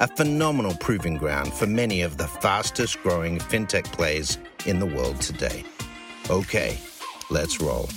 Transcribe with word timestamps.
a 0.00 0.08
phenomenal 0.08 0.74
proving 0.80 1.14
ground 1.14 1.52
for 1.52 1.66
many 1.66 2.00
of 2.00 2.16
the 2.16 2.26
fastest 2.26 3.02
growing 3.02 3.38
fintech 3.38 3.84
plays 3.92 4.38
in 4.64 4.78
the 4.78 4.86
world 4.86 5.20
today. 5.20 5.62
Okay, 6.30 6.78
let's 7.30 7.60
roll. 7.60 7.88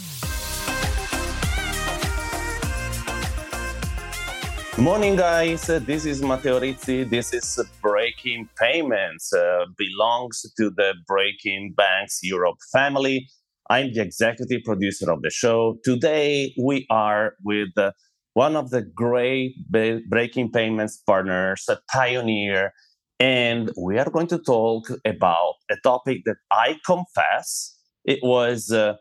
Morning, 4.78 5.16
guys. 5.16 5.68
This 5.68 6.06
is 6.06 6.22
Matteo 6.22 6.60
Rizzi. 6.60 7.06
This 7.06 7.34
is 7.34 7.60
Breaking 7.82 8.50
Payments. 8.60 9.32
Uh, 9.32 9.66
belongs 9.78 10.42
to 10.58 10.72
the 10.72 10.96
Breaking 11.08 11.74
Banks 11.78 12.20
Europe 12.22 12.58
family. 12.74 13.30
I'm 13.70 13.94
the 13.94 14.02
executive 14.02 14.64
producer 14.66 15.10
of 15.10 15.22
the 15.22 15.30
show. 15.30 15.78
Today, 15.86 16.54
we 16.62 16.86
are 16.90 17.36
with 17.46 17.70
uh, 17.78 17.92
one 18.34 18.56
of 18.56 18.70
the 18.70 18.82
great 18.82 19.56
Breaking 19.70 20.52
Payments 20.52 20.98
partners, 20.98 21.66
a 21.70 21.78
pioneer, 21.92 22.74
and 23.20 23.72
we 23.78 23.98
are 23.98 24.10
going 24.10 24.28
to 24.28 24.40
talk 24.40 24.90
about 25.06 25.56
a 25.70 25.76
topic 25.84 26.24
that 26.26 26.38
I 26.52 26.80
confess 26.86 27.78
it 28.06 28.20
was 28.22 28.72
uh, 28.72 28.96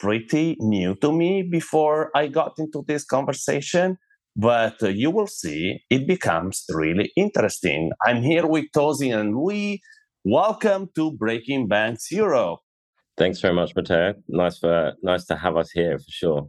pretty 0.00 0.56
new 0.60 0.94
to 0.96 1.12
me 1.12 1.42
before 1.42 2.10
I 2.14 2.28
got 2.28 2.54
into 2.58 2.84
this 2.86 3.04
conversation 3.04 3.98
but 4.38 4.80
uh, 4.84 4.88
you 4.88 5.10
will 5.10 5.26
see 5.26 5.80
it 5.90 6.06
becomes 6.06 6.64
really 6.70 7.10
interesting. 7.16 7.90
I'm 8.06 8.22
here 8.22 8.46
with 8.46 8.66
Tosin 8.74 9.18
and 9.18 9.34
Louis. 9.34 9.80
Welcome 10.24 10.90
to 10.94 11.10
Breaking 11.10 11.66
Banks 11.66 12.12
Europe. 12.12 12.60
Thanks 13.16 13.40
very 13.40 13.54
much, 13.54 13.74
Matteo. 13.74 14.14
Nice 14.28 14.58
for 14.58 14.92
nice 15.02 15.24
to 15.26 15.36
have 15.36 15.56
us 15.56 15.72
here 15.72 15.98
for 15.98 16.10
sure. 16.10 16.48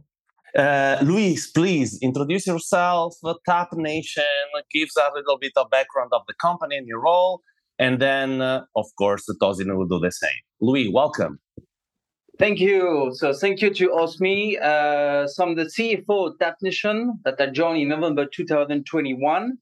Uh, 0.56 0.98
Luis, 1.02 1.50
please 1.50 1.98
introduce 2.02 2.46
yourself. 2.46 3.14
Tap 3.46 3.68
Nation 3.74 4.24
gives 4.72 4.96
a 4.96 5.10
little 5.14 5.38
bit 5.38 5.52
of 5.56 5.70
background 5.70 6.10
of 6.12 6.22
the 6.26 6.34
company 6.34 6.76
and 6.76 6.86
your 6.86 7.00
role, 7.00 7.42
and 7.78 8.00
then, 8.00 8.42
uh, 8.42 8.64
of 8.74 8.86
course, 8.98 9.24
Tosin 9.40 9.76
will 9.76 9.86
do 9.86 10.00
the 10.00 10.10
same. 10.10 10.40
Louis, 10.60 10.88
welcome. 10.88 11.38
Thank 12.38 12.58
you. 12.58 13.10
So 13.14 13.32
thank 13.34 13.60
you 13.60 13.68
to 13.74 13.88
Osmi. 13.90 14.60
Uh, 14.60 15.26
so 15.28 15.44
I'm 15.44 15.56
the 15.56 15.64
CFO 15.64 16.28
of 16.28 16.38
Tapnation 16.38 17.10
that 17.24 17.38
I 17.38 17.46
joined 17.46 17.82
in 17.82 17.88
November 17.88 18.26
2021. 18.26 19.58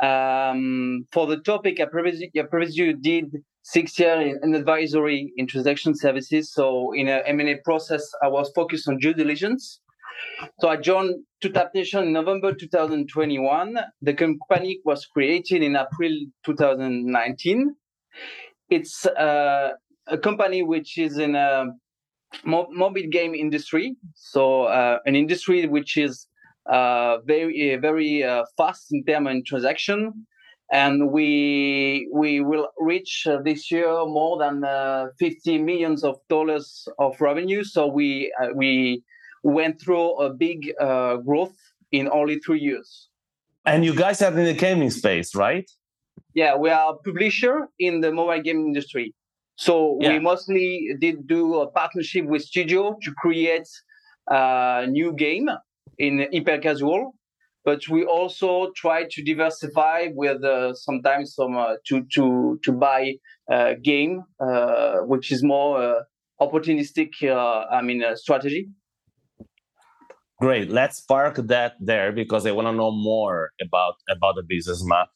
Um, 0.00 1.06
for 1.12 1.26
the 1.26 1.38
topic, 1.38 1.80
I 1.80 1.86
previously, 1.86 2.30
I 2.38 2.42
previously 2.42 2.92
did 2.94 3.42
six 3.62 3.98
years 3.98 4.38
in 4.42 4.54
advisory 4.54 5.32
in 5.36 5.46
transaction 5.46 5.96
services. 5.96 6.52
So 6.52 6.92
in 6.92 7.08
an 7.08 7.22
M&A 7.26 7.56
process, 7.64 8.08
I 8.22 8.28
was 8.28 8.50
focused 8.54 8.88
on 8.88 8.98
due 8.98 9.14
diligence. 9.14 9.80
So 10.60 10.68
I 10.68 10.76
joined 10.76 11.24
to 11.40 11.50
Tapnation 11.50 12.04
in 12.04 12.12
November 12.12 12.54
2021. 12.54 13.78
The 14.02 14.14
company 14.14 14.80
was 14.84 15.06
created 15.06 15.62
in 15.62 15.76
April 15.76 16.12
2019. 16.44 17.74
It's 18.70 19.06
uh, 19.06 19.70
a 20.06 20.18
company 20.18 20.62
which 20.62 20.98
is 20.98 21.18
in 21.18 21.34
a 21.34 21.66
mo- 22.44 22.68
mobile 22.70 23.08
game 23.10 23.34
industry. 23.34 23.96
So 24.14 24.64
uh, 24.64 24.98
an 25.06 25.16
industry 25.16 25.66
which 25.66 25.96
is 25.96 26.26
uh, 26.66 27.18
very 27.26 27.76
very 27.76 28.22
uh, 28.22 28.44
fast 28.56 28.86
in 28.92 29.04
terms 29.04 29.28
of 29.28 29.44
transaction, 29.44 30.26
and 30.72 31.10
we 31.10 32.08
we 32.12 32.40
will 32.40 32.68
reach 32.78 33.26
uh, 33.26 33.38
this 33.44 33.70
year 33.70 33.90
more 34.06 34.38
than 34.38 34.64
uh, 34.64 35.08
50 35.18 35.58
millions 35.58 36.02
of 36.04 36.16
dollars 36.28 36.88
of 36.98 37.20
revenue. 37.20 37.64
So 37.64 37.86
we 37.86 38.32
uh, 38.40 38.48
we 38.54 39.02
went 39.44 39.80
through 39.80 40.16
a 40.16 40.32
big 40.32 40.72
uh, 40.80 41.16
growth 41.18 41.54
in 41.92 42.08
only 42.08 42.38
three 42.40 42.60
years. 42.60 43.08
And 43.66 43.84
you 43.84 43.94
guys 43.94 44.20
are 44.22 44.36
in 44.36 44.44
the 44.44 44.54
gaming 44.54 44.90
space, 44.90 45.34
right? 45.34 45.70
Yeah, 46.34 46.56
we 46.56 46.70
are 46.70 46.94
a 46.94 46.96
publisher 46.96 47.68
in 47.78 48.00
the 48.00 48.10
mobile 48.12 48.42
game 48.42 48.66
industry. 48.66 49.14
So 49.56 49.98
Yeah. 50.00 50.12
we 50.12 50.18
mostly 50.18 50.96
did 50.98 51.26
do 51.28 51.60
a 51.60 51.70
partnership 51.70 52.24
with 52.26 52.42
studio 52.42 52.96
to 53.02 53.10
create 53.22 53.68
a 54.28 54.86
new 54.88 55.12
game 55.12 55.48
in 55.98 56.26
hyper 56.32 56.58
casual, 56.58 57.14
but 57.64 57.86
we 57.88 58.04
also 58.04 58.72
try 58.74 59.04
to 59.10 59.22
diversify 59.22 60.08
with 60.12 60.42
uh, 60.42 60.74
sometimes 60.74 61.34
some 61.34 61.56
uh, 61.56 61.74
to 61.86 62.04
to 62.14 62.58
to 62.64 62.72
buy 62.72 63.02
uh, 63.52 63.74
game 63.82 64.24
uh, 64.40 64.96
which 65.10 65.30
is 65.30 65.42
more 65.42 65.70
uh, 65.80 66.00
opportunistic. 66.40 67.10
Uh, 67.22 67.66
I 67.70 67.80
mean 67.82 68.02
uh, 68.02 68.16
strategy. 68.16 68.68
Great. 70.40 70.70
Let's 70.70 71.00
park 71.00 71.36
that 71.46 71.74
there 71.80 72.12
because 72.12 72.44
I 72.46 72.50
want 72.52 72.66
to 72.66 72.72
know 72.72 72.90
more 72.90 73.50
about 73.62 73.94
about 74.10 74.34
the 74.34 74.42
business 74.46 74.82
map. 74.84 75.08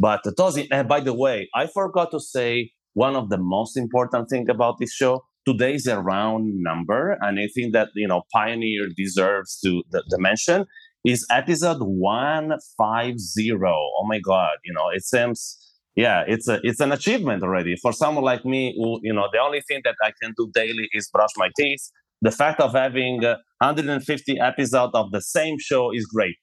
But 0.00 0.24
Tosin, 0.24 0.66
and 0.70 0.88
by 0.88 1.00
the 1.00 1.14
way, 1.14 1.48
I 1.54 1.66
forgot 1.66 2.10
to 2.10 2.20
say 2.20 2.72
one 2.94 3.14
of 3.16 3.30
the 3.30 3.38
most 3.38 3.76
important 3.76 4.28
thing 4.28 4.48
about 4.50 4.78
this 4.78 4.92
show. 4.92 5.24
Today 5.46 5.74
is 5.76 5.86
a 5.86 6.00
round 6.00 6.54
number, 6.56 7.16
and 7.20 7.38
I 7.38 7.46
think 7.54 7.72
that 7.74 7.90
you 7.94 8.08
know 8.08 8.22
Payoneer 8.34 8.92
deserves 8.96 9.60
to 9.64 9.84
the, 9.90 10.02
the 10.08 10.18
mention. 10.18 10.66
Is 11.04 11.24
episode 11.30 11.78
one 11.80 12.52
five 12.76 13.20
zero? 13.20 13.72
Oh 13.72 14.04
my 14.08 14.18
God! 14.18 14.56
You 14.64 14.74
know 14.74 14.88
it 14.92 15.04
seems. 15.04 15.56
Yeah, 15.94 16.24
it's 16.26 16.48
a 16.48 16.58
it's 16.64 16.80
an 16.80 16.90
achievement 16.90 17.44
already 17.44 17.76
for 17.76 17.92
someone 17.92 18.24
like 18.24 18.44
me. 18.44 18.74
Who 18.76 18.98
you 19.04 19.14
know 19.14 19.28
the 19.32 19.38
only 19.38 19.60
thing 19.60 19.82
that 19.84 19.94
I 20.02 20.10
can 20.20 20.34
do 20.36 20.50
daily 20.52 20.88
is 20.92 21.08
brush 21.08 21.30
my 21.36 21.50
teeth. 21.56 21.88
The 22.22 22.30
fact 22.30 22.60
of 22.60 22.72
having 22.72 23.24
uh, 23.24 23.36
150 23.58 24.40
episodes 24.40 24.92
of 24.94 25.12
the 25.12 25.20
same 25.20 25.58
show 25.58 25.92
is 25.92 26.06
great. 26.06 26.36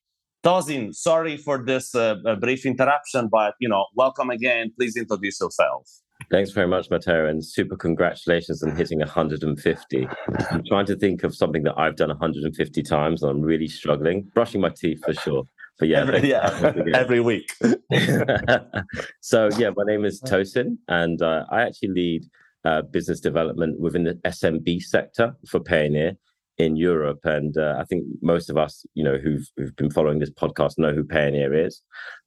Tosin, 0.44 0.94
sorry 0.94 1.38
for 1.38 1.64
this 1.66 1.96
uh, 1.96 2.16
brief 2.40 2.66
interruption, 2.66 3.30
but 3.32 3.56
you 3.60 3.70
know, 3.70 3.86
welcome 3.96 4.30
again. 4.30 4.72
Please 4.78 4.96
introduce 4.98 5.40
yourself. 5.40 5.90
Thanks 6.30 6.52
very 6.52 6.68
much, 6.68 6.90
Matteo, 6.90 7.28
and 7.28 7.44
super 7.44 7.76
congratulations 7.76 8.62
on 8.64 8.76
hitting 8.76 9.00
150. 9.00 10.08
I'm 10.52 10.64
trying 10.66 10.86
to 10.86 10.96
think 10.96 11.24
of 11.24 11.36
something 11.36 11.64
that 11.64 11.74
I've 11.78 11.96
done 11.96 12.10
150 12.10 12.84
times, 12.84 13.24
and 13.24 13.32
I'm 13.32 13.42
really 13.42 13.68
struggling. 13.68 14.30
Brushing 14.34 14.62
my 14.62 14.70
teeth 14.70 15.02
for 15.04 15.14
sure. 15.14 15.44
But 15.80 15.88
yeah, 15.88 16.02
every, 16.02 16.30
yeah, 16.30 16.50
having 16.50 16.66
us 16.66 16.76
again. 16.76 16.96
every 16.96 17.20
week. 17.20 17.52
so 19.22 19.50
yeah, 19.58 19.72
my 19.76 19.84
name 19.86 20.06
is 20.06 20.22
Tosin, 20.22 20.78
and 20.88 21.22
uh, 21.22 21.46
I 21.50 21.62
actually 21.62 21.90
lead 21.90 22.24
uh, 22.66 22.82
business 22.82 23.20
development 23.20 23.80
within 23.80 24.04
the 24.04 24.16
SMB 24.26 24.82
sector 24.82 25.36
for 25.48 25.60
Payoneer 25.60 26.18
in 26.58 26.76
Europe. 26.76 27.20
And 27.24 27.58
uh, 27.58 27.76
I 27.80 27.84
think 27.86 28.06
most 28.22 28.50
of 28.50 28.58
us, 28.58 28.86
you 28.94 29.04
know, 29.04 29.18
who've, 29.18 29.48
who've 29.58 29.76
been 29.76 29.92
following 29.92 30.20
this 30.20 30.30
podcast 30.30 30.78
know 30.78 30.94
who 30.94 31.04
Payoneer 31.04 31.66
is. 31.66 31.82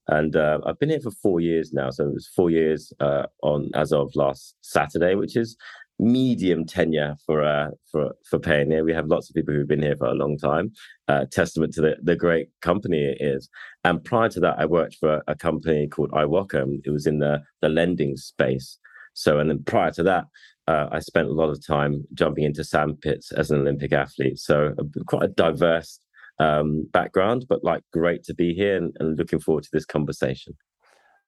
And 0.09 0.37
uh, 0.37 0.59
I've 0.67 0.79
been 0.79 0.91
here 0.91 1.01
for 1.01 1.11
four 1.11 1.41
years 1.41 1.73
now, 1.73 1.91
so 1.91 2.05
it 2.05 2.15
was 2.15 2.29
four 2.29 2.51
years 2.51 2.93
uh, 3.01 3.27
on 3.43 3.71
as 3.75 3.93
of 3.93 4.15
last 4.15 4.55
Saturday, 4.61 5.17
which 5.17 5.37
is 5.37 5.57
medium 5.99 6.65
tenure 6.65 7.17
for 7.25 7.43
uh, 7.43 7.71
for 7.91 8.13
for 8.29 8.39
Payoneer. 8.39 8.85
We 8.85 8.93
have 8.93 9.09
lots 9.09 9.29
of 9.29 9.35
people 9.35 9.53
who've 9.53 9.67
been 9.67 9.83
here 9.83 9.97
for 9.97 10.07
a 10.07 10.15
long 10.15 10.39
time. 10.39 10.73
Uh, 11.09 11.25
testament 11.31 11.75
to 11.75 11.81
the 11.81 11.97
the 12.03 12.15
great 12.15 12.49
company 12.63 13.05
it 13.05 13.19
is. 13.21 13.49
And 13.83 14.05
prior 14.05 14.29
to 14.29 14.41
that, 14.41 14.59
I 14.59 14.67
worked 14.67 14.97
for 15.01 15.23
a 15.27 15.35
company 15.35 15.89
called 15.89 16.13
iwoca. 16.13 16.67
It 16.85 16.91
was 16.91 17.07
in 17.07 17.19
the 17.19 17.43
the 17.61 17.69
lending 17.69 18.17
space. 18.17 18.79
So, 19.17 19.39
and 19.39 19.51
then 19.51 19.63
prior 19.65 19.91
to 19.93 20.03
that, 20.05 20.27
uh, 20.69 20.89
I 20.93 20.99
spent 21.01 21.29
a 21.29 21.33
lot 21.33 21.49
of 21.49 21.65
time 21.65 22.05
jumping 22.15 22.45
into 22.45 22.65
sandpits 22.65 23.33
as 23.33 23.51
an 23.51 23.61
Olympic 23.61 23.93
athlete. 23.93 24.39
So, 24.39 24.75
a, 24.79 25.05
quite 25.05 25.25
a 25.25 25.29
diverse 25.29 25.99
um, 26.39 26.87
background, 26.93 27.47
but 27.49 27.65
like 27.65 27.83
great 27.93 28.25
to 28.25 28.35
be 28.35 28.53
here 28.55 28.77
and, 28.77 28.95
and 29.01 29.17
looking 29.17 29.41
forward 29.41 29.65
to 29.65 29.71
this 29.73 29.87
conversation. 29.87 30.55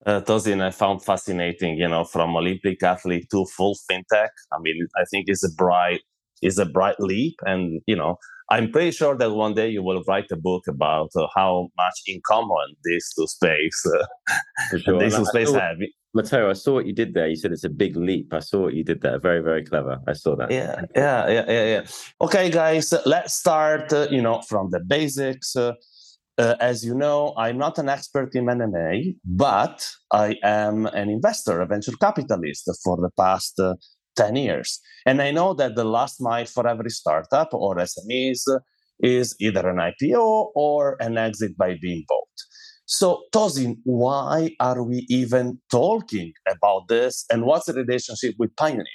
Uh, 0.07 0.21
Tosin, 0.21 0.63
I 0.63 0.71
found 0.71 1.03
fascinating, 1.03 1.79
you 1.79 1.89
know, 1.89 2.05
from 2.05 2.37
Olympic 2.37 2.83
athlete 2.83 3.29
to 3.31 3.45
full 3.47 3.77
fintech. 3.91 4.29
I 4.53 4.59
mean, 4.61 4.87
I 4.97 5.05
think 5.11 5.25
it's 5.29 5.45
a 5.45 5.53
bright, 5.55 6.01
is 6.41 6.59
a 6.59 6.67
bright 6.67 7.01
leap, 7.01 7.35
and 7.45 7.81
you 7.87 7.97
know, 7.97 8.17
I'm 8.51 8.71
pretty 8.71 8.93
sure 8.93 9.17
that 9.17 9.31
one 9.33 9.55
day 9.55 9.69
you 9.69 9.83
will 9.83 10.03
write 10.07 10.31
a 10.31 10.37
book 10.37 10.63
about 10.69 11.11
uh, 11.17 11.27
how 11.35 11.69
much 11.77 12.01
in 12.07 12.21
common 12.27 12.77
these 12.85 13.13
two 13.17 13.27
space, 13.27 13.85
uh, 13.87 14.79
sure. 14.79 14.99
these 15.01 15.17
two 15.17 15.25
space 15.27 15.53
have. 15.53 15.77
Matteo, 16.15 16.51
I 16.51 16.55
saw 16.55 16.75
what 16.75 16.87
you 16.87 16.93
did 16.93 17.15
there. 17.15 17.29
You 17.29 17.37
said 17.37 17.53
it's 17.53 17.65
a 17.65 17.69
big 17.69 17.97
leap. 17.97 18.33
I 18.33 18.41
saw 18.41 18.63
what 18.63 18.75
you 18.75 18.83
did 18.83 19.03
there. 19.03 19.19
Very, 19.19 19.41
very 19.41 19.65
clever. 19.65 19.99
I 20.07 20.15
saw 20.15 20.37
that. 20.37 20.51
Yeah, 20.51 20.83
yeah, 20.97 21.29
yeah, 21.29 21.45
yeah, 21.49 21.65
yeah. 21.65 21.87
Okay, 22.21 22.51
guys, 22.51 22.95
let's 23.05 23.35
start. 23.35 23.93
Uh, 23.93 24.09
you 24.11 24.23
know, 24.23 24.41
from 24.43 24.71
the 24.71 24.81
basics. 24.81 25.55
Uh, 25.55 25.75
uh, 26.39 26.55
as 26.61 26.85
you 26.85 26.95
know, 26.95 27.35
I'm 27.37 27.59
not 27.59 27.79
an 27.79 27.89
expert 27.89 28.35
in 28.37 28.49
M&A, 28.49 29.17
but 29.25 29.87
I 30.13 30.37
am 30.45 30.87
an 30.87 31.11
investor, 31.11 31.61
a 31.61 31.67
venture 31.67 31.97
capitalist 32.01 32.71
for 32.85 32.97
the 32.97 33.11
past 33.19 33.59
uh, 33.59 33.75
10 34.17 34.37
years. 34.37 34.81
And 35.05 35.21
I 35.21 35.33
know 35.33 35.53
that 35.55 35.75
the 35.75 35.85
last 35.85 36.21
mile 36.21 36.47
for 36.47 36.67
every 36.67 36.91
startup 36.91 37.53
or 37.53 37.75
SMEs 37.77 38.43
is 39.01 39.35
either 39.41 39.69
an 39.69 39.77
IPO 39.77 40.53
or 40.55 40.97
an 41.01 41.19
exit 41.19 41.57
by 41.57 41.77
being 41.81 42.05
bought. 42.07 42.29
So, 42.91 43.25
Tosin, 43.35 43.77
why 43.85 44.57
are 44.61 44.83
we 44.83 45.05
even 45.11 45.61
talking 45.71 46.33
about 46.51 46.89
this? 46.89 47.27
And 47.31 47.45
what's 47.45 47.67
the 47.67 47.75
relationship 47.75 48.35
with 48.39 48.57
Payoneer? 48.57 48.87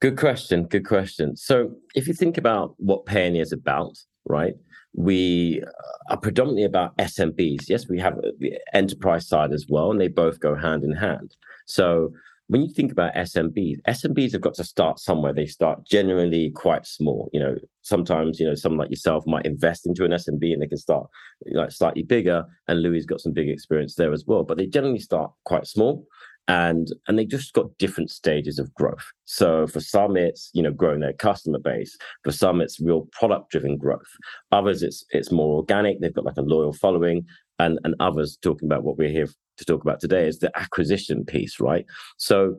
Good 0.00 0.16
question. 0.16 0.64
Good 0.64 0.86
question. 0.86 1.36
So, 1.36 1.72
if 1.94 2.08
you 2.08 2.14
think 2.14 2.38
about 2.38 2.76
what 2.78 3.04
Payoneer 3.04 3.42
is 3.42 3.52
about, 3.52 3.98
right? 4.24 4.54
We 4.94 5.62
uh, 5.66 6.14
are 6.14 6.16
predominantly 6.16 6.64
about 6.64 6.96
SMBs. 6.96 7.68
Yes, 7.68 7.90
we 7.90 7.98
have 8.00 8.16
the 8.38 8.54
enterprise 8.72 9.28
side 9.28 9.52
as 9.52 9.66
well, 9.68 9.90
and 9.90 10.00
they 10.00 10.08
both 10.08 10.40
go 10.40 10.54
hand 10.54 10.82
in 10.82 10.92
hand. 10.92 11.36
So, 11.66 12.10
when 12.48 12.62
you 12.62 12.72
think 12.72 12.92
about 12.92 13.14
SMBs, 13.14 13.80
SMBs 13.88 14.32
have 14.32 14.42
got 14.42 14.54
to 14.54 14.64
start 14.64 14.98
somewhere. 14.98 15.32
They 15.32 15.46
start 15.46 15.86
generally 15.86 16.50
quite 16.50 16.86
small. 16.86 17.30
You 17.32 17.40
know, 17.40 17.56
sometimes 17.82 18.38
you 18.38 18.46
know 18.46 18.54
someone 18.54 18.80
like 18.80 18.90
yourself 18.90 19.26
might 19.26 19.46
invest 19.46 19.86
into 19.86 20.04
an 20.04 20.10
SMB 20.10 20.52
and 20.52 20.60
they 20.60 20.66
can 20.66 20.78
start 20.78 21.06
like 21.52 21.72
slightly 21.72 22.02
bigger. 22.02 22.44
And 22.68 22.82
Louis 22.82 23.06
got 23.06 23.20
some 23.20 23.32
big 23.32 23.48
experience 23.48 23.94
there 23.94 24.12
as 24.12 24.24
well. 24.26 24.44
But 24.44 24.58
they 24.58 24.66
generally 24.66 24.98
start 24.98 25.30
quite 25.44 25.66
small, 25.66 26.06
and 26.46 26.88
and 27.08 27.18
they 27.18 27.24
just 27.24 27.54
got 27.54 27.76
different 27.78 28.10
stages 28.10 28.58
of 28.58 28.72
growth. 28.74 29.10
So 29.24 29.66
for 29.66 29.80
some, 29.80 30.16
it's 30.16 30.50
you 30.52 30.62
know 30.62 30.72
growing 30.72 31.00
their 31.00 31.14
customer 31.14 31.58
base. 31.58 31.96
For 32.24 32.32
some, 32.32 32.60
it's 32.60 32.78
real 32.78 33.08
product 33.12 33.52
driven 33.52 33.78
growth. 33.78 34.10
Others, 34.52 34.82
it's 34.82 35.02
it's 35.10 35.32
more 35.32 35.56
organic. 35.56 36.00
They've 36.00 36.14
got 36.14 36.26
like 36.26 36.36
a 36.36 36.42
loyal 36.42 36.74
following, 36.74 37.24
and 37.58 37.78
and 37.84 37.94
others 38.00 38.36
talking 38.42 38.68
about 38.68 38.84
what 38.84 38.98
we're 38.98 39.08
here 39.08 39.28
to 39.56 39.64
talk 39.64 39.82
about 39.82 40.00
today 40.00 40.26
is 40.26 40.38
the 40.38 40.50
acquisition 40.58 41.24
piece, 41.24 41.60
right? 41.60 41.86
So, 42.16 42.56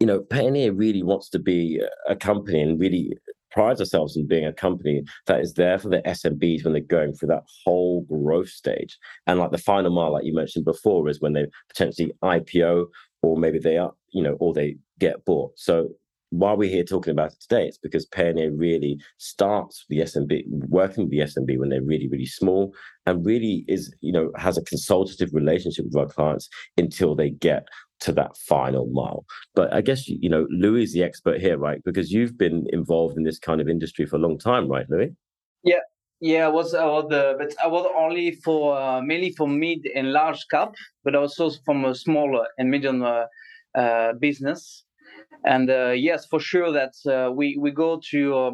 you 0.00 0.06
know, 0.06 0.20
Payoneer 0.20 0.72
really 0.74 1.02
wants 1.02 1.28
to 1.30 1.38
be 1.38 1.80
a 2.08 2.16
company 2.16 2.60
and 2.60 2.80
really 2.80 3.16
prides 3.54 3.80
ourselves 3.80 4.16
in 4.16 4.26
being 4.26 4.44
a 4.44 4.52
company 4.52 5.02
that 5.26 5.40
is 5.40 5.54
there 5.54 5.78
for 5.78 5.88
the 5.88 6.02
SMBs 6.02 6.64
when 6.64 6.72
they're 6.72 6.82
going 6.82 7.14
through 7.14 7.28
that 7.28 7.44
whole 7.64 8.02
growth 8.02 8.48
stage. 8.48 8.98
And 9.28 9.38
like 9.38 9.52
the 9.52 9.58
final 9.58 9.92
mile, 9.92 10.12
like 10.12 10.24
you 10.24 10.34
mentioned 10.34 10.64
before, 10.64 11.08
is 11.08 11.20
when 11.20 11.34
they 11.34 11.46
potentially 11.68 12.12
IPO 12.22 12.86
or 13.22 13.36
maybe 13.38 13.60
they 13.60 13.78
are, 13.78 13.92
you 14.10 14.22
know, 14.22 14.36
or 14.40 14.52
they 14.52 14.76
get 14.98 15.24
bought. 15.24 15.52
So 15.56 15.90
why 16.34 16.52
we're 16.52 16.68
here 16.68 16.84
talking 16.84 17.12
about 17.12 17.32
it 17.32 17.40
today, 17.40 17.68
it's 17.68 17.78
because 17.78 18.06
Payoneer 18.08 18.50
really 18.56 18.98
starts 19.18 19.84
the 19.88 19.98
SMB, 19.98 20.44
working 20.68 21.04
with 21.04 21.12
the 21.12 21.20
SMB 21.20 21.58
when 21.58 21.68
they're 21.68 21.82
really, 21.82 22.08
really 22.08 22.26
small, 22.26 22.74
and 23.06 23.24
really 23.24 23.64
is, 23.68 23.94
you 24.00 24.12
know, 24.12 24.32
has 24.36 24.58
a 24.58 24.64
consultative 24.64 25.30
relationship 25.32 25.84
with 25.86 25.96
our 25.96 26.06
clients 26.06 26.48
until 26.76 27.14
they 27.14 27.30
get 27.30 27.68
to 28.00 28.12
that 28.12 28.36
final 28.36 28.86
mile. 28.86 29.24
But 29.54 29.72
I 29.72 29.80
guess 29.80 30.08
you 30.08 30.28
know, 30.28 30.46
Louis 30.50 30.84
is 30.84 30.92
the 30.92 31.04
expert 31.04 31.40
here, 31.40 31.56
right? 31.56 31.80
Because 31.84 32.10
you've 32.10 32.36
been 32.36 32.66
involved 32.72 33.16
in 33.16 33.22
this 33.22 33.38
kind 33.38 33.60
of 33.60 33.68
industry 33.68 34.04
for 34.04 34.16
a 34.16 34.20
long 34.20 34.38
time, 34.38 34.68
right, 34.68 34.90
Louis? 34.90 35.14
Yeah, 35.62 35.80
yeah, 36.20 36.46
I 36.46 36.48
was, 36.48 36.72
was 36.72 37.06
the, 37.10 37.36
but 37.38 37.54
I 37.62 37.68
was 37.68 37.86
only 37.96 38.32
for 38.32 38.76
uh, 38.76 39.00
mainly 39.00 39.30
for 39.30 39.46
mid 39.46 39.86
and 39.94 40.12
large 40.12 40.44
cap, 40.50 40.74
but 41.04 41.14
also 41.14 41.50
from 41.64 41.84
a 41.84 41.94
small 41.94 42.44
and 42.58 42.70
medium 42.70 43.02
uh, 43.02 43.26
uh, 43.74 44.14
business. 44.14 44.83
And 45.44 45.70
uh, 45.70 45.90
yes, 45.90 46.26
for 46.26 46.40
sure 46.40 46.72
that 46.72 46.94
uh, 47.06 47.30
we 47.32 47.56
we 47.60 47.70
go 47.70 48.00
to 48.10 48.36
uh, 48.36 48.50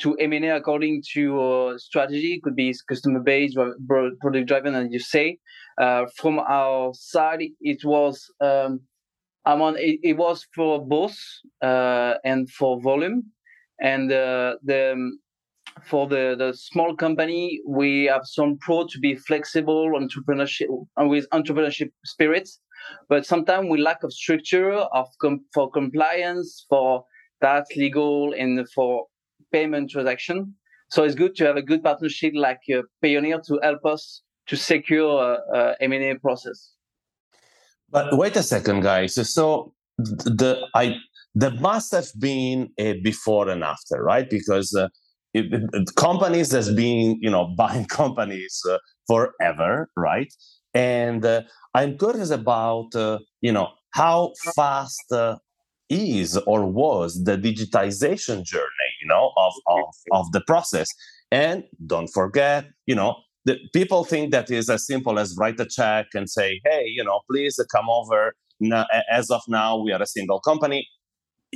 to 0.00 0.16
M&A 0.16 0.48
according 0.48 1.02
to 1.12 1.74
strategy. 1.78 2.34
It 2.34 2.42
could 2.42 2.56
be 2.56 2.74
customer 2.88 3.20
based, 3.20 3.56
product 3.86 4.48
driven, 4.48 4.74
as 4.74 4.88
you 4.90 4.98
say. 4.98 5.38
from 6.16 6.38
our 6.40 6.92
side, 6.94 7.42
it 7.60 7.84
was. 7.84 8.30
Um, 8.40 8.80
on. 9.46 9.76
It, 9.76 10.00
it, 10.02 10.16
was 10.16 10.46
for 10.54 10.84
both 10.84 11.16
and 11.60 12.50
for 12.50 12.80
volume, 12.80 13.24
and 13.80 14.10
the 14.10 15.16
for 15.82 16.06
the, 16.06 16.34
the 16.38 16.52
small 16.54 16.94
company, 16.94 17.60
we 17.66 18.04
have 18.04 18.22
some 18.24 18.58
pro 18.58 18.86
to 18.86 18.98
be 18.98 19.16
flexible, 19.16 19.92
entrepreneurship, 19.98 20.66
with 20.98 21.28
entrepreneurship 21.30 21.90
spirits 22.04 22.60
but 23.08 23.26
sometimes 23.26 23.68
we 23.70 23.80
lack 23.80 24.02
of 24.02 24.12
structure 24.12 24.72
of 24.72 25.06
com- 25.20 25.44
for 25.52 25.70
compliance, 25.70 26.66
for 26.68 27.04
that 27.40 27.66
legal, 27.76 28.34
and 28.36 28.66
for 28.70 29.06
payment 29.52 29.90
transaction. 29.90 30.54
So 30.90 31.04
it's 31.04 31.14
good 31.14 31.34
to 31.36 31.46
have 31.46 31.56
a 31.56 31.62
good 31.62 31.82
partnership 31.82 32.32
like 32.34 32.60
uh, 32.72 32.82
Payoneer 33.02 33.42
to 33.46 33.58
help 33.62 33.84
us 33.84 34.22
to 34.46 34.56
secure 34.56 35.38
uh, 35.52 35.56
uh, 35.56 35.74
M&A 35.80 36.14
process. 36.16 36.72
But 37.90 38.16
wait 38.16 38.36
a 38.36 38.42
second, 38.42 38.80
guys. 38.82 39.14
So 39.32 39.74
the 39.98 40.66
I 40.74 40.96
there 41.34 41.52
must 41.52 41.92
have 41.92 42.08
been 42.18 42.70
a 42.78 43.00
before 43.00 43.48
and 43.48 43.64
after, 43.64 44.02
right? 44.02 44.28
Because 44.28 44.74
uh, 44.74 44.88
it, 45.34 45.46
it, 45.72 45.94
companies 45.96 46.52
has 46.52 46.72
been 46.72 47.18
you 47.20 47.30
know 47.30 47.46
buying 47.56 47.86
companies 47.86 48.60
uh, 48.70 48.78
forever, 49.06 49.90
right? 49.96 50.32
And 50.74 51.24
uh, 51.24 51.42
I'm 51.74 51.96
curious 51.96 52.30
about, 52.30 52.94
uh, 52.94 53.20
you 53.40 53.52
know, 53.52 53.68
how 53.92 54.32
fast 54.56 55.12
uh, 55.12 55.36
is 55.88 56.36
or 56.36 56.66
was 56.66 57.22
the 57.24 57.36
digitization 57.36 58.44
journey, 58.44 58.90
you 59.00 59.08
know, 59.08 59.30
of, 59.36 59.52
of, 59.68 59.84
of 60.12 60.32
the 60.32 60.40
process. 60.40 60.88
And 61.30 61.64
don't 61.86 62.08
forget, 62.08 62.66
you 62.86 62.94
know, 62.94 63.16
the 63.44 63.58
people 63.72 64.04
think 64.04 64.32
that 64.32 64.50
is 64.50 64.68
as 64.68 64.86
simple 64.86 65.18
as 65.18 65.36
write 65.38 65.60
a 65.60 65.66
check 65.66 66.06
and 66.14 66.28
say, 66.28 66.60
hey, 66.64 66.86
you 66.86 67.04
know, 67.04 67.20
please 67.30 67.58
come 67.70 67.88
over. 67.88 68.34
Now, 68.60 68.86
as 69.10 69.30
of 69.30 69.42
now, 69.48 69.76
we 69.76 69.92
are 69.92 70.00
a 70.02 70.06
single 70.06 70.40
company 70.40 70.86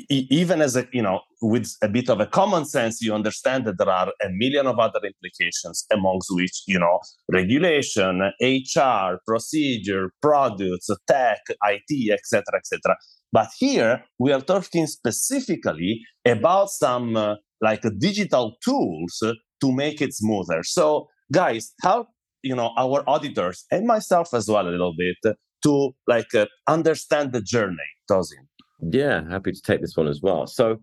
even 0.09 0.61
as 0.61 0.77
a 0.77 0.87
you 0.93 1.03
know 1.03 1.21
with 1.41 1.77
a 1.83 1.89
bit 1.89 2.09
of 2.09 2.21
a 2.21 2.27
common 2.27 2.65
sense 2.65 3.00
you 3.00 3.15
understand 3.15 3.65
that 3.65 3.79
there 3.79 3.91
are 3.91 4.12
a 4.23 4.29
million 4.31 4.67
of 4.67 4.79
other 4.79 5.00
implications 5.05 5.85
amongst 5.93 6.29
which 6.33 6.62
you 6.67 6.79
know 6.79 6.99
regulation 7.33 8.21
hr 8.43 9.19
procedure 9.27 10.11
products 10.21 10.89
tech 11.06 11.41
it 11.49 12.12
etc 12.12 12.43
etc 12.56 12.97
but 13.33 13.49
here 13.59 14.05
we 14.19 14.33
are 14.33 14.41
talking 14.41 14.87
specifically 14.87 16.00
about 16.27 16.71
some 16.71 17.17
uh, 17.17 17.35
like 17.61 17.83
digital 17.99 18.56
tools 18.65 19.23
to 19.61 19.73
make 19.73 20.00
it 20.00 20.15
smoother 20.15 20.62
so 20.62 21.09
guys 21.33 21.73
help 21.83 22.09
you 22.43 22.55
know 22.55 22.71
our 22.77 23.03
auditors 23.09 23.65
and 23.71 23.87
myself 23.87 24.33
as 24.35 24.49
well 24.49 24.67
a 24.69 24.71
little 24.71 24.95
bit 24.97 25.37
to 25.62 25.91
like 26.06 26.35
uh, 26.35 26.47
understand 26.69 27.33
the 27.33 27.40
journey 27.40 27.88
Tosin. 28.11 28.48
Yeah, 28.80 29.28
happy 29.28 29.52
to 29.52 29.62
take 29.62 29.80
this 29.80 29.97
one 29.97 30.08
as 30.08 30.20
well. 30.23 30.47
So, 30.47 30.80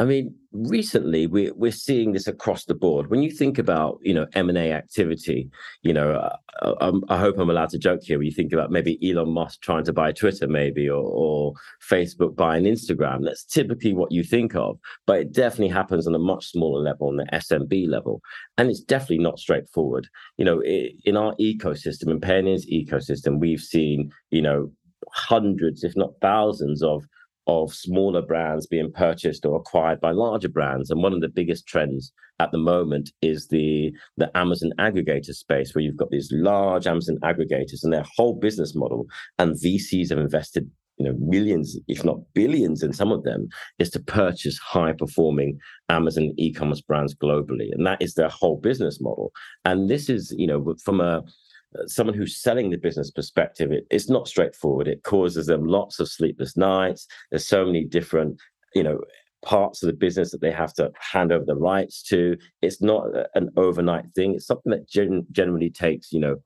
I 0.00 0.04
mean, 0.04 0.34
recently 0.52 1.26
we 1.26 1.50
we're 1.50 1.72
seeing 1.72 2.12
this 2.12 2.28
across 2.28 2.64
the 2.64 2.74
board. 2.74 3.10
When 3.10 3.22
you 3.22 3.30
think 3.30 3.58
about 3.58 3.98
you 4.02 4.14
know 4.14 4.26
M 4.34 4.48
and 4.48 4.56
A 4.56 4.72
activity, 4.72 5.50
you 5.82 5.92
know, 5.92 6.12
uh, 6.12 6.36
uh 6.62 6.92
I 7.08 7.18
hope 7.18 7.38
I'm 7.38 7.50
allowed 7.50 7.70
to 7.70 7.78
joke 7.78 8.02
here. 8.02 8.16
When 8.16 8.26
you 8.26 8.32
think 8.32 8.52
about 8.52 8.70
maybe 8.70 8.98
Elon 9.02 9.30
Musk 9.30 9.60
trying 9.60 9.84
to 9.84 9.92
buy 9.92 10.12
Twitter, 10.12 10.46
maybe 10.46 10.88
or, 10.88 11.02
or 11.02 11.52
Facebook 11.86 12.36
buying 12.36 12.64
Instagram, 12.64 13.24
that's 13.24 13.44
typically 13.44 13.92
what 13.92 14.12
you 14.12 14.22
think 14.22 14.54
of. 14.54 14.78
But 15.06 15.20
it 15.20 15.32
definitely 15.32 15.68
happens 15.68 16.06
on 16.06 16.14
a 16.14 16.20
much 16.20 16.46
smaller 16.46 16.80
level, 16.80 17.08
on 17.08 17.16
the 17.16 17.26
SMB 17.32 17.88
level, 17.88 18.22
and 18.56 18.70
it's 18.70 18.80
definitely 18.80 19.18
not 19.18 19.40
straightforward. 19.40 20.08
You 20.36 20.44
know, 20.44 20.60
it, 20.60 20.92
in 21.04 21.16
our 21.16 21.34
ecosystem, 21.36 22.08
in 22.08 22.20
Payoneer's 22.20 22.66
ecosystem, 22.66 23.40
we've 23.40 23.60
seen 23.60 24.12
you 24.30 24.42
know 24.42 24.70
hundreds, 25.12 25.84
if 25.84 25.96
not 25.96 26.12
thousands, 26.20 26.82
of 26.82 27.04
of 27.48 27.74
smaller 27.74 28.22
brands 28.22 28.66
being 28.66 28.92
purchased 28.92 29.44
or 29.44 29.56
acquired 29.56 30.00
by 30.00 30.12
larger 30.12 30.48
brands. 30.48 30.90
And 30.90 31.02
one 31.02 31.14
of 31.14 31.22
the 31.22 31.28
biggest 31.28 31.66
trends 31.66 32.12
at 32.38 32.52
the 32.52 32.58
moment 32.58 33.10
is 33.22 33.48
the 33.48 33.92
the 34.16 34.30
Amazon 34.36 34.70
aggregator 34.78 35.34
space, 35.34 35.74
where 35.74 35.82
you've 35.82 35.96
got 35.96 36.10
these 36.10 36.30
large 36.30 36.86
Amazon 36.86 37.16
aggregators 37.24 37.82
and 37.82 37.92
their 37.92 38.04
whole 38.16 38.34
business 38.34 38.74
model, 38.74 39.06
and 39.38 39.56
VCs 39.56 40.10
have 40.10 40.18
invested 40.18 40.70
you 40.98 41.06
know 41.06 41.16
millions 41.20 41.78
if 41.86 42.04
not 42.04 42.18
billions 42.34 42.82
in 42.82 42.92
some 42.92 43.12
of 43.12 43.22
them 43.22 43.48
is 43.78 43.88
to 43.88 44.00
purchase 44.00 44.58
high 44.58 44.92
performing 44.92 45.56
amazon 45.90 46.32
e-commerce 46.38 46.80
brands 46.80 47.14
globally. 47.14 47.68
And 47.72 47.86
that 47.86 48.02
is 48.02 48.14
their 48.14 48.28
whole 48.28 48.56
business 48.56 49.00
model. 49.00 49.30
And 49.64 49.88
this 49.88 50.08
is 50.08 50.34
you 50.36 50.46
know 50.46 50.74
from 50.84 51.00
a 51.00 51.22
Uh, 51.76 51.86
someone 51.86 52.16
who's 52.16 52.40
selling 52.40 52.70
the 52.70 52.76
business 52.76 53.10
perspective, 53.10 53.72
it, 53.72 53.86
it's 53.90 54.08
not 54.08 54.28
straightforward. 54.28 54.88
It 54.88 55.02
causes 55.02 55.46
them 55.46 55.66
lots 55.66 56.00
of 56.00 56.08
sleepless 56.08 56.56
nights. 56.56 57.06
There's 57.30 57.46
so 57.46 57.66
many 57.66 57.84
different, 57.84 58.40
you 58.74 58.82
know, 58.82 59.00
parts 59.44 59.82
of 59.82 59.88
the 59.88 59.92
business 59.92 60.30
that 60.32 60.40
they 60.40 60.50
have 60.50 60.72
to 60.74 60.90
hand 60.98 61.30
over 61.32 61.44
the 61.44 61.54
rights 61.54 62.02
to. 62.04 62.36
It's 62.62 62.82
not 62.82 63.06
an 63.34 63.50
overnight 63.56 64.06
thing. 64.14 64.34
It's 64.34 64.46
something 64.46 64.70
that 64.70 64.88
gen- 64.88 65.26
generally 65.30 65.70
takes, 65.70 66.12
you 66.12 66.20
know, 66.20 66.36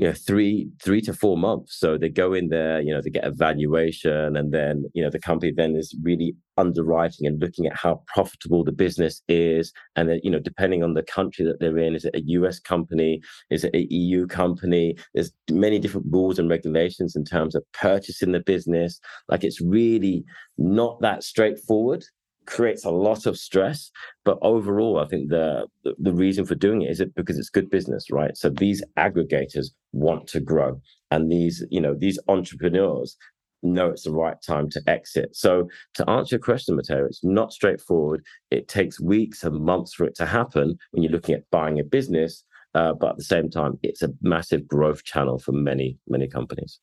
you 0.00 0.06
know 0.06 0.14
three 0.14 0.70
three 0.82 1.02
to 1.02 1.12
four 1.12 1.36
months. 1.36 1.78
So 1.78 1.98
they 1.98 2.08
go 2.08 2.32
in 2.32 2.48
there 2.48 2.80
you 2.80 2.92
know 2.92 3.02
they 3.02 3.10
get 3.10 3.24
a 3.24 3.30
valuation 3.30 4.34
and 4.34 4.50
then 4.50 4.86
you 4.94 5.02
know 5.02 5.10
the 5.10 5.20
company 5.20 5.52
then 5.54 5.76
is 5.76 5.94
really 6.02 6.34
underwriting 6.56 7.26
and 7.26 7.38
looking 7.38 7.66
at 7.66 7.76
how 7.76 8.02
profitable 8.06 8.64
the 8.64 8.72
business 8.72 9.20
is. 9.28 9.72
And 9.96 10.08
then 10.08 10.20
you 10.22 10.30
know 10.30 10.38
depending 10.38 10.82
on 10.82 10.94
the 10.94 11.02
country 11.02 11.44
that 11.44 11.60
they're 11.60 11.76
in 11.76 11.94
is 11.94 12.06
it 12.06 12.14
a 12.14 12.22
us 12.22 12.58
company? 12.58 13.20
Is 13.50 13.62
it 13.62 13.74
a 13.74 13.86
eu 13.92 14.26
company? 14.26 14.96
There's 15.12 15.32
many 15.50 15.78
different 15.78 16.06
rules 16.10 16.38
and 16.38 16.48
regulations 16.48 17.14
in 17.14 17.26
terms 17.26 17.54
of 17.54 17.62
purchasing 17.74 18.32
the 18.32 18.40
business. 18.40 18.98
Like 19.28 19.44
it's 19.44 19.60
really 19.60 20.24
not 20.56 20.98
that 21.02 21.24
straightforward 21.24 22.04
creates 22.50 22.84
a 22.84 22.90
lot 22.90 23.26
of 23.26 23.38
stress. 23.38 23.90
But 24.24 24.38
overall, 24.42 24.98
I 24.98 25.06
think 25.06 25.30
the, 25.30 25.66
the, 25.84 25.94
the 25.98 26.12
reason 26.12 26.44
for 26.44 26.54
doing 26.54 26.82
it 26.82 26.90
is 26.90 27.00
it 27.00 27.14
because 27.14 27.38
it's 27.38 27.48
good 27.48 27.70
business, 27.70 28.10
right? 28.10 28.36
So 28.36 28.50
these 28.50 28.82
aggregators 28.98 29.68
want 29.92 30.26
to 30.28 30.40
grow, 30.40 30.80
and 31.10 31.30
these 31.30 31.64
you 31.70 31.80
know 31.80 31.94
these 31.94 32.18
entrepreneurs 32.28 33.16
know 33.62 33.88
it's 33.90 34.04
the 34.04 34.12
right 34.12 34.36
time 34.46 34.68
to 34.70 34.82
exit. 34.86 35.36
So 35.36 35.68
to 35.94 36.08
answer 36.08 36.36
your 36.36 36.40
question, 36.40 36.76
Matteo, 36.76 37.04
it's 37.04 37.22
not 37.22 37.52
straightforward. 37.52 38.24
It 38.50 38.68
takes 38.68 39.00
weeks 39.00 39.44
and 39.44 39.64
months 39.64 39.94
for 39.94 40.04
it 40.04 40.14
to 40.16 40.26
happen 40.26 40.76
when 40.90 41.02
you're 41.02 41.12
looking 41.12 41.34
at 41.34 41.50
buying 41.50 41.78
a 41.78 41.84
business. 41.84 42.44
Uh, 42.74 42.92
but 42.94 43.10
at 43.10 43.16
the 43.16 43.24
same 43.24 43.50
time, 43.50 43.78
it's 43.82 44.00
a 44.00 44.10
massive 44.22 44.66
growth 44.66 45.04
channel 45.04 45.38
for 45.38 45.52
many, 45.52 45.98
many 46.08 46.28
companies. 46.28 46.78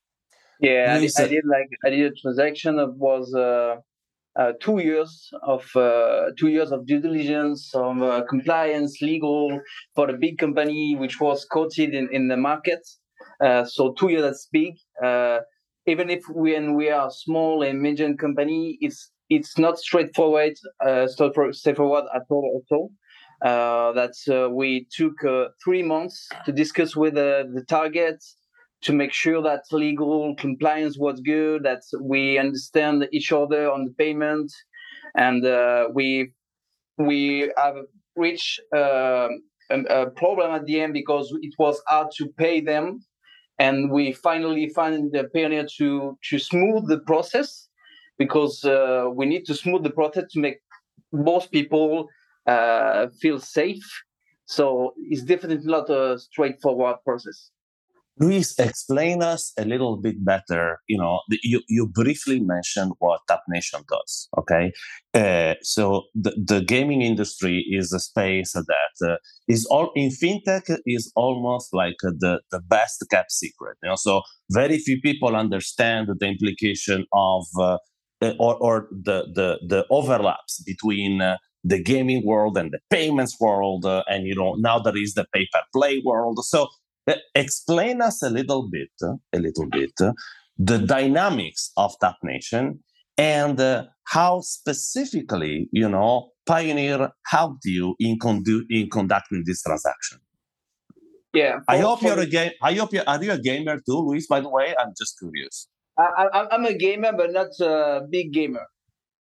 Yeah, 0.60 1.00
I, 1.00 1.24
I, 1.24 1.28
did 1.28 1.46
like 1.46 1.70
I 1.86 1.90
did 1.92 2.12
a 2.12 2.16
transaction 2.16 2.78
that 2.78 2.94
was 2.96 3.34
uh, 3.34 3.78
uh, 4.38 4.54
two 4.62 4.80
years 4.80 5.30
of 5.44 5.66
uh, 5.76 6.28
two 6.38 6.50
years 6.50 6.72
of 6.72 6.86
due 6.86 7.00
diligence, 7.00 7.74
of 7.74 8.02
uh, 8.02 8.24
compliance, 8.30 9.02
legal 9.02 9.60
for 9.96 10.10
a 10.10 10.18
big 10.18 10.38
company 10.38 10.96
which 10.96 11.20
was 11.20 11.46
quoted 11.46 11.94
in, 11.94 12.08
in 12.12 12.28
the 12.28 12.38
market. 12.38 12.80
Uh, 13.44 13.66
so 13.66 13.94
two 13.94 14.10
years 14.10 14.22
that's 14.22 14.48
big. 14.52 14.76
Uh, 15.04 15.40
even 15.88 16.10
if 16.10 16.24
when 16.30 16.76
we 16.76 16.90
are 16.90 17.10
small 17.10 17.64
and 17.64 17.82
medium 17.82 18.16
company, 18.16 18.78
it's 18.82 19.12
it's 19.30 19.58
not 19.58 19.78
straightforward, 19.78 20.54
uh, 20.86 21.08
straightforward 21.08 22.06
at 22.16 22.22
all. 22.30 22.64
All. 22.72 22.92
that 23.42 24.52
we 24.52 24.88
took 24.92 25.16
three 25.64 25.84
months 25.84 26.30
to 26.46 26.52
discuss 26.52 26.96
with 26.96 27.16
the 27.16 27.66
target, 27.68 28.24
to 28.82 28.94
make 28.94 29.12
sure 29.12 29.42
that 29.42 29.64
legal 29.72 30.36
compliance 30.36 30.98
was 30.98 31.20
good, 31.22 31.64
that 31.64 31.82
we 32.02 32.38
understand 32.38 33.08
each 33.12 33.32
other 33.32 33.72
on 33.72 33.86
the 33.86 33.92
payment, 33.92 34.52
and 35.16 35.46
uh, 35.46 35.88
we 35.94 36.32
we 36.98 37.52
have 37.58 37.76
reached 38.16 38.60
uh, 38.76 39.30
a, 39.70 39.80
a, 39.90 40.10
problem 40.12 40.52
at 40.52 40.66
the 40.66 40.80
end 40.82 40.94
because 40.94 41.32
it 41.42 41.54
was 41.60 41.82
hard 41.88 42.08
to 42.18 42.28
pay 42.38 42.62
them, 42.62 43.00
and 43.60 43.92
we 43.92 44.14
finally 44.14 44.70
find 44.70 45.12
the 45.12 45.30
Payoneer 45.36 45.68
to 45.78 46.18
to 46.30 46.40
smooth 46.40 46.88
the 46.88 47.00
process 47.00 47.68
because 48.18 48.64
uh, 48.64 49.10
we 49.14 49.26
need 49.26 49.46
to 49.46 49.54
smooth 49.54 49.84
the 49.84 49.92
process 49.92 50.26
to 50.32 50.40
make 50.40 50.60
most 51.12 51.52
people 51.52 52.08
uh, 52.46 53.08
feel 53.20 53.40
safe. 53.40 54.04
So 54.46 54.94
it's 54.98 55.24
definitely 55.24 55.68
not 55.68 55.90
a 55.90 56.18
straightforward 56.18 56.98
process. 57.04 57.52
Luis, 58.20 58.58
explain 58.58 59.22
us 59.22 59.54
a 59.58 59.66
little 59.66 59.98
bit 59.98 60.24
better. 60.26 60.80
You 60.88 60.98
know, 60.98 61.22
you, 61.44 61.62
you 61.68 61.88
briefly 61.88 62.40
mentioned 62.40 62.94
what 63.00 63.22
Tap 63.28 63.42
Nation 63.48 63.82
does. 63.88 64.28
Okay, 64.38 64.72
uh, 65.14 65.56
so 65.62 66.04
the, 66.16 66.32
the 66.32 66.62
gaming 66.62 67.02
industry 67.02 67.66
is 67.70 67.94
a 67.94 68.00
space 68.00 68.54
that 68.54 69.08
uh, 69.08 69.18
is 69.48 69.66
all 69.68 69.92
in 69.96 70.10
fintech 70.10 70.64
is 70.86 71.12
almost 71.16 71.74
like 71.74 71.98
the 72.02 72.42
the 72.52 72.62
best 72.68 73.06
kept 73.12 73.32
secret. 73.32 73.78
You 73.84 73.90
know, 73.90 73.96
so 73.96 74.22
very 74.52 74.80
few 74.80 75.00
people 75.02 75.36
understand 75.36 76.08
the 76.20 76.28
implication 76.28 77.06
of 77.14 77.46
uh, 77.60 77.78
uh 78.22 78.34
or, 78.40 78.56
or 78.56 78.88
the, 78.92 79.28
the 79.36 79.60
the 79.68 79.86
overlaps 79.92 80.64
between 80.66 81.22
uh, 81.22 81.38
the 81.64 81.82
gaming 81.82 82.26
world 82.26 82.58
and 82.58 82.72
the 82.72 82.80
payments 82.90 83.36
world 83.40 83.86
uh, 83.86 84.04
and 84.08 84.26
you 84.26 84.36
know 84.36 84.56
now 84.56 84.80
there 84.80 84.98
is 84.98 85.14
the 85.14 85.26
pay 85.34 85.48
per 85.52 85.62
play 85.74 86.02
world 86.06 86.40
so 86.44 86.68
explain 87.36 88.02
us 88.02 88.22
a 88.22 88.30
little 88.30 88.70
bit, 88.70 88.90
a 89.02 89.40
little 89.40 89.68
bit, 89.70 89.94
the 90.58 90.78
dynamics 90.80 91.72
of 91.78 91.94
Tap 92.02 92.16
Nation 92.24 92.80
and 93.18 93.60
uh, 93.60 93.86
how 94.06 94.42
specifically, 94.42 95.70
you 95.72 95.90
know, 95.90 96.30
Payoneer 96.48 97.12
helped 97.26 97.66
you 97.66 97.96
in, 98.00 98.18
condu- 98.20 98.66
in 98.70 98.90
conducting 98.90 99.44
this 99.46 99.62
transaction. 99.64 100.20
Yeah, 101.34 101.60
I 101.68 101.80
hope 101.80 102.02
you're 102.02 102.20
a 102.20 102.26
game. 102.26 102.52
I 102.64 102.74
hope 102.74 102.94
you 102.94 103.02
are 103.06 103.24
you 103.24 103.32
a 103.32 103.38
gamer 103.38 103.76
too, 103.76 104.00
Luis. 104.00 104.28
By 104.28 104.40
the 104.40 104.50
way, 104.50 104.74
I'm 104.80 104.94
just 104.98 105.20
curious. 105.20 105.68
I, 106.00 106.48
am 106.52 106.66
a 106.66 106.74
gamer, 106.74 107.12
but 107.12 107.32
not 107.32 107.50
a 107.60 108.02
big 108.10 108.32
gamer. 108.32 108.66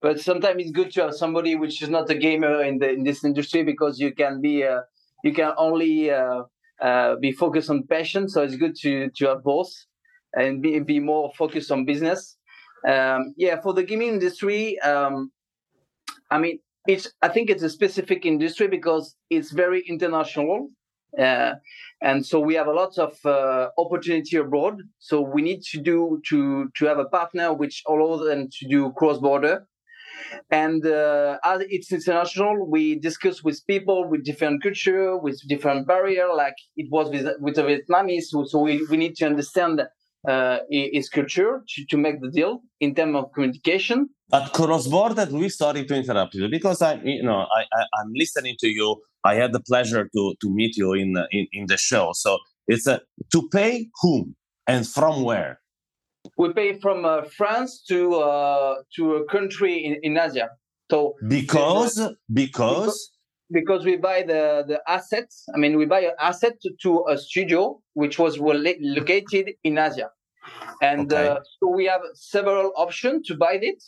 But 0.01 0.20
sometimes 0.20 0.62
it's 0.62 0.72
good 0.72 0.91
to 0.94 1.03
have 1.03 1.15
somebody 1.15 1.56
which 1.56 1.82
is 1.82 1.89
not 1.89 2.10
a 2.10 2.15
gamer 2.15 2.63
in 2.63 2.79
the 2.79 2.89
in 2.89 3.03
this 3.03 3.24
industry 3.24 3.63
because 3.63 4.00
you 4.00 4.13
can 4.13 4.41
be 4.41 4.63
uh, 4.63 4.82
you 5.24 5.34
can 5.34 5.51
only 5.58 6.10
uh, 6.10 6.44
uh, 6.81 7.15
be 7.15 7.31
focused 7.31 7.69
on 7.69 7.84
passion. 7.84 8.29
So 8.29 8.43
it's 8.43 8.55
good 8.55 8.75
to 8.81 9.10
to 9.10 9.27
have 9.27 9.43
both 9.43 9.72
and 10.34 10.62
be, 10.62 10.79
be 10.79 11.00
more 11.00 11.31
focused 11.38 11.72
on 11.72 11.86
business. 11.86 12.38
Um, 12.88 13.34
yeah, 13.38 13.60
for 13.62 13.74
the 13.74 13.84
gaming 13.84 14.10
industry, 14.10 14.79
um, 14.79 15.31
I 16.29 16.38
mean, 16.38 16.60
it's 16.88 17.12
I 17.22 17.27
think 17.29 17.50
it's 17.50 17.63
a 17.63 17.69
specific 17.69 18.25
industry 18.25 18.67
because 18.67 19.15
it's 19.29 19.51
very 19.51 19.84
international. 19.88 20.69
Uh, 21.17 21.53
and 22.01 22.24
so 22.24 22.39
we 22.39 22.53
have 22.53 22.67
a 22.67 22.74
lot 22.74 22.98
of 22.98 23.17
uh, 23.25 23.69
opportunity 23.77 24.38
abroad. 24.38 24.81
So 25.00 25.22
we 25.22 25.41
need 25.41 25.63
to 25.72 25.81
do 25.81 26.22
to 26.29 26.69
to 26.75 26.86
have 26.86 27.00
a 27.00 27.05
partner 27.05 27.53
which 27.53 27.84
allows 27.88 28.27
them 28.27 28.50
to 28.60 28.67
do 28.67 28.91
cross 28.91 29.17
border. 29.17 29.67
And 30.50 30.86
uh, 30.86 31.38
as 31.43 31.63
it's 31.69 31.91
international, 31.91 32.69
we 32.69 33.00
discuss 33.00 33.43
with 33.43 33.65
people 33.67 34.10
with 34.10 34.24
different 34.24 34.63
culture, 34.63 35.17
with 35.17 35.39
different 35.48 35.88
barrier, 35.88 36.27
like 36.36 36.55
it 36.75 36.88
was 36.91 37.10
with, 37.10 37.27
with 37.39 37.55
the 37.55 37.63
Vietnamese. 37.63 38.24
So, 38.24 38.46
so 38.46 38.60
we, 38.60 38.86
we 38.89 38.98
need 38.98 39.15
to 39.17 39.25
understand 39.25 39.81
uh, 40.27 40.57
culture 41.13 41.63
to, 41.67 41.86
to 41.86 41.98
make 41.98 42.22
the 42.22 42.29
deal 42.29 42.62
in 42.79 42.96
terms 42.96 43.15
of 43.15 43.31
communication. 43.34 44.10
But 44.29 44.51
cross-border, 44.51 45.27
we 45.31 45.50
sorry 45.50 45.86
to 45.86 45.96
interrupt 45.96 46.34
you 46.36 46.50
because 46.50 46.81
I, 46.81 46.96
you 47.03 47.24
know, 47.24 47.46
I, 47.57 47.62
I 47.74 48.01
am 48.01 48.12
listening 48.13 48.55
to 48.60 48.67
you. 48.67 48.98
I 49.24 49.36
had 49.36 49.53
the 49.53 49.62
pleasure 49.62 50.10
to 50.13 50.36
to 50.41 50.50
meet 50.50 50.77
you 50.77 50.93
in 50.93 51.15
in, 51.31 51.48
in 51.51 51.65
the 51.67 51.77
show. 51.77 52.12
So 52.13 52.38
it's 52.67 52.88
a 52.88 53.01
to 53.31 53.50
pay 53.50 53.89
whom 54.01 54.36
and 54.67 54.86
from 54.88 55.24
where 55.24 55.60
we 56.38 56.53
pay 56.53 56.79
from 56.79 57.06
uh, 57.06 57.24
France 57.36 57.84
to 57.89 58.15
uh, 58.15 58.75
to 58.96 59.15
a 59.15 59.25
country 59.25 59.84
in, 59.84 60.00
in 60.03 60.17
Asia. 60.17 60.50
So 60.89 61.15
because 61.27 62.00
because 62.32 63.12
because 63.51 63.86
we 63.86 63.98
buy 63.98 64.24
the 64.24 64.63
the 64.67 64.82
assets. 64.88 65.46
I 65.53 65.58
mean, 65.58 65.77
we 65.77 65.86
buy 65.86 66.01
an 66.01 66.15
asset 66.20 66.53
to, 66.62 66.70
to 66.84 67.06
a 67.10 67.17
studio 67.17 67.79
which 67.94 68.20
was 68.20 68.38
located 68.39 69.51
in 69.63 69.77
Asia, 69.77 70.10
and 70.82 71.12
okay. 71.12 71.27
uh, 71.27 71.39
so 71.60 71.67
we 71.70 71.86
have 71.86 72.01
several 72.13 72.72
options 72.75 73.27
to 73.27 73.36
buy 73.36 73.60
it. 73.62 73.84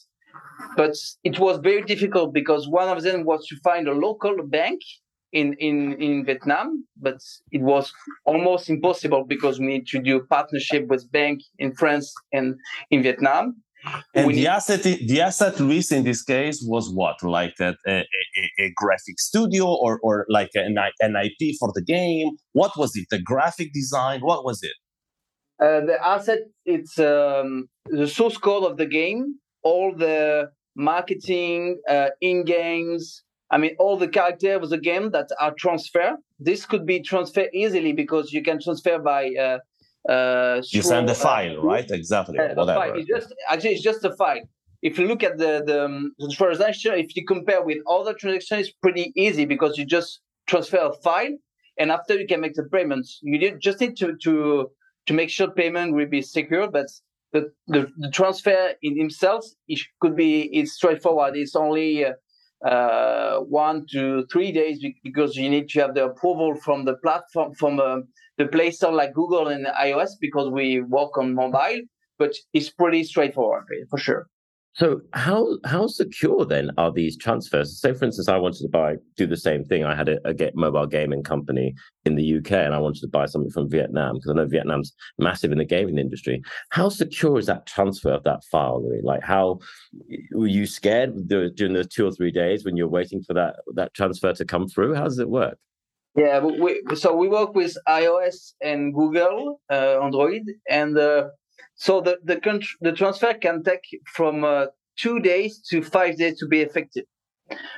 But 0.76 0.96
it 1.24 1.40
was 1.40 1.58
very 1.58 1.84
difficult 1.84 2.34
because 2.34 2.68
one 2.68 2.90
of 2.90 3.02
them 3.04 3.26
was 3.26 3.46
to 3.48 3.56
find 3.64 3.88
a 3.88 3.94
local 3.94 4.36
bank 4.46 4.82
in, 5.32 5.54
in, 5.60 5.94
in 6.02 6.26
Vietnam, 6.26 6.86
but 6.98 7.18
it 7.52 7.62
was 7.62 7.92
almost 8.26 8.70
impossible 8.70 9.26
because 9.26 9.60
we 9.60 9.68
need 9.68 9.88
to 9.88 10.00
do 10.00 10.22
partnership 10.30 10.88
with 10.88 11.12
bank 11.12 11.42
in 11.58 11.74
France 11.74 12.14
and 12.32 12.56
in 12.92 13.04
Vietnam. 13.04 13.56
And 14.14 14.28
we 14.28 14.34
the 14.34 14.40
need- 14.42 14.48
asset, 14.48 14.84
the 14.84 15.22
asset, 15.22 15.60
Luis, 15.60 15.92
in 15.92 16.04
this 16.04 16.24
case 16.24 16.62
was 16.66 16.92
what, 16.94 17.22
like 17.24 17.56
a, 17.62 17.76
a, 17.88 18.04
a 18.60 18.72
graphic 18.76 19.20
studio 19.20 19.66
or, 19.66 20.00
or 20.04 20.26
like 20.30 20.50
an, 20.56 20.78
an 21.00 21.16
IP 21.16 21.56
for 21.60 21.72
the 21.74 21.84
game? 21.84 22.32
What 22.54 22.72
was 22.78 22.96
it? 22.96 23.06
The 23.10 23.22
graphic 23.22 23.72
design? 23.74 24.22
What 24.22 24.44
was 24.44 24.62
it? 24.64 24.76
Uh, 25.64 25.86
the 25.86 25.98
asset, 26.02 26.40
it's 26.66 26.98
um, 27.00 27.68
the 27.86 28.08
source 28.08 28.38
code 28.38 28.64
of 28.64 28.78
the 28.78 28.86
game, 28.86 29.36
all 29.62 29.94
the 29.94 30.50
marketing, 30.76 31.80
uh, 31.88 32.10
in 32.22 32.46
games, 32.46 33.24
I 33.52 33.58
mean, 33.58 33.76
all 33.80 33.98
the 33.98 34.08
characters 34.08 34.64
of 34.64 34.70
the 34.70 34.78
game 34.78 35.12
that 35.12 35.30
are 35.40 35.54
transferred. 35.54 36.18
This 36.40 36.66
could 36.66 36.86
be 36.86 37.02
transferred 37.02 37.50
easily 37.54 37.94
because 37.94 38.32
you 38.32 38.44
can 38.44 38.62
transfer 38.62 39.00
by. 39.00 39.32
Uh, 39.36 39.60
uh, 40.10 40.62
you 40.72 40.82
send 40.82 41.10
the 41.10 41.14
uh, 41.14 41.16
file, 41.16 41.62
right? 41.62 41.90
Exactly. 41.90 42.40
Uh, 42.40 42.54
Whatever. 42.54 42.96
It's 42.96 43.08
just 43.08 43.34
actually 43.50 43.72
it's 43.72 43.84
just 43.84 44.06
a 44.06 44.16
file. 44.16 44.42
If 44.82 44.98
you 44.98 45.08
look 45.08 45.24
at 45.24 45.38
the, 45.38 45.64
the 45.66 45.86
um, 45.86 46.14
the 46.20 46.30
transaction, 46.30 46.94
if 46.94 47.16
you 47.16 47.26
compare 47.26 47.62
with 47.64 47.80
other 47.90 48.14
transactions, 48.14 48.68
it's 48.68 48.76
pretty 48.82 49.12
easy 49.16 49.46
because 49.46 49.78
you 49.78 49.86
just 49.86 50.22
transfer 50.48 50.78
a 50.78 50.94
file, 51.04 51.36
and 51.78 51.92
after 51.92 52.18
you 52.18 52.28
can 52.28 52.42
make 52.42 52.54
the 52.54 52.64
payments. 52.64 53.20
You 53.22 53.58
just 53.58 53.82
need 53.82 53.98
to 53.98 54.16
to 54.24 54.72
to 55.08 55.14
make 55.14 55.30
sure 55.30 55.50
payment 55.50 55.96
will 55.96 56.08
be 56.08 56.22
secure, 56.22 56.70
but 56.70 56.88
the, 57.34 57.52
the, 57.68 57.92
the 57.98 58.10
transfer 58.10 58.74
in 58.82 58.98
himself 58.98 59.46
it 59.68 59.80
could 60.00 60.16
be 60.16 60.44
it's 60.58 60.74
straightforward. 60.74 61.36
It's 61.36 61.56
only 61.56 62.06
uh, 62.06 62.14
uh, 62.66 63.38
one 63.40 63.86
to 63.92 64.26
three 64.32 64.52
days 64.52 64.84
because 65.04 65.36
you 65.36 65.50
need 65.50 65.70
to 65.70 65.80
have 65.80 65.96
the 65.96 66.06
approval 66.06 66.56
from 66.56 66.86
the 66.86 66.96
platform 66.96 67.54
from 67.54 67.80
uh, 67.80 67.98
the 68.38 68.48
Play 68.48 68.72
Store 68.72 68.92
like 68.92 69.14
Google 69.14 69.48
and 69.48 69.66
iOS 69.68 70.12
because 70.20 70.50
we 70.50 70.82
work 70.82 71.18
on 71.18 71.34
mobile. 71.34 71.82
But 72.18 72.34
it's 72.54 72.70
pretty 72.70 73.06
straightforward 73.06 73.64
for 73.90 73.98
sure. 73.98 74.28
So 74.74 75.02
how 75.14 75.58
how 75.66 75.88
secure 75.88 76.46
then 76.46 76.72
are 76.78 76.92
these 76.92 77.18
transfers? 77.18 77.82
Say, 77.82 77.94
for 77.94 78.06
instance, 78.06 78.30
I 78.30 78.38
wanted 78.38 78.62
to 78.62 78.70
buy 78.70 78.96
do 79.18 79.26
the 79.26 79.36
same 79.36 79.66
thing. 79.66 79.84
I 79.84 79.96
had 79.96 80.08
a, 80.08 80.20
a 80.26 80.34
get 80.34 80.56
mobile 80.56 80.86
gaming 80.86 81.24
company 81.24 81.74
in 82.06 82.16
the 82.16 82.38
UK, 82.38 82.52
and 82.52 82.74
I 82.74 82.80
wanted 82.80 83.02
to 83.02 83.08
buy 83.08 83.26
something 83.26 83.52
from 83.52 83.70
Vietnam 83.70 84.16
because 84.16 84.32
I 84.32 84.36
know 84.36 84.46
Vietnam's 84.46 84.94
massive 85.18 85.52
in 85.52 85.58
the 85.58 85.66
gaming 85.66 85.98
industry. 85.98 86.42
How 86.70 86.90
secure 86.90 87.40
is 87.40 87.48
that 87.48 87.66
transfer 87.66 88.12
of 88.12 88.24
that 88.24 88.44
file? 88.46 88.82
Louis? 88.82 89.02
Like, 89.04 89.24
how 89.24 89.60
were 90.32 90.48
you 90.48 90.66
scared 90.66 91.28
during 91.28 91.74
the 91.74 91.84
two 91.84 92.08
or 92.08 92.12
three 92.12 92.32
days 92.32 92.64
when 92.64 92.78
you're 92.78 92.88
waiting 92.88 93.24
for 93.24 93.34
that 93.34 93.58
that 93.74 93.94
transfer 93.96 94.34
to 94.34 94.46
come 94.46 94.68
through? 94.68 94.94
How 94.94 95.06
does 95.06 95.20
it 95.20 95.30
work? 95.30 95.58
Yeah, 96.16 96.40
we, 96.40 96.82
so 96.96 97.16
we 97.16 97.28
work 97.28 97.54
with 97.54 97.78
iOS 97.88 98.54
and 98.62 98.94
Google 98.94 99.62
uh, 99.70 100.00
Android, 100.02 100.44
and 100.70 100.98
uh, 100.98 101.30
so 101.76 102.02
the 102.02 102.18
the, 102.24 102.40
the 102.82 102.92
transfer 102.92 103.34
can 103.34 103.64
take 103.64 103.82
from 104.14 104.44
uh, 104.44 104.66
two 104.98 105.20
days 105.20 105.62
to 105.70 105.82
five 105.82 106.18
days 106.18 106.38
to 106.40 106.48
be 106.48 106.62
effective. 106.62 107.06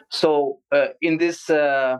So 0.09 0.59
uh, 0.71 0.87
in 1.01 1.17
this 1.17 1.49
uh, 1.49 1.97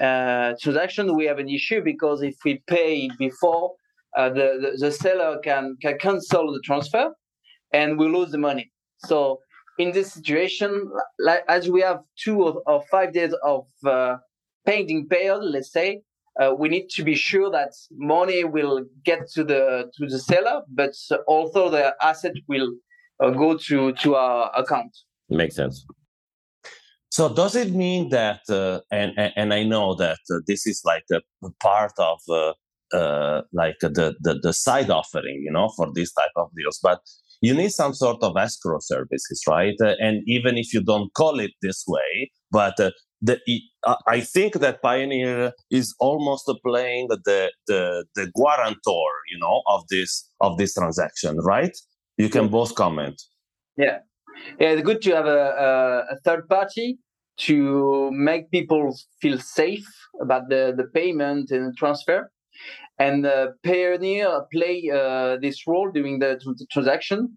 uh 0.00 0.54
transaction, 0.60 1.16
we 1.16 1.24
have 1.26 1.38
an 1.38 1.48
issue 1.48 1.82
because 1.82 2.22
if 2.22 2.36
we 2.44 2.62
pay 2.66 3.08
before, 3.18 3.74
uh, 4.16 4.30
the, 4.30 4.46
the, 4.62 4.86
the 4.86 4.92
seller 4.92 5.38
can 5.44 5.76
can 5.80 5.98
cancel 5.98 6.52
the 6.52 6.60
transfer, 6.64 7.14
and 7.72 7.98
we 7.98 8.08
lose 8.08 8.30
the 8.30 8.38
money. 8.38 8.70
So 8.98 9.40
in 9.78 9.92
this 9.92 10.12
situation, 10.12 10.90
like 11.18 11.44
as 11.48 11.68
we 11.68 11.80
have 11.82 12.00
two 12.16 12.42
or, 12.42 12.62
or 12.66 12.82
five 12.90 13.12
days 13.12 13.34
of 13.42 13.66
uh, 13.84 14.16
pending 14.66 15.08
period, 15.08 15.42
let's 15.42 15.72
say, 15.72 16.02
uh, 16.40 16.54
we 16.56 16.68
need 16.68 16.88
to 16.90 17.04
be 17.04 17.14
sure 17.14 17.50
that 17.50 17.72
money 17.92 18.44
will 18.44 18.84
get 19.04 19.28
to 19.30 19.44
the 19.44 19.90
to 19.96 20.06
the 20.06 20.18
seller, 20.18 20.62
but 20.68 20.92
also 21.26 21.70
the 21.70 21.94
asset 22.02 22.34
will 22.48 22.72
uh, 23.22 23.30
go 23.30 23.56
to 23.56 23.92
to 23.92 24.14
our 24.16 24.50
account. 24.56 24.96
Makes 25.28 25.56
sense. 25.56 25.86
So 27.10 27.32
does 27.32 27.54
it 27.54 27.70
mean 27.70 28.08
that, 28.08 28.40
uh, 28.48 28.80
and, 28.90 29.12
and 29.36 29.54
I 29.54 29.62
know 29.62 29.94
that 29.94 30.18
uh, 30.32 30.40
this 30.48 30.66
is 30.66 30.82
like 30.84 31.04
a 31.12 31.20
part 31.60 31.92
of 31.98 32.18
uh, 32.28 32.54
uh, 32.92 33.42
like 33.52 33.76
the, 33.80 34.16
the 34.20 34.40
the 34.42 34.52
side 34.52 34.90
offering, 34.90 35.40
you 35.44 35.52
know, 35.52 35.68
for 35.76 35.92
this 35.94 36.12
type 36.12 36.32
of 36.34 36.48
deals, 36.56 36.80
but 36.82 36.98
you 37.40 37.54
need 37.54 37.70
some 37.70 37.94
sort 37.94 38.22
of 38.22 38.36
escrow 38.36 38.78
services, 38.80 39.42
right? 39.48 39.76
and 39.80 40.22
even 40.26 40.56
if 40.58 40.74
you 40.74 40.82
don't 40.82 41.12
call 41.14 41.38
it 41.38 41.52
this 41.62 41.84
way, 41.86 42.30
but 42.50 42.74
the, 43.22 43.38
I 44.06 44.20
think 44.20 44.54
that 44.54 44.82
Payoneer 44.82 45.52
is 45.70 45.94
almost 45.98 46.50
playing 46.64 47.08
the, 47.08 47.50
the 47.66 48.04
the 48.14 48.30
guarantor, 48.36 49.10
you 49.30 49.38
know, 49.38 49.62
of 49.66 49.82
this 49.88 50.28
of 50.40 50.58
this 50.58 50.74
transaction, 50.74 51.38
right? 51.38 51.76
You 52.16 52.28
can 52.28 52.48
both 52.48 52.74
comment. 52.74 53.20
Yeah, 53.76 53.98
yeah, 54.58 54.70
it's 54.70 54.82
good 54.82 55.02
to 55.02 55.14
have 55.14 55.26
a, 55.26 55.30
a, 56.10 56.14
a 56.14 56.16
third 56.24 56.48
party 56.48 56.98
to 57.36 58.10
make 58.12 58.50
people 58.50 58.96
feel 59.20 59.38
safe 59.38 59.86
about 60.20 60.48
the, 60.48 60.72
the 60.76 60.84
payment 60.84 61.50
and 61.50 61.76
transfer. 61.76 62.30
And 62.98 63.26
uh, 63.26 63.48
Payoneer 63.66 64.44
play 64.52 64.88
uh, 64.92 65.36
this 65.40 65.66
role 65.66 65.90
during 65.90 66.20
the, 66.20 66.38
the, 66.44 66.66
transaction, 66.70 67.36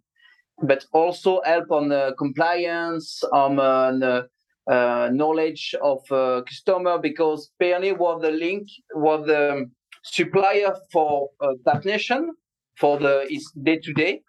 but 0.62 0.86
also 0.94 1.42
help 1.46 1.72
on 1.72 1.90
the 1.90 2.14
compliance, 2.18 3.24
on 3.34 3.60
uh, 3.60 4.24
uh, 4.70 5.10
knowledge 5.12 5.76
of 5.82 6.00
uh, 6.12 6.42
customer 6.48 6.98
because 7.00 7.52
Payoneer 7.62 7.98
was 7.98 8.22
the 8.22 8.32
link, 8.32 8.68
was 8.94 9.26
the 9.28 9.70
supplier 10.04 10.76
for 10.92 11.30
uh, 11.42 11.80
Nation 11.84 12.32
for 12.78 13.00
the 13.00 13.26
day 13.64 13.78
to 13.78 13.94
day, 13.94 14.22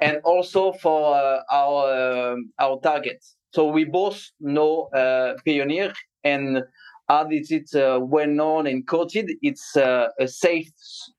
and 0.00 0.18
also 0.24 0.72
for 0.72 1.14
uh, 1.14 1.40
our 1.50 2.32
um, 2.32 2.52
our 2.58 2.80
targets. 2.80 3.36
So 3.50 3.66
we 3.66 3.84
both 3.84 4.22
know 4.40 4.88
uh, 4.94 5.34
Payoneer 5.46 5.92
and 6.24 6.62
as 7.08 7.26
it's 7.30 7.74
uh, 7.74 7.98
well 8.00 8.28
known 8.28 8.66
and 8.66 8.86
quoted, 8.86 9.30
it's 9.42 9.76
uh, 9.76 10.06
a 10.18 10.26
safe 10.26 10.68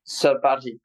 third 0.10 0.42
party. 0.42 0.80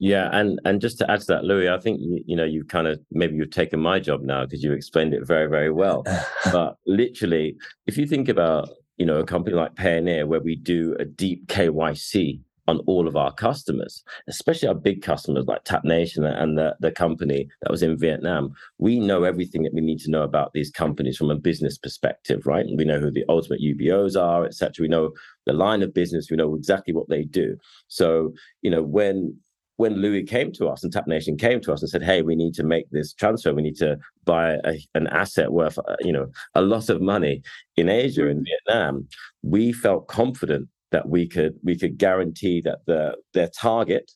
Yeah, 0.00 0.28
and 0.32 0.60
and 0.64 0.80
just 0.80 0.98
to 0.98 1.10
add 1.10 1.20
to 1.20 1.26
that, 1.28 1.44
Louis, 1.44 1.68
I 1.68 1.78
think 1.78 2.00
you, 2.00 2.22
you 2.24 2.36
know 2.36 2.44
you've 2.44 2.68
kind 2.68 2.86
of 2.86 3.00
maybe 3.10 3.34
you've 3.34 3.50
taken 3.50 3.80
my 3.80 3.98
job 3.98 4.22
now 4.22 4.44
because 4.44 4.62
you 4.62 4.72
explained 4.72 5.12
it 5.12 5.26
very 5.26 5.48
very 5.48 5.72
well. 5.72 6.04
but 6.52 6.76
literally, 6.86 7.56
if 7.86 7.96
you 7.96 8.06
think 8.06 8.28
about 8.28 8.68
you 8.96 9.06
know 9.06 9.18
a 9.18 9.24
company 9.24 9.56
like 9.56 9.74
Payoneer 9.74 10.26
where 10.26 10.40
we 10.40 10.54
do 10.54 10.94
a 11.00 11.04
deep 11.04 11.48
KYC 11.48 12.40
on 12.68 12.80
all 12.80 13.08
of 13.08 13.16
our 13.16 13.32
customers, 13.32 14.04
especially 14.28 14.68
our 14.68 14.74
big 14.74 15.00
customers 15.00 15.46
like 15.46 15.64
Tap 15.64 15.84
Nation 15.84 16.24
and 16.24 16.58
the, 16.58 16.76
the 16.80 16.92
company 16.92 17.48
that 17.62 17.70
was 17.70 17.82
in 17.82 17.98
Vietnam. 17.98 18.52
We 18.76 19.00
know 19.00 19.24
everything 19.24 19.62
that 19.62 19.72
we 19.72 19.80
need 19.80 20.00
to 20.00 20.10
know 20.10 20.22
about 20.22 20.52
these 20.52 20.70
companies 20.70 21.16
from 21.16 21.30
a 21.30 21.34
business 21.34 21.78
perspective, 21.78 22.46
right? 22.46 22.66
We 22.76 22.84
know 22.84 23.00
who 23.00 23.10
the 23.10 23.24
ultimate 23.26 23.62
UBOs 23.62 24.20
are, 24.20 24.44
etc. 24.44 24.82
We 24.82 24.88
know 24.88 25.12
the 25.46 25.54
line 25.54 25.82
of 25.82 25.94
business. 25.94 26.30
We 26.30 26.36
know 26.36 26.54
exactly 26.54 26.92
what 26.92 27.08
they 27.08 27.24
do. 27.24 27.56
So, 27.88 28.34
you 28.60 28.70
know, 28.70 28.82
when 28.82 29.38
when 29.78 29.94
Louis 29.94 30.24
came 30.24 30.52
to 30.52 30.66
us 30.66 30.82
and 30.82 30.92
Tap 30.92 31.06
Nation 31.06 31.36
came 31.36 31.60
to 31.62 31.72
us 31.72 31.82
and 31.82 31.88
said, 31.88 32.02
"Hey, 32.02 32.20
we 32.20 32.36
need 32.36 32.54
to 32.54 32.64
make 32.64 32.90
this 32.90 33.14
transfer. 33.14 33.54
We 33.54 33.62
need 33.62 33.76
to 33.76 33.96
buy 34.24 34.58
a, 34.64 34.78
an 34.94 35.06
asset 35.06 35.52
worth, 35.52 35.78
uh, 35.78 35.96
you 36.00 36.12
know, 36.12 36.26
a 36.54 36.62
lot 36.62 36.90
of 36.90 37.00
money 37.00 37.42
in 37.76 37.88
Asia 37.88 38.26
in 38.26 38.44
Vietnam," 38.44 39.08
we 39.42 39.72
felt 39.72 40.08
confident 40.08 40.68
that 40.90 41.08
we 41.08 41.26
could 41.28 41.54
we 41.62 41.78
could 41.78 41.96
guarantee 41.96 42.60
that 42.62 42.80
the 42.86 43.16
their 43.34 43.48
target 43.48 44.10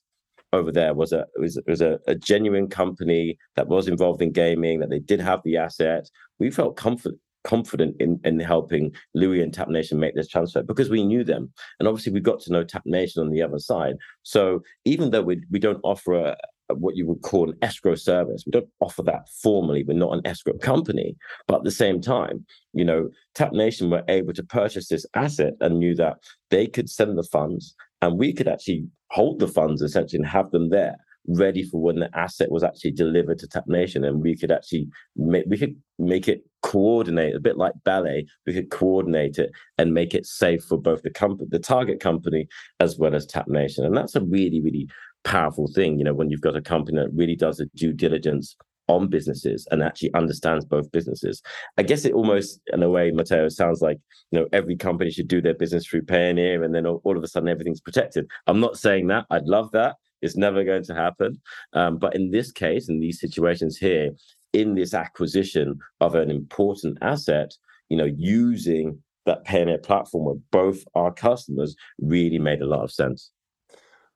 over 0.53 0.73
there 0.73 0.95
was 0.95 1.13
a 1.13 1.27
was, 1.37 1.59
was 1.67 1.81
a, 1.81 1.99
a 2.09 2.15
genuine 2.15 2.69
company 2.69 3.39
that 3.57 3.69
was 3.69 3.87
involved 3.87 4.21
in 4.21 4.33
gaming 4.33 4.81
that 4.81 4.91
they 4.91 4.99
did 4.99 5.21
have 5.21 5.41
the 5.45 5.57
asset. 5.57 6.11
We 6.41 6.51
felt 6.51 6.77
confident 6.77 7.21
confident 7.45 7.97
in, 8.01 8.21
in 8.25 8.39
helping 8.41 8.93
Louis 9.15 9.43
and 9.43 9.53
Tap 9.53 9.69
Nation 9.69 9.99
make 9.99 10.15
this 10.15 10.29
transfer 10.29 10.63
because 10.63 10.91
we 10.91 11.05
knew 11.05 11.25
them. 11.25 11.53
And 11.79 11.89
obviously, 11.89 12.13
we 12.13 12.21
got 12.21 12.41
to 12.41 12.53
know 12.53 12.65
Tap 12.65 12.83
Nation 12.87 13.23
on 13.23 13.31
the 13.31 13.43
other 13.43 13.59
side. 13.59 13.97
So 14.23 14.63
even 14.85 15.11
though 15.11 15.23
we, 15.23 15.43
we 15.51 15.59
don't 15.59 15.81
offer 15.83 16.15
a, 16.15 16.37
what 16.75 16.97
you 16.97 17.07
would 17.07 17.23
call 17.23 17.51
an 17.51 17.59
escrow 17.63 17.95
service, 17.95 18.45
we 18.47 18.53
don't 18.53 18.69
offer 18.81 19.03
that 19.03 19.29
formally. 19.43 19.85
We're 19.85 19.95
not 19.95 20.15
an 20.15 20.27
escrow 20.27 20.57
company. 20.59 21.17
But 21.47 21.59
at 21.59 21.65
the 21.65 21.71
same 21.71 22.01
time, 22.01 22.47
you 22.73 22.85
know, 22.85 23.11
Tap 23.35 23.53
Nation 23.53 23.91
were 23.91 24.05
able 24.09 24.33
to 24.35 24.43
purchase 24.43 24.89
this 24.89 25.07
asset 25.15 25.55
and 25.61 25.79
knew 25.79 25.95
that 25.97 26.19
they 26.51 26.67
could 26.67 26.89
send 26.89 27.19
the 27.19 27.25
funds 27.25 27.75
and 28.01 28.19
we 28.19 28.33
could 28.33 28.49
actually 28.49 28.87
hold 29.11 29.39
the 29.39 29.49
funds 29.49 29.81
essentially 29.81 30.19
and 30.19 30.29
have 30.29 30.51
them 30.51 30.71
there 30.71 30.97
ready 31.29 31.63
for 31.63 31.81
when 31.81 32.01
the 32.01 32.11
asset 32.17 32.51
was 32.51 32.63
actually 32.63 32.93
delivered 32.93 33.39
to 33.39 33.49
Tap 33.49 33.65
Nation, 33.67 34.05
and 34.05 34.23
we 34.23 34.37
could 34.37 34.51
actually 34.51 34.89
make 35.17 35.45
we 35.47 35.59
could 35.59 35.77
make 35.99 36.29
it 36.29 36.45
coordinate 36.63 37.35
a 37.35 37.41
bit 37.41 37.57
like 37.57 37.75
ballet. 37.85 38.27
We 38.47 38.53
could 38.53 38.71
coordinate 38.71 39.39
it 39.39 39.51
and 39.79 39.95
make 39.95 40.15
it 40.15 40.27
safe 40.27 40.65
for 40.65 40.79
both 40.79 41.03
the 41.03 41.11
company, 41.11 41.49
the 41.51 41.59
target 41.59 42.01
company, 42.01 42.49
as 42.81 42.99
well 42.99 43.15
as 43.15 43.27
Tap 43.27 43.49
Nation, 43.49 43.85
and 43.85 43.97
that's 43.97 44.17
a 44.17 44.23
really 44.23 44.61
really 44.61 44.89
powerful 45.25 45.69
thing. 45.75 45.99
You 45.99 46.05
know, 46.05 46.15
when 46.15 46.31
you've 46.31 46.41
got 46.41 46.57
a 46.57 46.63
company 46.63 46.99
that 46.99 47.13
really 47.15 47.37
does 47.37 47.61
a 47.61 47.67
due 47.77 47.93
diligence 47.93 48.57
on 48.89 49.09
businesses 49.09 49.67
and 49.71 49.83
actually 49.83 50.13
understands 50.15 50.65
both 50.65 50.91
businesses. 50.93 51.43
I 51.79 51.83
guess 51.83 52.05
it 52.05 52.13
almost, 52.13 52.61
in 52.73 52.83
a 52.83 52.91
way, 52.91 53.11
Matteo, 53.11 53.49
sounds 53.49 53.81
like 53.81 53.99
you 54.31 54.41
know 54.41 54.47
every 54.53 54.77
company 54.77 55.11
should 55.11 55.29
do 55.29 55.41
their 55.41 55.55
business 55.55 55.87
through 55.87 56.03
Payoneer, 56.03 56.65
and 56.65 56.75
then 56.75 56.87
all, 56.87 57.01
all 57.05 57.17
of 57.17 57.23
a 57.23 57.29
sudden 57.29 57.49
everything's 57.49 57.81
protected. 57.81 58.27
I'm 58.47 58.61
not 58.61 58.77
saying 58.77 59.07
that. 59.09 59.27
I'd 59.31 59.47
love 59.47 59.71
that. 59.73 59.97
It's 60.23 60.37
never 60.37 60.65
going 60.65 60.85
to 60.85 60.95
happen. 60.95 61.41
Um, 61.73 61.99
but 61.99 62.15
in 62.15 62.31
this 62.31 62.51
case, 62.53 62.89
in 62.89 63.01
these 63.01 63.21
situations 63.21 63.77
here, 63.77 64.11
in 64.53 64.75
this 64.75 64.95
acquisition 64.95 65.79
of 66.01 66.15
an 66.15 66.31
important 66.31 66.99
asset, 67.03 67.53
you 67.89 67.97
know, 67.97 68.09
using 68.17 69.03
that 69.27 69.45
Payoneer 69.45 69.83
platform 69.83 70.25
with 70.25 70.43
both 70.51 70.85
our 70.95 71.13
customers 71.13 71.77
really 72.01 72.39
made 72.39 72.61
a 72.61 72.67
lot 72.67 72.85
of 72.85 72.91
sense. 72.91 73.31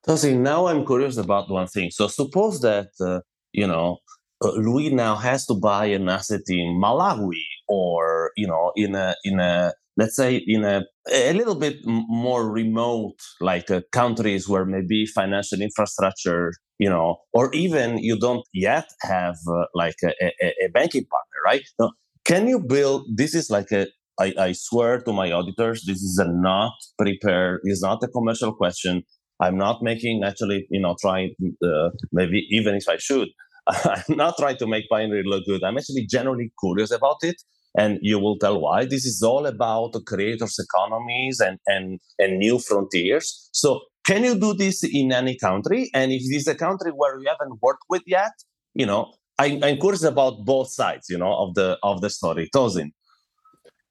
Tosi, 0.07 0.37
now 0.37 0.67
I'm 0.67 0.87
curious 0.87 1.17
about 1.17 1.51
one 1.51 1.67
thing. 1.67 1.91
So 1.91 2.09
suppose 2.09 2.61
that, 2.61 2.89
uh, 3.01 3.21
you 3.53 3.67
know, 3.67 3.99
uh, 4.45 4.53
Louis 4.53 4.91
now 4.91 5.17
has 5.17 5.47
to 5.47 5.55
buy 5.55 5.87
an 5.87 6.09
asset 6.09 6.43
in 6.49 6.81
Malawi 6.81 7.43
or, 7.69 8.31
you 8.37 8.47
know, 8.47 8.73
in 8.77 8.95
a, 8.95 9.15
in 9.25 9.41
a 9.41 9.73
let's 9.97 10.17
say 10.17 10.43
in 10.47 10.65
a, 10.65 10.83
a 11.11 11.33
little 11.33 11.55
bit 11.55 11.77
more 11.85 12.51
remote 12.51 13.17
like 13.41 13.71
uh, 13.71 13.81
countries 13.93 14.49
where 14.49 14.65
maybe 14.65 15.07
financial 15.07 15.61
infrastructure 15.61 16.53
you 16.79 16.89
know 16.89 17.17
or 17.33 17.53
even 17.55 17.99
you 17.99 18.19
don't 18.19 18.45
yet 18.53 18.89
have 19.03 19.37
uh, 19.49 19.65
like 19.75 19.97
a, 20.05 20.13
a, 20.23 20.55
a, 20.65 20.69
banking 20.73 21.05
partner 21.05 21.39
right? 21.45 21.63
Now, 21.79 21.93
can 22.25 22.49
you 22.49 22.61
build 22.61 23.07
this 23.15 23.35
is 23.35 23.51
like 23.51 23.71
a 23.73 23.87
I, 24.19 24.33
I 24.39 24.53
swear 24.53 25.03
to 25.03 25.13
my 25.13 25.31
auditors 25.31 25.85
this 25.87 26.03
is 26.03 26.19
a 26.19 26.29
not 26.29 26.73
prepared 26.99 27.61
is 27.65 27.83
not 27.83 28.03
a 28.03 28.09
commercial 28.09 28.55
question. 28.55 29.03
I'm 29.41 29.59
not 29.59 29.83
making 29.83 30.23
actually 30.25 30.67
you 30.71 30.81
know 30.81 30.97
trying 31.01 31.35
uh, 31.65 31.91
maybe 32.13 32.47
even 32.51 32.75
if 32.75 32.89
i 32.89 32.97
should 32.97 33.29
i'm 33.69 34.17
not 34.17 34.35
trying 34.39 34.57
to 34.59 34.67
make 34.67 34.85
binary 34.91 35.23
look 35.25 35.45
good. 35.47 35.63
I'm 35.65 35.77
actually 35.77 36.07
genuinely 36.07 36.53
curious 36.63 36.91
about 36.91 37.17
it 37.23 37.37
and 37.77 37.99
you 38.03 38.19
will 38.19 38.39
tell 38.39 38.61
why. 38.61 38.85
This 38.85 39.05
is 39.05 39.23
all 39.23 39.47
about 39.47 39.93
creators 40.07 40.59
economies 40.59 41.41
and 41.41 41.59
and 41.67 42.01
and 42.19 42.39
new 42.39 42.59
frontiers. 42.59 43.49
So 43.53 43.81
can 44.07 44.25
you 44.25 44.39
do 44.39 44.55
this 44.55 44.85
in 44.85 45.13
any 45.13 45.37
country? 45.37 45.91
And 45.93 46.13
if 46.13 46.23
this 46.31 46.43
is 46.43 46.49
a 46.49 46.55
country 46.55 46.93
where 46.93 47.19
you 47.19 47.27
haven't 47.29 47.59
worked 47.61 47.85
with 47.89 48.03
yet, 48.07 48.33
you 48.75 48.87
know, 48.87 49.13
I, 49.39 49.59
I'm 49.63 49.79
curious 49.79 50.05
about 50.05 50.45
both 50.45 50.71
sides, 50.71 51.09
you 51.09 51.19
know, 51.19 51.35
of 51.37 51.55
the 51.55 51.79
of 51.83 52.01
the 52.01 52.11
story. 52.11 52.49
Tosin. 52.55 52.91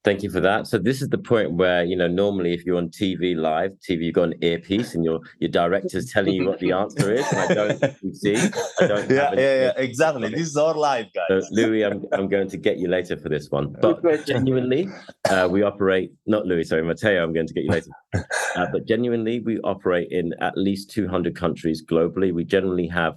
Thank 0.05 0.21
you 0.21 0.29
for 0.29 0.39
that. 0.39 0.67
So 0.67 0.77
this 0.77 1.01
is 1.01 1.09
the 1.09 1.17
point 1.17 1.53
where 1.53 1.83
you 1.83 1.95
know 1.95 2.07
normally 2.07 2.53
if 2.53 2.63
you're 2.63 2.77
on 2.77 2.89
TV 2.89 3.35
live, 3.35 3.71
TV 3.71 4.03
you've 4.03 4.13
got 4.13 4.25
an 4.25 4.35
earpiece 4.43 4.93
and 4.93 5.03
your 5.03 5.19
your 5.39 5.49
director's 5.49 6.11
telling 6.11 6.33
you 6.33 6.45
what 6.45 6.59
the 6.59 6.73
answer 6.73 7.11
is, 7.11 7.25
and 7.33 7.39
I 7.39 7.53
don't 7.55 8.15
see. 8.15 8.35
I 8.79 8.85
don't 8.85 9.09
yeah, 9.09 9.33
yeah, 9.33 9.55
yeah, 9.63 9.73
exactly. 9.77 10.29
This 10.29 10.49
is 10.49 10.57
our 10.57 10.75
live, 10.75 11.07
guys. 11.11 11.25
So 11.27 11.41
Louis, 11.49 11.83
I'm 11.83 12.05
I'm 12.11 12.29
going 12.29 12.47
to 12.49 12.57
get 12.57 12.77
you 12.77 12.87
later 12.87 13.17
for 13.17 13.29
this 13.29 13.49
one, 13.49 13.75
but 13.81 14.03
genuinely, 14.27 14.87
uh, 15.27 15.47
we 15.49 15.63
operate. 15.63 16.11
Not 16.27 16.45
Louis, 16.45 16.65
sorry, 16.65 16.83
Matteo. 16.83 17.23
I'm 17.23 17.33
going 17.33 17.47
to 17.47 17.53
get 17.55 17.63
you 17.63 17.71
later, 17.71 17.89
uh, 18.55 18.67
but 18.71 18.85
genuinely, 18.85 19.39
we 19.39 19.59
operate 19.61 20.09
in 20.11 20.35
at 20.39 20.55
least 20.55 20.91
200 20.91 21.35
countries 21.35 21.83
globally. 21.83 22.31
We 22.31 22.43
generally 22.43 22.87
have 22.89 23.15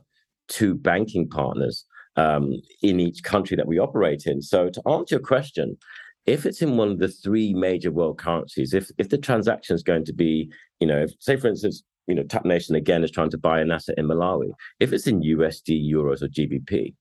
two 0.48 0.74
banking 0.74 1.28
partners 1.28 1.84
um, 2.16 2.54
in 2.82 2.98
each 2.98 3.22
country 3.22 3.58
that 3.58 3.66
we 3.66 3.78
operate 3.78 4.22
in. 4.24 4.40
So 4.40 4.70
to 4.70 4.82
answer 4.88 5.16
your 5.16 5.20
question 5.20 5.76
if 6.28 6.44
it's 6.44 6.60
in 6.60 6.76
one 6.76 6.90
of 6.90 6.98
the 6.98 7.08
three 7.08 7.54
major 7.54 7.90
world 7.90 8.18
currencies, 8.18 8.74
if 8.74 8.90
if 8.98 9.08
the 9.08 9.18
transaction 9.18 9.74
is 9.74 9.82
going 9.82 10.04
to 10.04 10.12
be, 10.12 10.50
you 10.78 10.86
know, 10.86 11.02
if, 11.02 11.12
say 11.20 11.36
for 11.36 11.48
instance, 11.48 11.82
you 12.06 12.14
know, 12.14 12.22
Tap 12.22 12.44
Nation 12.44 12.74
again 12.74 13.02
is 13.02 13.10
trying 13.10 13.30
to 13.30 13.38
buy 13.38 13.60
an 13.60 13.70
asset 13.70 13.96
in 13.98 14.06
Malawi, 14.06 14.50
if 14.78 14.92
it's 14.92 15.06
in 15.06 15.22
USD, 15.22 15.90
euros, 15.90 16.22
or 16.22 16.28
GBP, 16.28 16.94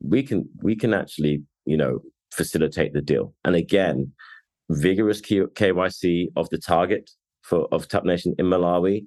we 0.00 0.22
can 0.22 0.48
we 0.62 0.76
can 0.76 0.94
actually, 0.94 1.42
you 1.64 1.76
know, 1.76 1.98
facilitate 2.32 2.92
the 2.92 3.02
deal. 3.02 3.34
And 3.44 3.56
again, 3.56 4.12
vigorous 4.70 5.20
KYC 5.20 6.28
of 6.36 6.48
the 6.50 6.58
target 6.58 7.10
for 7.42 7.66
of 7.72 7.88
Tap 7.88 8.04
Nation 8.04 8.36
in 8.38 8.46
Malawi, 8.46 9.06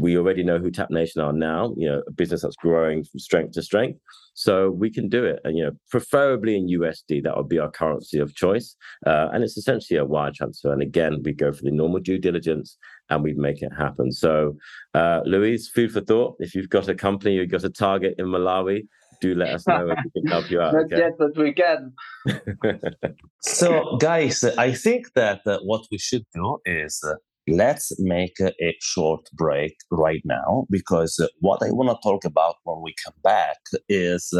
we 0.00 0.16
already 0.16 0.42
know 0.42 0.58
who 0.58 0.70
Tap 0.70 0.90
Nation 0.90 1.20
are 1.20 1.32
now, 1.32 1.74
you 1.76 1.88
know, 1.88 2.02
a 2.06 2.12
business 2.12 2.42
that's 2.42 2.56
growing 2.56 3.04
from 3.04 3.20
strength 3.20 3.52
to 3.52 3.62
strength. 3.62 3.98
So 4.34 4.70
we 4.70 4.90
can 4.90 5.08
do 5.08 5.24
it. 5.24 5.40
And, 5.44 5.56
you 5.56 5.64
know, 5.64 5.72
preferably 5.90 6.56
in 6.56 6.68
USD, 6.68 7.22
that 7.24 7.36
would 7.36 7.48
be 7.48 7.58
our 7.58 7.70
currency 7.70 8.18
of 8.18 8.34
choice. 8.34 8.74
Uh, 9.06 9.28
and 9.32 9.44
it's 9.44 9.58
essentially 9.58 9.98
a 9.98 10.04
wire 10.04 10.32
transfer. 10.34 10.72
And 10.72 10.80
again, 10.80 11.22
we 11.22 11.34
go 11.34 11.52
for 11.52 11.62
the 11.62 11.70
normal 11.70 12.00
due 12.00 12.18
diligence 12.18 12.78
and 13.10 13.22
we 13.22 13.34
make 13.34 13.60
it 13.60 13.72
happen. 13.76 14.10
So, 14.10 14.56
uh, 14.94 15.20
Louise, 15.26 15.68
food 15.68 15.92
for 15.92 16.00
thought. 16.00 16.36
If 16.38 16.54
you've 16.54 16.70
got 16.70 16.88
a 16.88 16.94
company, 16.94 17.34
you've 17.34 17.50
got 17.50 17.64
a 17.64 17.70
target 17.70 18.14
in 18.18 18.26
Malawi, 18.26 18.86
do 19.20 19.34
let 19.34 19.54
us 19.54 19.66
know 19.66 19.88
if 19.88 19.98
we 20.04 20.20
can 20.20 20.30
help 20.30 20.50
you 20.50 20.60
out. 20.60 20.72
Not 20.74 20.84
okay? 20.86 20.98
yet, 20.98 21.12
but 21.18 21.36
we 21.36 21.52
can. 21.52 21.92
so, 23.40 23.96
guys, 23.98 24.42
I 24.44 24.72
think 24.72 25.12
that 25.14 25.46
uh, 25.46 25.58
what 25.62 25.86
we 25.90 25.98
should 25.98 26.24
do 26.34 26.58
is 26.66 27.00
uh, 27.06 27.14
let's 27.48 27.92
make 27.98 28.34
a 28.40 28.76
short 28.80 29.28
break 29.32 29.74
right 29.90 30.22
now 30.24 30.66
because 30.70 31.18
what 31.40 31.62
I 31.62 31.70
want 31.70 31.90
to 31.90 31.96
talk 32.02 32.24
about 32.24 32.56
when 32.64 32.80
we 32.82 32.94
come 33.04 33.14
back 33.22 33.58
is 33.88 34.32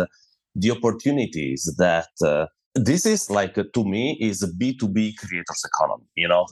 the 0.54 0.70
opportunities 0.70 1.74
that 1.78 2.08
uh, 2.24 2.46
this 2.74 3.04
is 3.04 3.28
like 3.28 3.54
to 3.54 3.84
me 3.84 4.16
is 4.20 4.42
a 4.42 4.48
b2b 4.48 5.16
creators 5.16 5.62
economy 5.64 6.06
you 6.16 6.28
know? 6.28 6.46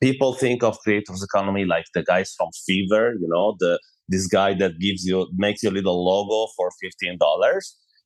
People 0.00 0.34
think 0.34 0.62
of 0.62 0.78
creators 0.80 1.22
economy 1.22 1.64
like 1.64 1.86
the 1.94 2.02
guys 2.02 2.34
from 2.36 2.48
Fiverr 2.68 3.12
you 3.20 3.28
know 3.28 3.56
the 3.58 3.78
this 4.08 4.26
guy 4.26 4.54
that 4.54 4.78
gives 4.80 5.04
you 5.04 5.28
makes 5.36 5.62
you 5.62 5.70
a 5.70 5.76
little 5.78 6.04
logo 6.04 6.50
for 6.56 6.70
$15 7.10 7.18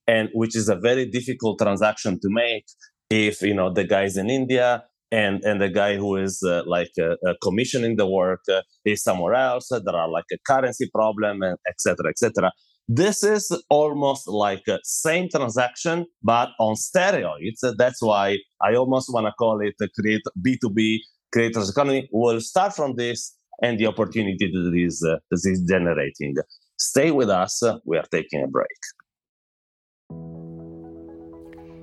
and 0.06 0.28
which 0.34 0.54
is 0.54 0.68
a 0.68 0.76
very 0.76 1.06
difficult 1.06 1.58
transaction 1.58 2.20
to 2.20 2.28
make 2.28 2.66
if 3.10 3.42
you 3.42 3.54
know 3.54 3.72
the 3.72 3.84
guys 3.84 4.16
in 4.16 4.28
india 4.28 4.84
and 5.12 5.42
and 5.44 5.60
the 5.60 5.68
guy 5.68 5.96
who 5.96 6.16
is 6.16 6.42
uh, 6.42 6.62
like 6.66 6.90
uh, 6.98 7.14
uh, 7.26 7.34
commissioning 7.42 7.96
the 7.96 8.06
work 8.06 8.40
uh, 8.52 8.62
is 8.84 9.02
somewhere 9.02 9.34
else 9.34 9.68
there 9.68 9.94
are 9.94 10.08
like 10.08 10.24
a 10.32 10.38
currency 10.46 10.88
problem 10.92 11.42
and 11.42 11.58
etc 11.68 12.08
etc 12.08 12.50
this 12.88 13.24
is 13.24 13.50
almost 13.68 14.28
like 14.28 14.62
a 14.68 14.78
same 14.84 15.28
transaction 15.28 16.06
but 16.22 16.50
on 16.60 16.76
steroids. 16.76 17.58
That's 17.76 18.00
why 18.00 18.38
i 18.62 18.74
almost 18.74 19.12
want 19.12 19.26
to 19.26 19.32
call 19.32 19.60
it 19.60 19.74
a 19.80 19.88
create 20.00 20.22
b2b 20.40 20.98
creators 21.32 21.68
economy. 21.68 22.08
We'll 22.12 22.40
start 22.40 22.74
from 22.74 22.94
this 22.94 23.36
and 23.62 23.78
the 23.78 23.86
opportunity 23.86 24.50
that 24.52 24.72
is, 24.74 25.04
uh, 25.06 25.16
this 25.30 25.46
is 25.46 25.62
generating. 25.68 26.34
Stay 26.78 27.10
with 27.10 27.30
us. 27.30 27.62
We 27.84 27.96
are 27.96 28.06
taking 28.10 28.42
a 28.42 28.46
break. 28.46 28.80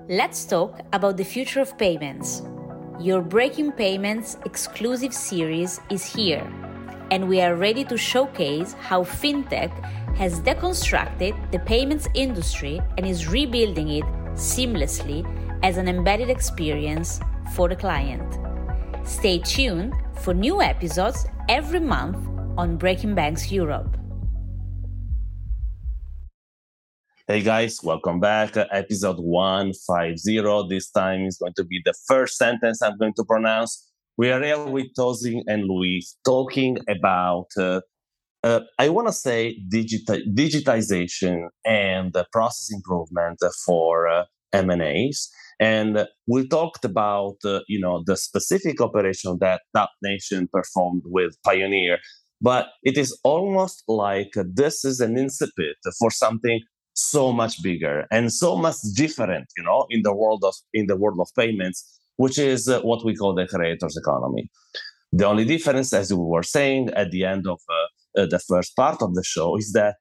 Let's 0.07 0.45
talk 0.45 0.79
about 0.91 1.17
the 1.17 1.25
future 1.25 1.62
of 1.62 1.77
payments 1.77 2.43
your 2.99 3.21
Breaking 3.21 3.71
Payments 3.71 4.38
exclusive 4.45 5.13
series 5.13 5.82
is 5.89 6.06
here, 6.06 6.45
and 7.12 7.27
we 7.27 7.41
are 7.41 7.56
ready 7.56 7.84
to 7.86 7.97
showcase 7.97 8.73
how 8.73 9.03
FinTech 9.03 9.71
has 10.15 10.39
deconstructed 10.41 11.34
the 11.51 11.60
payments 11.60 12.08
industry 12.13 12.79
and 12.97 13.06
is 13.06 13.27
rebuilding 13.27 13.89
it 13.89 14.03
seamlessly 14.36 15.25
as 15.63 15.77
an 15.77 15.88
embedded 15.88 16.29
experience 16.29 17.19
for 17.56 17.67
the 17.67 17.75
client. 17.75 18.38
Stay 19.06 19.39
tuned 19.39 19.93
for 20.21 20.34
new 20.34 20.62
episodes 20.62 21.25
every 21.49 21.79
month 21.79 22.17
on 22.58 22.77
Breaking 22.77 23.15
Banks 23.15 23.51
Europe. 23.51 23.97
Hey 27.25 27.41
guys, 27.41 27.79
welcome 27.81 28.19
back. 28.19 28.57
Uh, 28.57 28.65
episode 28.73 29.15
150. 29.17 30.67
This 30.67 30.91
time 30.91 31.21
is 31.23 31.38
going 31.38 31.53
to 31.55 31.63
be 31.63 31.81
the 31.86 31.93
first 32.05 32.36
sentence 32.38 32.81
I'm 32.81 32.97
going 32.97 33.13
to 33.13 33.23
pronounce. 33.23 33.89
We 34.17 34.29
are 34.29 34.43
here 34.43 34.65
with 34.65 34.88
Tosin 34.99 35.39
and 35.47 35.63
Luis 35.63 36.17
talking 36.25 36.79
about, 36.89 37.45
uh, 37.57 37.79
uh, 38.43 38.59
I 38.77 38.89
want 38.89 39.07
to 39.07 39.13
say, 39.13 39.57
digita- 39.73 40.27
digitization 40.36 41.47
and 41.63 42.13
process 42.33 42.69
improvement 42.75 43.39
for 43.65 44.05
uh, 44.09 44.25
M&As. 44.51 45.29
And 45.62 46.05
we 46.27 46.45
talked 46.49 46.83
about, 46.83 47.38
uh, 47.45 47.62
you 47.69 47.79
know, 47.79 48.03
the 48.05 48.17
specific 48.17 48.81
operation 48.81 49.38
that 49.39 49.62
Tap 49.73 49.91
Nation 50.01 50.49
performed 50.51 51.03
with 51.05 51.38
Payoneer, 51.47 51.99
But 52.41 52.67
it 52.83 52.97
is 52.97 53.17
almost 53.23 53.86
like 53.88 54.33
this 54.36 54.83
is 54.83 54.99
an 54.99 55.15
incipit 55.15 55.75
for 55.97 56.12
something 56.12 56.59
so 56.93 57.32
much 57.32 57.62
bigger 57.62 58.06
and 58.12 58.32
so 58.32 58.56
much 58.56 58.77
different, 58.95 59.47
you 59.58 59.63
know, 59.63 59.86
in 59.89 60.01
the 60.03 60.13
world 60.13 60.43
of 60.43 60.56
in 60.73 60.88
the 60.88 60.95
world 60.95 61.19
of 61.19 61.27
payments, 61.38 61.99
which 62.17 62.38
is 62.38 62.67
uh, 62.67 62.82
what 62.82 63.03
we 63.06 63.15
call 63.15 63.34
the 63.34 63.47
creators 63.47 63.97
economy. 63.97 64.49
The 65.12 65.25
only 65.25 65.45
difference, 65.45 65.93
as 65.93 66.13
we 66.13 66.23
were 66.23 66.43
saying 66.43 66.89
at 66.95 67.12
the 67.12 67.25
end 67.25 67.47
of 67.47 67.60
uh, 67.69 68.21
uh, 68.21 68.25
the 68.25 68.39
first 68.39 68.75
part 68.75 69.01
of 69.01 69.13
the 69.15 69.23
show, 69.23 69.58
is 69.58 69.71
that 69.73 69.95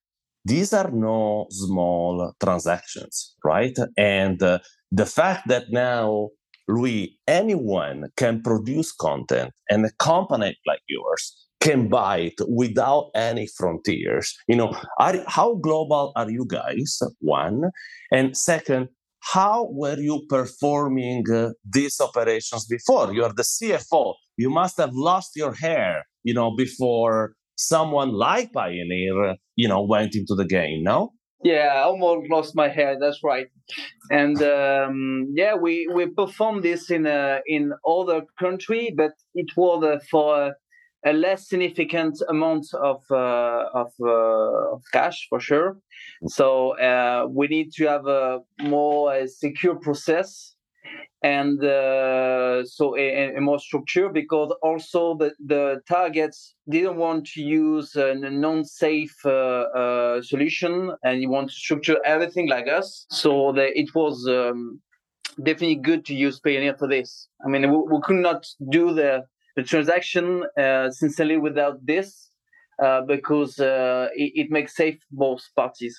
these 0.44 0.72
are 0.72 0.90
no 0.90 1.46
small 1.50 2.32
transactions, 2.42 3.34
right? 3.44 3.76
And 3.96 4.42
uh, 4.42 4.58
the 4.90 5.06
fact 5.06 5.48
that 5.48 5.66
now, 5.70 6.30
Louis, 6.68 7.18
anyone 7.28 8.08
can 8.16 8.42
produce 8.42 8.92
content 8.92 9.52
and 9.70 9.84
a 9.84 9.90
company 9.98 10.56
like 10.66 10.80
yours 10.88 11.41
can 11.62 11.88
buy 11.88 12.18
it 12.18 12.34
without 12.48 13.10
any 13.14 13.46
frontiers. 13.46 14.36
You 14.48 14.56
know, 14.56 14.76
are, 14.98 15.22
how 15.28 15.54
global 15.54 16.12
are 16.16 16.30
you 16.30 16.44
guys? 16.44 17.00
One, 17.20 17.70
and 18.10 18.36
second, 18.36 18.88
how 19.20 19.68
were 19.70 19.98
you 19.98 20.26
performing 20.28 21.24
uh, 21.32 21.50
these 21.64 22.00
operations 22.00 22.66
before? 22.66 23.14
You 23.14 23.22
are 23.24 23.32
the 23.32 23.44
CFO. 23.44 24.14
You 24.36 24.50
must 24.50 24.76
have 24.78 24.92
lost 24.92 25.36
your 25.36 25.54
hair, 25.54 26.04
you 26.24 26.34
know, 26.34 26.50
before 26.56 27.34
someone 27.56 28.10
like 28.10 28.52
Payoneer, 28.52 29.36
you 29.54 29.68
know, 29.68 29.82
went 29.82 30.16
into 30.16 30.34
the 30.34 30.44
game. 30.44 30.82
No. 30.82 31.12
Yeah, 31.44 31.72
I 31.74 31.82
almost 31.82 32.30
lost 32.30 32.54
my 32.54 32.68
hair. 32.68 32.96
That's 33.00 33.20
right. 33.22 33.46
And 34.10 34.40
um, 34.42 35.32
yeah, 35.34 35.54
we 35.54 35.88
we 35.92 36.06
performed 36.06 36.62
this 36.62 36.90
in 36.90 37.04
a 37.06 37.40
in 37.46 37.72
other 37.86 38.22
country, 38.38 38.94
but 38.96 39.12
it 39.34 39.50
was 39.56 39.82
uh, 39.82 39.98
for 40.08 40.54
a 41.04 41.12
less 41.12 41.48
significant 41.48 42.20
amount 42.28 42.66
of 42.74 43.02
uh, 43.10 43.64
of, 43.74 43.92
uh, 44.00 44.74
of 44.74 44.82
cash 44.92 45.26
for 45.28 45.40
sure. 45.40 45.78
So 46.26 46.78
uh, 46.78 47.26
we 47.28 47.48
need 47.48 47.72
to 47.74 47.88
have 47.88 48.06
a 48.06 48.40
more 48.62 49.26
secure 49.26 49.74
process 49.76 50.54
and 51.22 51.62
uh, 51.62 52.64
so 52.64 52.96
a, 52.96 53.36
a, 53.36 53.40
more 53.40 53.58
structure 53.58 54.08
because 54.08 54.52
also 54.60 55.16
the, 55.16 55.32
the 55.46 55.80
targets 55.88 56.54
didn't 56.68 56.96
want 56.96 57.26
to 57.26 57.40
use 57.40 57.94
a 57.94 58.14
non-safe 58.14 59.14
uh, 59.24 59.28
uh, 59.30 60.22
solution 60.22 60.92
and 61.04 61.22
you 61.22 61.30
want 61.30 61.48
to 61.48 61.54
structure 61.54 61.98
everything 62.04 62.48
like 62.48 62.66
us. 62.68 63.06
So 63.10 63.52
the, 63.52 63.78
it 63.78 63.94
was 63.94 64.26
um, 64.28 64.80
definitely 65.44 65.76
good 65.76 66.04
to 66.06 66.14
use 66.14 66.40
Payoneer 66.40 66.76
for 66.76 66.88
this. 66.88 67.28
I 67.44 67.48
mean, 67.48 67.70
we, 67.70 67.76
we 67.76 68.00
could 68.02 68.16
not 68.16 68.44
do 68.70 68.92
the 68.92 69.24
the 69.56 69.62
transaction 69.62 70.44
uh, 70.58 70.90
sincerely 70.90 71.36
without 71.36 71.84
this 71.84 72.30
uh, 72.82 73.02
because 73.02 73.58
uh, 73.58 74.08
it, 74.14 74.32
it, 74.34 74.50
makes 74.50 74.74
safe 74.74 74.98
both 75.10 75.42
parties 75.54 75.96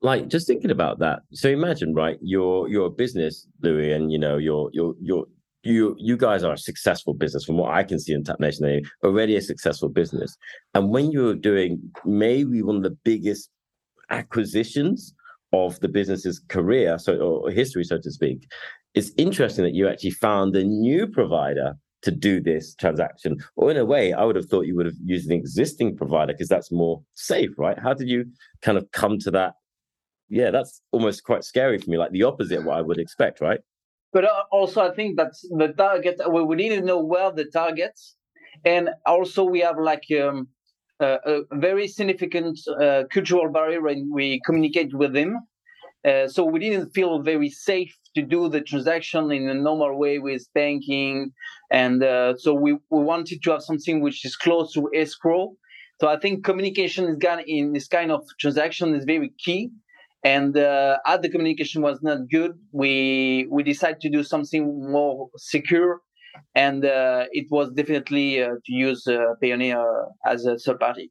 like 0.00 0.28
just 0.28 0.46
thinking 0.46 0.70
about 0.70 0.98
that 0.98 1.20
so 1.32 1.48
imagine 1.48 1.94
right 1.94 2.18
you're 2.22 2.68
you're 2.68 2.86
a 2.86 2.90
business 2.90 3.46
louis 3.62 3.92
and 3.92 4.10
you 4.10 4.18
know 4.18 4.36
you're 4.36 4.70
you're 4.72 4.94
you're 5.00 5.26
you 5.62 5.94
you 5.98 6.16
guys 6.16 6.42
are 6.42 6.54
a 6.54 6.58
successful 6.58 7.14
business 7.14 7.44
from 7.44 7.56
what 7.56 7.72
I 7.72 7.84
can 7.84 7.98
see 7.98 8.12
in 8.12 8.24
Tap 8.24 8.40
Nation. 8.40 8.66
They're 8.66 8.80
already 9.10 9.36
a 9.36 9.40
successful 9.40 9.88
business, 9.88 10.36
and 10.74 10.90
when 10.90 11.12
you're 11.12 11.34
doing 11.34 11.80
maybe 12.04 12.62
one 12.62 12.76
of 12.76 12.82
the 12.82 12.98
biggest 13.04 13.50
acquisitions 14.10 15.14
of 15.52 15.78
the 15.80 15.88
business's 15.88 16.40
career, 16.48 16.98
so 16.98 17.16
or 17.16 17.50
history, 17.50 17.84
so 17.84 17.98
to 17.98 18.10
speak, 18.10 18.50
it's 18.94 19.12
interesting 19.16 19.64
that 19.64 19.74
you 19.74 19.88
actually 19.88 20.10
found 20.10 20.56
a 20.56 20.64
new 20.64 21.06
provider 21.06 21.74
to 22.02 22.10
do 22.10 22.40
this 22.40 22.74
transaction. 22.74 23.38
Or 23.56 23.70
in 23.70 23.76
a 23.76 23.84
way, 23.84 24.12
I 24.12 24.24
would 24.24 24.36
have 24.36 24.46
thought 24.46 24.66
you 24.66 24.76
would 24.76 24.86
have 24.86 24.96
used 25.04 25.30
an 25.30 25.36
existing 25.36 25.96
provider 25.96 26.32
because 26.32 26.48
that's 26.48 26.70
more 26.70 27.02
safe, 27.14 27.50
right? 27.56 27.78
How 27.78 27.94
did 27.94 28.08
you 28.08 28.26
kind 28.60 28.76
of 28.76 28.90
come 28.92 29.18
to 29.20 29.30
that? 29.32 29.54
Yeah, 30.28 30.50
that's 30.50 30.80
almost 30.92 31.24
quite 31.24 31.44
scary 31.44 31.78
for 31.78 31.90
me, 31.90 31.98
like 31.98 32.12
the 32.12 32.22
opposite 32.22 32.58
of 32.58 32.64
what 32.64 32.78
I 32.78 32.82
would 32.82 32.98
expect, 32.98 33.40
right? 33.40 33.60
But 34.12 34.24
uh, 34.24 34.44
also, 34.50 34.80
I 34.82 34.94
think 34.94 35.16
that's 35.16 35.42
the 35.42 35.68
target. 35.76 36.20
We 36.30 36.56
need 36.56 36.70
to 36.70 36.80
know 36.80 37.02
where 37.02 37.32
the 37.32 37.46
targets, 37.46 38.16
and 38.64 38.90
also 39.06 39.44
we 39.44 39.60
have 39.60 39.78
like 39.78 40.04
um, 40.22 40.48
a, 41.00 41.18
a, 41.24 41.40
very 41.52 41.88
significant 41.88 42.58
uh, 42.80 43.04
cultural 43.10 43.50
barrier 43.50 43.80
when 43.80 44.10
we 44.12 44.40
communicate 44.44 44.94
with 44.94 45.12
them. 45.14 45.38
Uh, 46.06 46.26
so 46.28 46.44
we 46.44 46.58
didn't 46.58 46.90
feel 46.90 47.22
very 47.22 47.48
safe 47.48 47.96
to 48.14 48.22
do 48.22 48.48
the 48.48 48.60
transaction 48.60 49.30
in 49.30 49.48
a 49.48 49.54
normal 49.54 49.98
way 49.98 50.18
with 50.18 50.46
banking, 50.54 51.32
and 51.70 52.02
uh, 52.02 52.36
so 52.36 52.52
we, 52.52 52.72
we 52.90 53.02
wanted 53.02 53.42
to 53.42 53.50
have 53.52 53.62
something 53.62 54.00
which 54.00 54.24
is 54.24 54.36
close 54.36 54.72
to 54.72 54.90
escrow. 54.94 55.52
So 56.00 56.08
I 56.08 56.18
think 56.18 56.44
communication 56.44 57.04
is 57.04 57.16
in 57.46 57.72
this 57.72 57.86
kind 57.86 58.10
of 58.10 58.22
transaction 58.40 58.94
is 58.94 59.04
very 59.04 59.32
key 59.38 59.70
and 60.24 60.56
uh, 60.56 60.98
as 61.06 61.20
the 61.20 61.28
communication 61.28 61.82
was 61.82 62.00
not 62.02 62.28
good, 62.30 62.52
we 62.70 63.46
we 63.50 63.62
decided 63.62 64.00
to 64.02 64.10
do 64.10 64.22
something 64.22 64.90
more 64.90 65.28
secure, 65.36 66.00
and 66.54 66.84
uh, 66.84 67.26
it 67.32 67.46
was 67.50 67.70
definitely 67.72 68.42
uh, 68.42 68.50
to 68.64 68.72
use 68.72 69.04
Payoneer 69.42 69.84
as 70.24 70.46
a 70.46 70.56
third 70.58 70.78
party. 70.78 71.10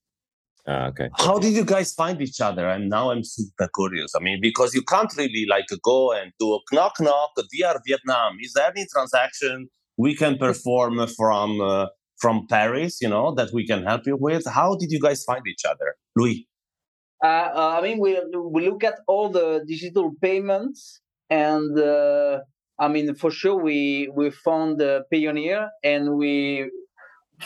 Ah, 0.67 0.87
okay. 0.89 1.09
How 1.17 1.39
did 1.39 1.53
you 1.53 1.65
guys 1.65 1.93
find 1.93 2.21
each 2.21 2.39
other? 2.39 2.67
And 2.67 2.89
now 2.89 3.09
I'm 3.11 3.23
super 3.23 3.67
curious. 3.75 4.13
I 4.15 4.19
mean, 4.19 4.39
because 4.41 4.75
you 4.75 4.83
can't 4.83 5.11
really 5.17 5.45
like 5.49 5.65
go 5.83 6.11
and 6.11 6.31
do 6.39 6.53
a 6.53 6.59
knock 6.75 6.93
knock, 6.99 7.31
We 7.51 7.63
are 7.63 7.81
Vietnam, 7.85 8.37
is 8.39 8.53
there 8.53 8.69
any 8.69 8.85
transaction 8.93 9.69
we 9.97 10.15
can 10.15 10.37
perform 10.37 11.05
from 11.07 11.61
uh, 11.61 11.87
from 12.17 12.45
Paris? 12.47 12.99
You 13.01 13.09
know 13.09 13.33
that 13.35 13.51
we 13.51 13.65
can 13.65 13.83
help 13.83 14.05
you 14.05 14.17
with. 14.17 14.45
How 14.45 14.75
did 14.75 14.91
you 14.91 14.99
guys 14.99 15.23
find 15.23 15.43
each 15.47 15.65
other, 15.65 15.95
Louis? 16.15 16.47
Uh, 17.23 17.27
uh, 17.27 17.75
I 17.77 17.81
mean, 17.81 17.99
we 17.99 18.19
we 18.35 18.69
look 18.69 18.83
at 18.83 18.99
all 19.07 19.29
the 19.29 19.63
digital 19.67 20.11
payments, 20.21 21.01
and 21.29 21.77
uh, 21.79 22.39
I 22.79 22.87
mean, 22.87 23.15
for 23.15 23.31
sure, 23.31 23.57
we 23.61 24.11
we 24.15 24.29
found 24.29 24.79
the 24.79 25.05
Payoneer, 25.11 25.69
and 25.83 26.15
we 26.17 26.69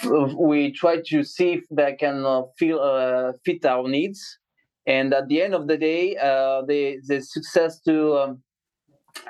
we 0.03 0.71
try 0.71 1.01
to 1.08 1.23
see 1.23 1.53
if 1.53 1.63
they 1.71 1.95
can 1.95 2.25
uh, 2.25 2.43
feel, 2.58 2.79
uh, 2.79 3.34
fit 3.43 3.65
our 3.65 3.88
needs. 3.88 4.39
And 4.88 5.13
at 5.13 5.27
the 5.27 5.41
end 5.41 5.55
of 5.55 5.67
the 5.67 5.77
day, 5.77 6.15
uh, 6.17 6.62
the 6.62 6.99
success 7.21 7.79
to 7.81 8.17
um, 8.17 8.43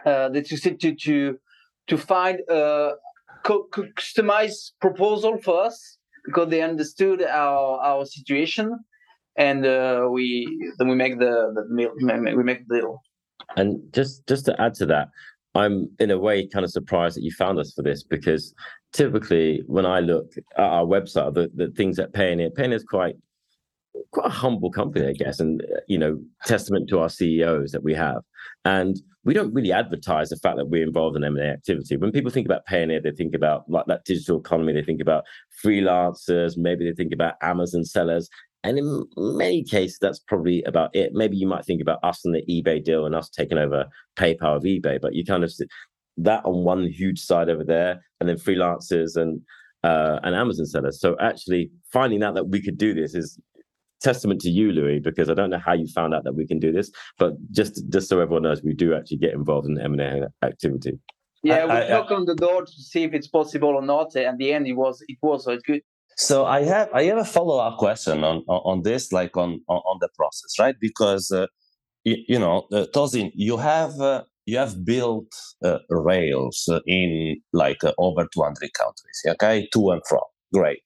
uh, 0.05 0.29
to 0.29 0.95
to 0.95 1.39
to 1.87 1.97
find 1.97 2.39
a 2.49 2.91
customized 3.45 4.71
proposal 4.81 5.37
for 5.37 5.63
us 5.63 5.97
because 6.25 6.49
they 6.49 6.61
understood 6.61 7.21
our 7.21 7.79
our 7.79 8.05
situation 8.05 8.77
and 9.37 9.65
uh, 9.65 10.07
we 10.09 10.47
then 10.77 10.87
we 10.87 10.95
make 10.95 11.19
the, 11.19 11.53
the 11.53 12.35
we 12.35 12.43
make 12.43 12.67
the 12.67 12.79
deal. 12.79 13.01
And 13.57 13.93
just 13.93 14.25
just 14.27 14.45
to 14.45 14.59
add 14.59 14.73
to 14.75 14.85
that, 14.87 15.09
I'm 15.55 15.89
in 15.99 16.11
a 16.11 16.19
way 16.19 16.47
kind 16.47 16.65
of 16.65 16.71
surprised 16.71 17.17
that 17.17 17.23
you 17.23 17.31
found 17.31 17.59
us 17.59 17.73
for 17.73 17.81
this 17.81 18.03
because 18.03 18.53
typically 18.93 19.63
when 19.67 19.85
I 19.85 19.99
look 19.99 20.33
at 20.37 20.63
our 20.63 20.85
website, 20.85 21.33
the, 21.33 21.49
the 21.55 21.69
things 21.71 21.97
that 21.97 22.13
Payoneer, 22.13 22.51
Payoneer 22.53 22.73
is 22.73 22.83
quite 22.83 23.15
quite 24.11 24.27
a 24.27 24.29
humble 24.29 24.71
company, 24.71 25.07
I 25.07 25.13
guess, 25.13 25.39
and 25.39 25.61
uh, 25.61 25.79
you 25.87 25.97
know, 25.97 26.19
testament 26.45 26.89
to 26.89 26.99
our 26.99 27.09
CEOs 27.09 27.71
that 27.71 27.83
we 27.83 27.93
have. 27.93 28.21
And 28.63 29.01
we 29.23 29.33
don't 29.33 29.53
really 29.53 29.71
advertise 29.71 30.29
the 30.29 30.37
fact 30.37 30.57
that 30.57 30.69
we're 30.69 30.85
involved 30.85 31.17
in 31.17 31.23
M&A 31.23 31.43
activity. 31.43 31.97
When 31.97 32.11
people 32.11 32.31
think 32.31 32.45
about 32.45 32.67
Payoneer, 32.67 33.03
they 33.03 33.11
think 33.11 33.33
about 33.33 33.69
like 33.69 33.85
that 33.87 34.05
digital 34.05 34.39
economy, 34.39 34.73
they 34.73 34.83
think 34.83 35.01
about 35.01 35.23
freelancers, 35.63 36.57
maybe 36.57 36.85
they 36.85 36.95
think 36.95 37.13
about 37.13 37.35
Amazon 37.41 37.83
sellers. 37.83 38.29
And 38.65 38.79
in 38.79 39.05
many 39.15 39.63
cases, 39.63 39.99
that's 40.01 40.17
probably 40.17 40.63
about 40.63 40.95
it. 40.95 41.13
Maybe 41.13 41.37
you 41.37 41.45
might 41.45 41.65
think 41.65 41.81
about 41.81 41.99
us 42.01 42.25
and 42.25 42.33
the 42.33 42.43
eBay 42.49 42.83
deal 42.83 43.05
and 43.05 43.13
us 43.13 43.29
taking 43.29 43.59
over 43.59 43.85
PayPal 44.17 44.57
of 44.57 44.63
eBay, 44.63 44.99
but 44.99 45.13
you 45.13 45.23
kind 45.23 45.43
of 45.43 45.53
that 46.17 46.43
on 46.45 46.63
one 46.63 46.87
huge 46.87 47.19
side 47.19 47.47
over 47.47 47.63
there, 47.63 48.01
and 48.19 48.27
then 48.27 48.37
freelancers 48.37 49.17
and 49.17 49.39
uh, 49.83 50.19
and 50.23 50.33
Amazon 50.35 50.65
sellers. 50.65 50.99
So 50.99 51.15
actually 51.19 51.69
finding 51.93 52.23
out 52.23 52.33
that 52.33 52.47
we 52.47 52.59
could 52.59 52.77
do 52.77 52.95
this 52.95 53.13
is 53.13 53.39
testament 54.01 54.41
to 54.41 54.49
you, 54.49 54.71
Louis, 54.71 54.99
because 54.99 55.29
I 55.29 55.35
don't 55.35 55.51
know 55.51 55.59
how 55.59 55.73
you 55.73 55.87
found 55.87 56.15
out 56.15 56.23
that 56.23 56.33
we 56.33 56.47
can 56.47 56.57
do 56.57 56.71
this, 56.71 56.89
but 57.19 57.33
just 57.51 57.87
just 57.89 58.09
so 58.09 58.19
everyone 58.19 58.43
knows, 58.43 58.63
we 58.63 58.73
do 58.73 58.95
actually 58.95 59.17
get 59.17 59.33
involved 59.33 59.67
in 59.67 59.79
M 59.79 59.93
and 59.99 60.01
A 60.01 60.45
activity. 60.45 60.97
Yeah, 61.43 61.65
we 61.65 61.87
knock 61.87 62.09
on 62.09 62.25
the 62.25 62.33
door 62.33 62.65
to 62.65 62.71
see 62.71 63.03
if 63.03 63.13
it's 63.13 63.27
possible 63.27 63.69
or 63.69 63.83
not. 63.83 64.15
And 64.15 64.39
the 64.39 64.51
end, 64.53 64.65
it 64.65 64.73
was 64.73 65.03
it 65.07 65.19
was 65.21 65.43
so 65.45 65.51
it's 65.51 65.61
good. 65.61 65.81
So 66.17 66.45
I 66.45 66.63
have 66.63 66.89
I 66.93 67.03
have 67.03 67.17
a 67.17 67.25
follow 67.25 67.59
up 67.59 67.77
question 67.77 68.23
on, 68.23 68.37
on, 68.47 68.83
this, 68.83 69.11
like 69.11 69.35
on, 69.35 69.61
on, 69.67 69.97
the 69.99 70.09
process, 70.15 70.57
right? 70.57 70.75
Because 70.79 71.29
uh, 71.31 71.47
you, 72.05 72.15
you, 72.27 72.39
know, 72.39 72.67
uh, 72.71 72.85
Tosin, 72.93 73.31
you 73.35 73.57
have 73.57 73.99
uh, 73.99 74.23
you 74.45 74.57
have 74.57 74.85
built 74.85 75.27
uh, 75.63 75.79
rails 75.89 76.69
in 76.85 77.41
like 77.51 77.83
uh, 77.83 77.91
over 77.97 78.27
200 78.33 78.73
countries, 78.73 79.21
okay, 79.27 79.67
to 79.73 79.91
and 79.91 80.01
from. 80.07 80.21
Great. 80.53 80.79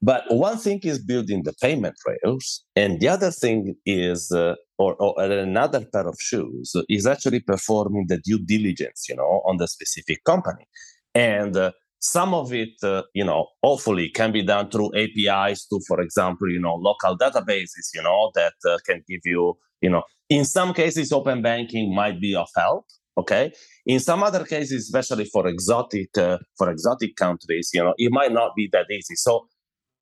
But 0.00 0.24
one 0.30 0.58
thing 0.58 0.80
is 0.82 0.98
building 0.98 1.44
the 1.44 1.52
payment 1.60 1.94
rails, 2.06 2.64
and 2.74 2.98
the 2.98 3.08
other 3.08 3.30
thing 3.30 3.76
is, 3.86 4.32
uh, 4.32 4.56
or, 4.78 4.94
or, 4.94 5.22
another 5.22 5.84
pair 5.92 6.08
of 6.08 6.16
shoes, 6.18 6.74
is 6.88 7.06
actually 7.06 7.38
performing 7.38 8.06
the 8.08 8.18
due 8.18 8.40
diligence, 8.40 9.06
you 9.08 9.14
know, 9.14 9.42
on 9.46 9.58
the 9.58 9.68
specific 9.68 10.24
company. 10.24 10.66
And 11.14 11.56
uh, 11.56 11.70
some 12.02 12.34
of 12.34 12.52
it, 12.52 12.74
uh, 12.82 13.02
you 13.14 13.24
know, 13.24 13.46
hopefully 13.62 14.08
can 14.08 14.32
be 14.32 14.42
done 14.42 14.68
through 14.70 14.90
APIs 14.96 15.66
to, 15.68 15.80
for 15.86 16.00
example, 16.00 16.50
you 16.50 16.60
know, 16.60 16.74
local 16.74 17.16
databases, 17.16 17.94
you 17.94 18.02
know, 18.02 18.32
that 18.34 18.54
uh, 18.68 18.76
can 18.84 19.02
give 19.08 19.20
you, 19.24 19.54
you 19.80 19.88
know, 19.88 20.02
in 20.28 20.44
some 20.44 20.74
cases, 20.74 21.12
open 21.12 21.42
banking 21.42 21.94
might 21.94 22.20
be 22.20 22.34
of 22.34 22.48
help. 22.56 22.86
Okay. 23.16 23.52
In 23.86 24.00
some 24.00 24.22
other 24.24 24.44
cases, 24.44 24.84
especially 24.84 25.26
for 25.26 25.46
exotic, 25.46 26.16
uh, 26.18 26.38
for 26.58 26.70
exotic 26.70 27.14
countries, 27.14 27.70
you 27.72 27.82
know, 27.82 27.94
it 27.98 28.10
might 28.10 28.32
not 28.32 28.50
be 28.56 28.68
that 28.72 28.86
easy. 28.90 29.14
So, 29.14 29.46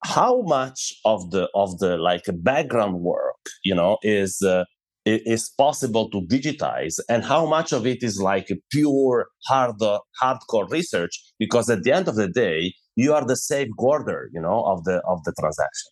how 0.03 0.41
much 0.43 0.95
of 1.05 1.31
the 1.31 1.51
of 1.55 1.79
the 1.81 1.99
like 1.99 2.23
background 2.43 3.01
work, 3.01 3.41
you 3.63 3.75
know, 3.75 3.99
is 4.03 4.41
uh, 4.41 4.65
is 5.07 5.49
possible 5.57 6.11
to 6.11 6.21
digitize 6.23 6.99
and 7.09 7.25
how 7.25 7.47
much 7.47 7.73
of 7.73 7.87
it 7.87 8.03
is 8.03 8.21
like 8.21 8.49
pure 8.71 9.29
hard 9.47 9.77
hardcore 10.21 10.71
research 10.71 11.19
because 11.39 11.71
at 11.71 11.83
the 11.83 11.93
end 11.93 12.07
of 12.07 12.17
the 12.17 12.29
day 12.29 12.73
you 12.97 13.15
are 13.15 13.25
the 13.25 13.37
safeguarder 13.37 14.29
you 14.33 14.41
know 14.41 14.63
of 14.65 14.85
the 14.85 15.01
of 15.07 15.23
the 15.25 15.33
transaction. 15.39 15.91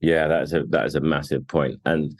Yeah 0.00 0.26
that 0.28 0.42
is 0.42 0.52
a 0.52 0.64
that 0.70 0.86
is 0.86 0.94
a 0.94 1.00
massive 1.00 1.46
point. 1.46 1.80
And 1.84 2.14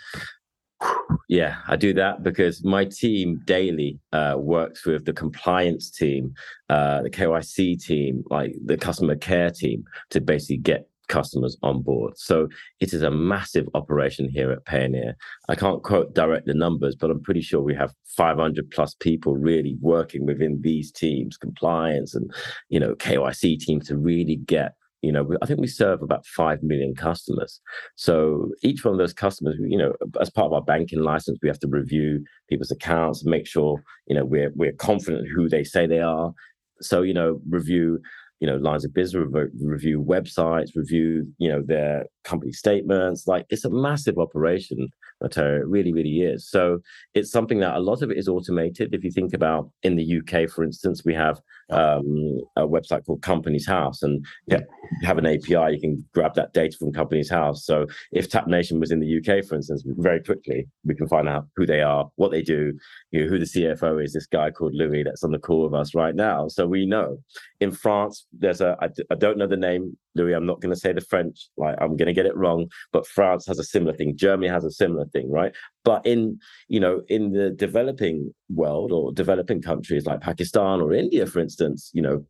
yeah 1.28 1.56
i 1.68 1.76
do 1.76 1.94
that 1.94 2.22
because 2.22 2.64
my 2.64 2.84
team 2.84 3.40
daily 3.46 3.98
uh, 4.12 4.34
works 4.36 4.84
with 4.84 5.04
the 5.04 5.12
compliance 5.12 5.90
team 5.90 6.34
uh, 6.68 7.02
the 7.02 7.10
kyc 7.10 7.82
team 7.82 8.22
like 8.30 8.54
the 8.64 8.76
customer 8.76 9.16
care 9.16 9.50
team 9.50 9.84
to 10.10 10.20
basically 10.20 10.58
get 10.58 10.88
customers 11.08 11.56
on 11.62 11.82
board. 11.82 12.14
So 12.16 12.48
it 12.80 12.92
is 12.92 13.02
a 13.02 13.10
massive 13.10 13.66
operation 13.74 14.28
here 14.28 14.50
at 14.50 14.64
Payoneer. 14.64 15.14
I 15.48 15.54
can't 15.54 15.82
quote 15.82 16.14
direct 16.14 16.46
the 16.46 16.54
numbers, 16.54 16.96
but 16.96 17.10
I'm 17.10 17.22
pretty 17.22 17.42
sure 17.42 17.60
we 17.60 17.74
have 17.74 17.92
500 18.16 18.70
plus 18.70 18.94
people 18.94 19.36
really 19.36 19.76
working 19.80 20.26
within 20.26 20.60
these 20.62 20.92
teams, 20.92 21.36
compliance 21.36 22.14
and 22.14 22.32
you 22.68 22.80
know 22.80 22.94
KYC 22.94 23.58
teams 23.58 23.88
to 23.88 23.96
really 23.96 24.36
get. 24.36 24.74
You 25.02 25.12
know, 25.12 25.28
I 25.42 25.46
think 25.46 25.60
we 25.60 25.66
serve 25.66 26.00
about 26.00 26.24
five 26.24 26.62
million 26.62 26.94
customers. 26.94 27.60
So 27.94 28.52
each 28.62 28.86
one 28.86 28.94
of 28.94 28.98
those 28.98 29.12
customers, 29.12 29.56
you 29.60 29.76
know, 29.76 29.92
as 30.18 30.30
part 30.30 30.46
of 30.46 30.54
our 30.54 30.62
banking 30.62 31.00
license, 31.00 31.38
we 31.42 31.48
have 31.48 31.58
to 31.58 31.68
review 31.68 32.24
people's 32.48 32.70
accounts, 32.70 33.22
make 33.22 33.46
sure 33.46 33.82
you 34.06 34.14
know 34.14 34.24
we're 34.24 34.52
we're 34.54 34.72
confident 34.72 35.28
who 35.28 35.48
they 35.48 35.64
say 35.64 35.86
they 35.86 36.00
are. 36.00 36.32
So 36.80 37.02
you 37.02 37.12
know, 37.12 37.40
review 37.48 38.00
you 38.40 38.46
know 38.46 38.56
lines 38.56 38.84
of 38.84 38.92
business 38.92 39.26
review 39.60 40.02
websites 40.02 40.74
review 40.74 41.26
you 41.38 41.48
know 41.48 41.62
their 41.64 42.04
company 42.24 42.52
statements 42.52 43.26
like 43.26 43.46
it's 43.48 43.64
a 43.64 43.70
massive 43.70 44.18
operation 44.18 44.88
Matteo. 45.20 45.56
it 45.56 45.66
really 45.66 45.92
really 45.92 46.20
is 46.20 46.48
so 46.48 46.78
it's 47.14 47.30
something 47.30 47.60
that 47.60 47.76
a 47.76 47.80
lot 47.80 48.02
of 48.02 48.10
it 48.10 48.18
is 48.18 48.28
automated 48.28 48.94
if 48.94 49.04
you 49.04 49.10
think 49.10 49.34
about 49.34 49.70
in 49.82 49.96
the 49.96 50.18
uk 50.18 50.50
for 50.50 50.64
instance 50.64 51.04
we 51.04 51.14
have 51.14 51.40
um, 51.70 52.40
a 52.56 52.62
website 52.66 53.04
called 53.06 53.22
Companies 53.22 53.66
House, 53.66 54.02
and 54.02 54.24
yeah, 54.46 54.60
you 55.00 55.06
have 55.06 55.18
an 55.18 55.26
API, 55.26 55.74
you 55.74 55.80
can 55.80 56.04
grab 56.12 56.34
that 56.34 56.52
data 56.52 56.76
from 56.78 56.92
Companies 56.92 57.30
House. 57.30 57.64
So 57.64 57.86
if 58.12 58.28
Tap 58.28 58.46
Nation 58.46 58.80
was 58.80 58.90
in 58.90 59.00
the 59.00 59.18
UK, 59.18 59.44
for 59.44 59.54
instance, 59.54 59.82
very 59.86 60.22
quickly 60.22 60.66
we 60.84 60.94
can 60.94 61.08
find 61.08 61.28
out 61.28 61.46
who 61.56 61.66
they 61.66 61.80
are, 61.80 62.08
what 62.16 62.30
they 62.30 62.42
do, 62.42 62.72
you 63.10 63.22
know, 63.22 63.30
who 63.30 63.38
the 63.38 63.44
CFO 63.44 64.02
is. 64.02 64.12
This 64.12 64.26
guy 64.26 64.50
called 64.50 64.74
Louis 64.74 65.02
that's 65.02 65.24
on 65.24 65.32
the 65.32 65.38
call 65.38 65.64
with 65.64 65.74
us 65.74 65.94
right 65.94 66.14
now. 66.14 66.48
So 66.48 66.66
we 66.66 66.86
know. 66.86 67.18
In 67.60 67.70
France, 67.70 68.26
there's 68.32 68.60
a 68.60 68.76
I, 68.80 68.88
I 69.10 69.14
don't 69.14 69.38
know 69.38 69.46
the 69.46 69.56
name 69.56 69.96
Louis. 70.14 70.34
I'm 70.34 70.46
not 70.46 70.60
going 70.60 70.74
to 70.74 70.80
say 70.80 70.92
the 70.92 71.00
French, 71.00 71.48
like 71.56 71.76
I'm 71.80 71.96
going 71.96 72.06
to 72.06 72.12
get 72.12 72.26
it 72.26 72.36
wrong. 72.36 72.70
But 72.92 73.06
France 73.06 73.46
has 73.46 73.58
a 73.58 73.64
similar 73.64 73.94
thing. 73.94 74.16
Germany 74.16 74.48
has 74.48 74.64
a 74.64 74.70
similar 74.70 75.06
thing, 75.06 75.30
right? 75.30 75.52
But 75.84 76.06
in 76.06 76.38
you 76.68 76.80
know 76.80 77.02
in 77.08 77.32
the 77.32 77.50
developing 77.50 78.34
world 78.48 78.92
or 78.92 79.12
developing 79.12 79.62
countries 79.62 80.06
like 80.06 80.20
Pakistan 80.20 80.80
or 80.80 80.92
India, 80.92 81.26
for 81.26 81.40
instance, 81.40 81.53
you 81.92 82.02
know, 82.02 82.24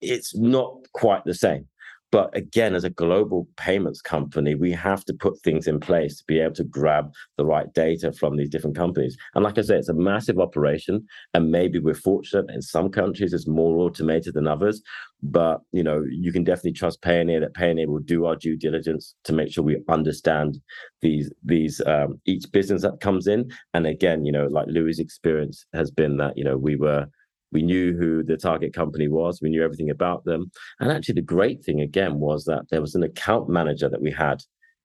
it's 0.00 0.36
not 0.36 0.76
quite 0.92 1.24
the 1.24 1.34
same. 1.34 1.66
But 2.12 2.36
again, 2.36 2.74
as 2.74 2.82
a 2.82 2.90
global 2.90 3.46
payments 3.56 4.02
company, 4.02 4.56
we 4.56 4.72
have 4.72 5.04
to 5.04 5.14
put 5.14 5.40
things 5.42 5.68
in 5.68 5.78
place 5.78 6.16
to 6.18 6.24
be 6.26 6.40
able 6.40 6.54
to 6.56 6.64
grab 6.64 7.12
the 7.36 7.44
right 7.44 7.72
data 7.72 8.12
from 8.12 8.36
these 8.36 8.50
different 8.50 8.76
companies. 8.76 9.16
And 9.34 9.44
like 9.44 9.58
I 9.58 9.62
said, 9.62 9.78
it's 9.78 9.88
a 9.88 9.94
massive 9.94 10.40
operation. 10.40 11.06
And 11.34 11.52
maybe 11.52 11.78
we're 11.78 11.94
fortunate 11.94 12.50
in 12.50 12.62
some 12.62 12.90
countries 12.90 13.32
it's 13.32 13.46
more 13.46 13.78
automated 13.78 14.34
than 14.34 14.48
others. 14.48 14.82
But 15.22 15.60
you 15.70 15.84
know, 15.84 16.04
you 16.10 16.32
can 16.32 16.42
definitely 16.42 16.72
trust 16.72 17.02
Payoneer 17.02 17.40
that 17.40 17.54
Payoneer 17.54 17.86
will 17.86 18.00
do 18.00 18.24
our 18.24 18.34
due 18.34 18.56
diligence 18.56 19.14
to 19.24 19.32
make 19.32 19.52
sure 19.52 19.62
we 19.62 19.82
understand 19.88 20.60
these 21.02 21.30
these 21.44 21.80
um, 21.86 22.20
each 22.24 22.50
business 22.50 22.82
that 22.82 23.00
comes 23.00 23.28
in. 23.28 23.52
And 23.74 23.86
again, 23.86 24.24
you 24.24 24.32
know, 24.32 24.46
like 24.46 24.66
Louis' 24.68 24.98
experience 24.98 25.64
has 25.74 25.92
been 25.92 26.16
that, 26.16 26.36
you 26.36 26.42
know, 26.42 26.56
we 26.56 26.74
were 26.74 27.06
we 27.52 27.62
knew 27.62 27.96
who 27.96 28.22
the 28.22 28.36
target 28.36 28.72
company 28.72 29.08
was. 29.08 29.40
We 29.40 29.50
knew 29.50 29.62
everything 29.62 29.90
about 29.90 30.24
them. 30.24 30.50
And 30.78 30.90
actually, 30.90 31.14
the 31.14 31.22
great 31.22 31.64
thing 31.64 31.80
again 31.80 32.20
was 32.20 32.44
that 32.44 32.62
there 32.70 32.80
was 32.80 32.94
an 32.94 33.02
account 33.02 33.48
manager 33.48 33.88
that 33.88 34.00
we 34.00 34.10
had 34.10 34.42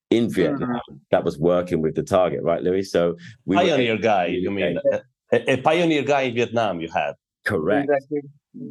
in 0.09 0.31
Vietnam 0.31 0.69
mm-hmm. 0.69 0.95
that 1.11 1.23
was 1.23 1.37
working 1.37 1.81
with 1.81 1.95
the 1.95 2.03
target, 2.03 2.41
right, 2.43 2.61
Louis? 2.61 2.83
So 2.83 3.15
we 3.45 3.57
Payoneer 3.57 4.01
guy. 4.01 4.27
You 4.27 4.51
mean 4.51 4.79
a, 4.91 5.53
a, 5.53 5.57
Payoneer 5.57 6.05
guy 6.05 6.21
in 6.21 6.35
Vietnam? 6.35 6.79
You 6.79 6.89
had 6.93 7.13
correct. 7.45 7.89
Exactly. 7.89 8.21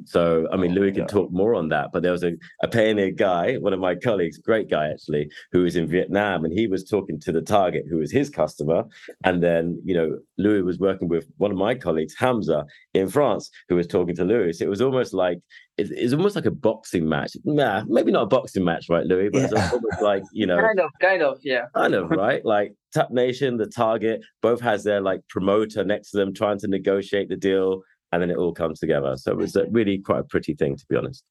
So, 0.06 0.48
I 0.50 0.56
mean, 0.56 0.72
Louis 0.72 0.92
can 0.92 1.06
talk 1.06 1.30
more 1.30 1.54
on 1.54 1.68
that, 1.68 1.90
but 1.92 2.02
there 2.02 2.12
was 2.12 2.24
a, 2.24 2.32
a 2.62 2.68
Payoneer 2.68 3.14
guy, 3.16 3.56
one 3.56 3.74
of 3.74 3.80
my 3.80 3.94
colleagues, 3.94 4.38
great 4.38 4.70
guy 4.70 4.88
actually, 4.88 5.30
who 5.52 5.62
was 5.62 5.76
in 5.76 5.86
Vietnam 5.86 6.44
and 6.44 6.54
he 6.54 6.66
was 6.66 6.88
talking 6.88 7.20
to 7.20 7.32
the 7.32 7.42
target 7.42 7.84
who 7.88 7.98
was 7.98 8.10
his 8.10 8.30
customer. 8.30 8.84
And 9.24 9.42
then, 9.42 9.80
you 9.84 9.94
know, 9.94 10.18
Louis 10.38 10.62
was 10.62 10.78
working 10.78 11.08
with 11.08 11.26
one 11.36 11.50
of 11.50 11.58
my 11.58 11.74
colleagues, 11.74 12.14
Hamza, 12.18 12.64
in 12.94 13.08
France, 13.08 13.50
who 13.68 13.76
was 13.76 13.86
talking 13.86 14.16
to 14.16 14.24
Louis. 14.24 14.60
It 14.62 14.68
was 14.68 14.80
almost 14.80 15.12
like, 15.12 15.38
it, 15.76 15.88
it's 15.90 16.14
almost 16.14 16.36
like 16.36 16.46
a 16.46 16.50
boxing 16.50 17.06
match. 17.06 17.36
Nah, 17.44 17.84
maybe 17.86 18.10
not 18.10 18.22
a 18.22 18.26
boxing 18.26 18.64
match, 18.64 18.86
right, 18.88 19.04
Louis? 19.04 19.28
But 19.28 19.38
yeah. 19.38 19.44
it's 19.44 19.72
almost 19.72 20.00
like, 20.00 20.22
you 20.32 20.46
know. 20.46 20.60
Kind 20.60 20.80
of, 20.80 20.90
kind 21.00 21.22
of, 21.22 21.38
yeah. 21.42 21.66
Kind 21.74 21.94
of, 21.94 22.10
right? 22.10 22.42
Like 22.44 22.72
Tap 22.94 23.10
Nation, 23.10 23.58
the 23.58 23.66
target, 23.66 24.22
both 24.40 24.60
has 24.60 24.82
their 24.84 25.02
like 25.02 25.20
promoter 25.28 25.84
next 25.84 26.12
to 26.12 26.16
them 26.16 26.32
trying 26.32 26.58
to 26.60 26.68
negotiate 26.68 27.28
the 27.28 27.36
deal 27.36 27.82
and 28.14 28.22
then 28.22 28.30
it 28.30 28.36
all 28.36 28.54
comes 28.54 28.78
together. 28.78 29.16
So 29.16 29.32
it 29.32 29.38
was 29.38 29.56
really 29.70 29.98
quite 29.98 30.20
a 30.20 30.24
pretty 30.24 30.54
thing, 30.54 30.76
to 30.76 30.84
be 30.88 30.96
honest. 30.96 31.24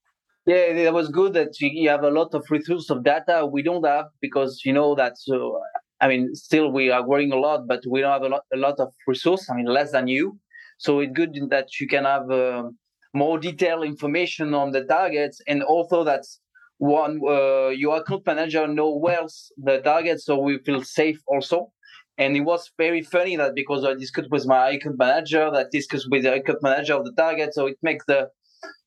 Yeah, 0.46 0.56
it 0.56 0.94
was 0.94 1.08
good 1.08 1.34
that 1.34 1.60
you 1.62 1.88
have 1.88 2.04
a 2.04 2.10
lot 2.10 2.34
of 2.34 2.46
resource 2.50 2.90
of 2.90 3.06
data 3.06 3.46
we 3.46 3.62
don't 3.64 3.86
have 3.86 4.08
because 4.20 4.62
you 4.66 4.74
know 4.74 4.94
that. 4.96 5.18
So 5.18 5.62
I 6.02 6.10
mean, 6.10 6.36
still 6.36 6.70
we 6.70 6.92
are 6.92 7.02
growing 7.02 7.32
a 7.32 7.38
lot, 7.38 7.66
but 7.66 7.82
we 7.90 8.02
don't 8.02 8.12
have 8.12 8.24
a 8.24 8.28
lot, 8.28 8.44
a 8.54 8.58
lot 8.58 8.78
of 8.80 8.94
resource. 9.08 9.50
I 9.50 9.56
mean, 9.56 9.68
less 9.68 9.92
than 9.92 10.10
you. 10.10 10.38
So 10.78 11.00
it's 11.00 11.14
good 11.14 11.34
that 11.50 11.80
you 11.80 11.88
can 11.88 12.04
have 12.04 12.30
uh, 12.30 12.64
more 13.14 13.40
detailed 13.40 13.86
information 13.86 14.54
on 14.54 14.72
the 14.72 14.84
targets, 14.84 15.40
and 15.48 15.64
also 15.64 16.04
that's 16.04 16.42
one 16.78 17.22
uh, 17.26 17.70
your 17.70 17.98
account 17.98 18.26
manager 18.26 18.68
know 18.68 18.94
well 18.98 19.28
the 19.58 19.80
target, 19.80 20.20
so 20.20 20.38
we 20.38 20.58
feel 20.66 20.84
safe 20.84 21.22
also. 21.28 21.72
And 22.18 22.38
it 22.38 22.42
was 22.42 22.72
very 22.78 23.02
funny 23.02 23.36
that 23.38 23.56
because 23.56 23.84
I 23.84 23.96
discussed 23.96 24.30
with 24.30 24.46
my 24.46 24.70
account 24.70 24.98
manager, 24.98 25.50
that 25.52 25.72
discussed 25.72 26.08
with 26.12 26.24
the 26.24 26.34
account 26.36 26.60
manager 26.62 26.94
of 26.94 27.06
the 27.06 27.14
target, 27.14 27.54
so 27.54 27.66
it 27.68 27.78
makes 27.82 28.06
the 28.06 28.30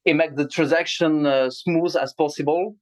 it 0.04 0.14
makes 0.14 0.36
the 0.36 0.46
transaction 0.46 1.26
uh, 1.26 1.50
smooth 1.50 1.96
as 1.96 2.12
possible 2.14 2.76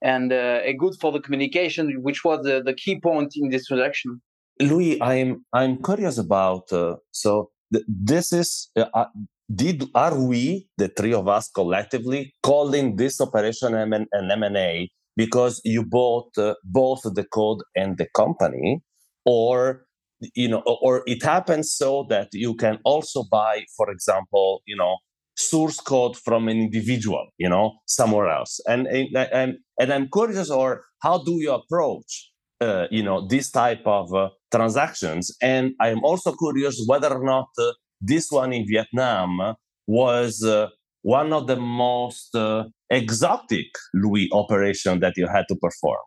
and 0.00 0.32
uh, 0.32 0.60
good 0.78 0.94
for 1.00 1.10
the 1.10 1.20
communication, 1.20 2.02
which 2.02 2.24
was 2.24 2.44
the, 2.44 2.62
the 2.62 2.74
key 2.74 3.00
point 3.00 3.32
in 3.36 3.50
this 3.50 3.66
transaction. 3.66 4.20
Louis, 4.60 5.00
I'm 5.02 5.44
I'm 5.52 5.82
curious 5.82 6.18
about 6.18 6.72
uh, 6.72 6.96
so 7.10 7.50
th- 7.72 7.84
this 7.88 8.32
is 8.32 8.70
uh, 8.76 8.86
uh 8.94 9.06
did 9.54 9.84
are 9.94 10.18
we 10.18 10.68
the 10.76 10.88
three 10.88 11.14
of 11.14 11.26
us 11.28 11.48
collectively 11.48 12.34
calling 12.42 12.96
this 12.96 13.20
operation 13.20 13.74
M- 13.74 13.92
an 13.92 14.30
M&A 14.30 14.90
because 15.16 15.60
you 15.64 15.84
bought 15.84 16.36
uh, 16.36 16.54
both 16.64 17.02
the 17.02 17.24
code 17.24 17.58
and 17.74 17.98
the 17.98 18.06
company, 18.14 18.82
or 19.24 19.86
you 20.34 20.48
know 20.48 20.62
or 20.66 21.02
it 21.06 21.22
happens 21.22 21.72
so 21.72 22.06
that 22.08 22.28
you 22.32 22.54
can 22.54 22.78
also 22.84 23.24
buy 23.30 23.64
for 23.76 23.90
example 23.90 24.62
you 24.66 24.76
know 24.76 24.96
source 25.36 25.78
code 25.78 26.16
from 26.16 26.48
an 26.48 26.58
individual 26.58 27.28
you 27.38 27.48
know 27.48 27.74
somewhere 27.86 28.28
else. 28.28 28.60
And 28.66 28.86
and 28.86 29.58
and 29.80 29.92
i'm 29.92 30.08
curious 30.12 30.50
or 30.50 30.84
how 31.00 31.22
do 31.22 31.32
you 31.40 31.52
approach 31.52 32.30
uh, 32.60 32.86
you 32.90 33.02
know 33.02 33.26
this 33.26 33.50
type 33.50 33.82
of 33.86 34.12
uh, 34.12 34.30
transactions? 34.50 35.34
And 35.40 35.74
i'm 35.80 36.02
also 36.02 36.32
curious 36.32 36.84
whether 36.86 37.08
or 37.08 37.24
not 37.24 37.48
uh, 37.58 37.72
this 38.00 38.30
one 38.30 38.52
in 38.52 38.66
vietnam 38.66 39.54
was 39.86 40.42
uh, 40.44 40.68
one 41.02 41.32
of 41.32 41.46
the 41.46 41.56
most 41.56 42.34
uh, 42.34 42.64
exotic 42.90 43.66
louis 43.94 44.28
operation 44.32 45.00
that 45.00 45.14
you 45.16 45.26
had 45.26 45.44
to 45.48 45.56
perform 45.56 46.02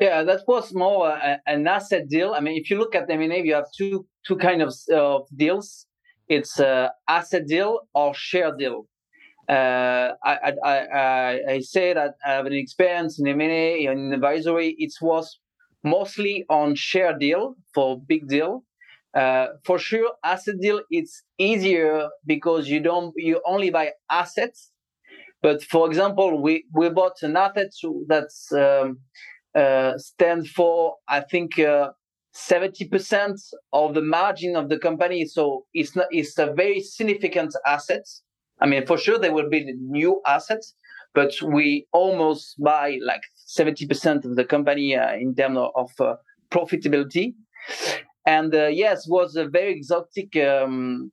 yeah, 0.00 0.22
that 0.22 0.42
was 0.48 0.72
more 0.74 1.08
a, 1.10 1.38
an 1.46 1.66
asset 1.68 2.08
deal. 2.08 2.32
I 2.32 2.40
mean, 2.40 2.56
if 2.56 2.70
you 2.70 2.78
look 2.78 2.94
at 2.94 3.10
M&A, 3.10 3.42
you 3.42 3.54
have 3.54 3.66
two 3.76 4.06
two 4.26 4.36
kind 4.36 4.62
of 4.62 4.74
uh, 4.92 5.20
deals. 5.36 5.86
It's 6.28 6.58
a 6.58 6.92
asset 7.08 7.46
deal 7.46 7.80
or 7.94 8.14
share 8.14 8.56
deal. 8.56 8.86
Uh, 9.48 10.12
I, 10.24 10.52
I, 10.64 10.68
I, 10.68 11.40
I 11.54 11.60
say 11.60 11.92
that 11.92 12.14
I 12.24 12.32
have 12.32 12.46
an 12.46 12.52
experience 12.52 13.18
in 13.18 13.26
M&A 13.26 13.84
in 13.84 14.12
advisory. 14.12 14.76
It 14.78 14.92
was 15.00 15.40
mostly 15.82 16.44
on 16.48 16.76
share 16.76 17.18
deal 17.18 17.56
for 17.74 18.00
big 18.00 18.28
deal. 18.28 18.64
Uh, 19.12 19.48
for 19.64 19.78
sure, 19.78 20.12
asset 20.24 20.54
deal 20.60 20.80
it's 20.90 21.24
easier 21.36 22.08
because 22.26 22.68
you 22.68 22.80
don't 22.80 23.12
you 23.16 23.42
only 23.44 23.70
buy 23.70 23.90
assets. 24.08 24.70
But 25.42 25.64
for 25.64 25.86
example, 25.88 26.40
we 26.40 26.64
we 26.72 26.88
bought 26.90 27.16
an 27.22 27.36
asset 27.36 27.72
that's 28.06 28.52
um, 28.52 29.00
uh, 29.54 29.98
stand 29.98 30.48
for, 30.48 30.96
I 31.08 31.20
think, 31.20 31.58
uh, 31.58 31.90
70% 32.34 33.36
of 33.72 33.94
the 33.94 34.02
margin 34.02 34.56
of 34.56 34.68
the 34.68 34.78
company. 34.78 35.26
So 35.26 35.66
it's 35.74 35.96
not, 35.96 36.06
it's 36.10 36.38
a 36.38 36.52
very 36.52 36.80
significant 36.80 37.54
asset. 37.66 38.06
I 38.60 38.66
mean, 38.66 38.86
for 38.86 38.98
sure 38.98 39.18
there 39.18 39.32
will 39.32 39.48
be 39.48 39.72
new 39.72 40.20
assets, 40.26 40.74
but 41.14 41.32
we 41.42 41.86
almost 41.92 42.62
buy 42.62 42.98
like 43.02 43.22
70% 43.48 44.24
of 44.24 44.36
the 44.36 44.44
company 44.44 44.96
uh, 44.96 45.14
in 45.14 45.34
terms 45.34 45.58
of, 45.58 45.70
of 45.74 45.90
uh, 46.00 46.16
profitability. 46.50 47.34
And 48.26 48.54
uh, 48.54 48.66
yes, 48.66 49.08
was 49.08 49.34
a 49.34 49.46
very 49.46 49.72
exotic 49.72 50.36
um, 50.36 51.10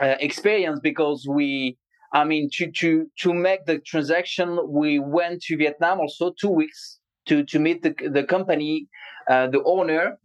uh, 0.00 0.16
experience 0.20 0.78
because 0.80 1.26
we, 1.28 1.78
I 2.12 2.24
mean, 2.24 2.48
to 2.54 2.70
to 2.70 3.10
to 3.20 3.34
make 3.34 3.64
the 3.66 3.78
transaction, 3.80 4.60
we 4.68 5.00
went 5.00 5.42
to 5.44 5.56
Vietnam 5.56 5.98
also 5.98 6.32
two 6.38 6.50
weeks 6.50 7.00
to 7.26 7.44
to 7.44 7.58
meet 7.58 7.82
the 7.82 7.94
the 8.10 8.24
company, 8.24 8.88
uh, 9.30 9.46
the 9.48 9.62
owner, 9.64 10.18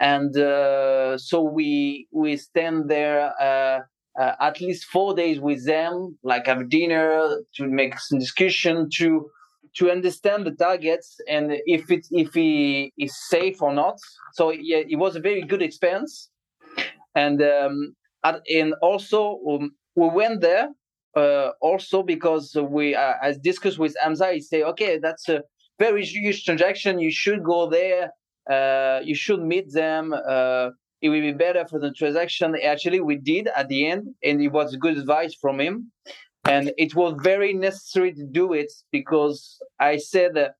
and 0.00 0.36
uh, 0.36 1.16
so 1.18 1.42
we 1.42 2.08
we 2.12 2.36
stand 2.36 2.88
there. 2.88 3.32
Uh, 3.40 3.80
uh, 4.16 4.32
at 4.40 4.60
least 4.60 4.84
four 4.84 5.12
days 5.12 5.40
with 5.40 5.66
them, 5.66 6.16
like 6.22 6.46
have 6.46 6.68
dinner 6.68 7.40
to 7.56 7.66
make 7.66 7.98
some 7.98 8.20
discussion 8.20 8.88
to 8.88 9.28
to 9.76 9.90
understand 9.90 10.46
the 10.46 10.52
targets 10.52 11.16
and 11.28 11.50
if 11.66 11.90
it 11.90 12.06
if 12.12 12.32
he 12.32 12.92
is 12.96 13.12
safe 13.28 13.60
or 13.60 13.72
not. 13.74 13.98
So 14.34 14.50
yeah, 14.50 14.82
it 14.88 14.96
was 15.00 15.16
a 15.16 15.20
very 15.20 15.42
good 15.42 15.62
experience, 15.62 16.30
and 17.14 17.42
um, 17.42 17.94
and 18.24 18.74
also 18.82 19.38
um, 19.50 19.72
we 19.96 20.08
went 20.08 20.40
there 20.40 20.68
uh, 21.16 21.50
also 21.60 22.02
because 22.02 22.56
we 22.70 22.94
uh, 22.94 23.14
as 23.22 23.38
discussed 23.38 23.78
with 23.78 23.96
Hamza, 24.00 24.32
he 24.32 24.40
say 24.40 24.62
okay 24.62 24.98
that's 24.98 25.28
a 25.28 25.42
very 25.78 26.04
huge 26.04 26.44
transaction. 26.44 26.98
You 26.98 27.10
should 27.10 27.42
go 27.44 27.68
there. 27.68 28.12
Uh, 28.50 29.00
you 29.02 29.14
should 29.14 29.42
meet 29.42 29.72
them. 29.72 30.12
Uh, 30.12 30.70
it 31.00 31.08
will 31.08 31.20
be 31.20 31.32
better 31.32 31.66
for 31.66 31.78
the 31.78 31.92
transaction. 31.92 32.56
Actually, 32.62 33.00
we 33.00 33.16
did 33.16 33.48
at 33.56 33.68
the 33.68 33.86
end, 33.86 34.08
and 34.22 34.40
it 34.40 34.48
was 34.48 34.76
good 34.76 34.98
advice 34.98 35.34
from 35.34 35.60
him. 35.60 35.92
And 36.46 36.72
it 36.76 36.94
was 36.94 37.14
very 37.22 37.54
necessary 37.54 38.12
to 38.12 38.26
do 38.26 38.52
it 38.52 38.70
because 38.92 39.58
I 39.80 39.96
said 39.96 40.34
that 40.34 40.56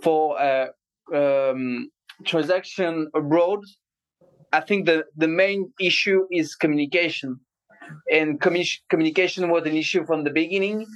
for 0.00 0.38
a 0.40 0.70
um, 1.12 1.90
transaction 2.24 3.10
abroad, 3.14 3.60
I 4.52 4.60
think 4.60 4.86
the, 4.86 5.04
the 5.16 5.26
main 5.26 5.72
issue 5.80 6.26
is 6.30 6.54
communication. 6.54 7.40
And 8.10 8.40
communication 8.40 9.50
was 9.50 9.66
an 9.66 9.76
issue 9.76 10.06
from 10.06 10.22
the 10.22 10.30
beginning 10.30 10.86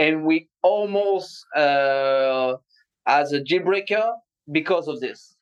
and 0.00 0.24
we 0.24 0.48
almost 0.62 1.44
uh, 1.54 2.54
as 3.06 3.32
a 3.32 3.40
jailbreaker 3.40 4.12
because 4.50 4.88
of 4.88 5.00
this. 5.00 5.34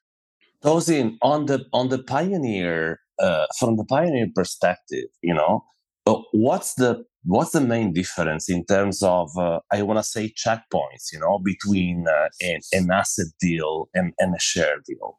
Tosin, 0.62 1.16
on 1.22 1.46
the 1.46 1.66
on 1.72 1.88
the 1.88 1.98
Payoneer 1.98 2.96
uh, 3.20 3.46
from 3.58 3.76
the 3.76 3.84
Payoneer 3.84 4.34
perspective, 4.34 5.06
you 5.22 5.34
know, 5.34 5.64
uh, 6.06 6.20
what's 6.32 6.74
the 6.74 7.04
what's 7.24 7.52
the 7.52 7.60
main 7.60 7.92
difference 7.92 8.48
in 8.48 8.64
terms 8.64 9.02
of 9.02 9.30
uh, 9.38 9.60
I 9.70 9.82
want 9.82 9.98
to 9.98 10.02
say 10.02 10.32
checkpoints, 10.36 11.12
you 11.12 11.20
know, 11.20 11.38
between 11.38 12.06
uh, 12.08 12.28
an, 12.40 12.60
an 12.72 12.90
asset 12.90 13.28
deal 13.40 13.88
and, 13.94 14.12
and 14.18 14.34
a 14.34 14.40
share 14.40 14.80
deal? 14.86 15.18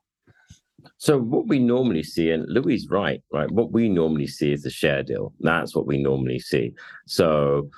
So 0.98 1.20
what 1.20 1.48
we 1.48 1.60
normally 1.60 2.04
see, 2.04 2.32
and 2.32 2.46
Louis 2.48 2.76
is 2.76 2.88
right, 2.90 3.22
right? 3.32 3.50
What 3.52 3.72
we 3.72 3.88
normally 3.90 4.28
see 4.28 4.52
is 4.52 4.64
the 4.64 4.70
share 4.70 5.04
deal. 5.04 5.34
That's 5.40 5.76
what 5.76 5.88
we 5.88 6.02
normally 6.02 6.40
see. 6.40 6.74
So 7.08 7.70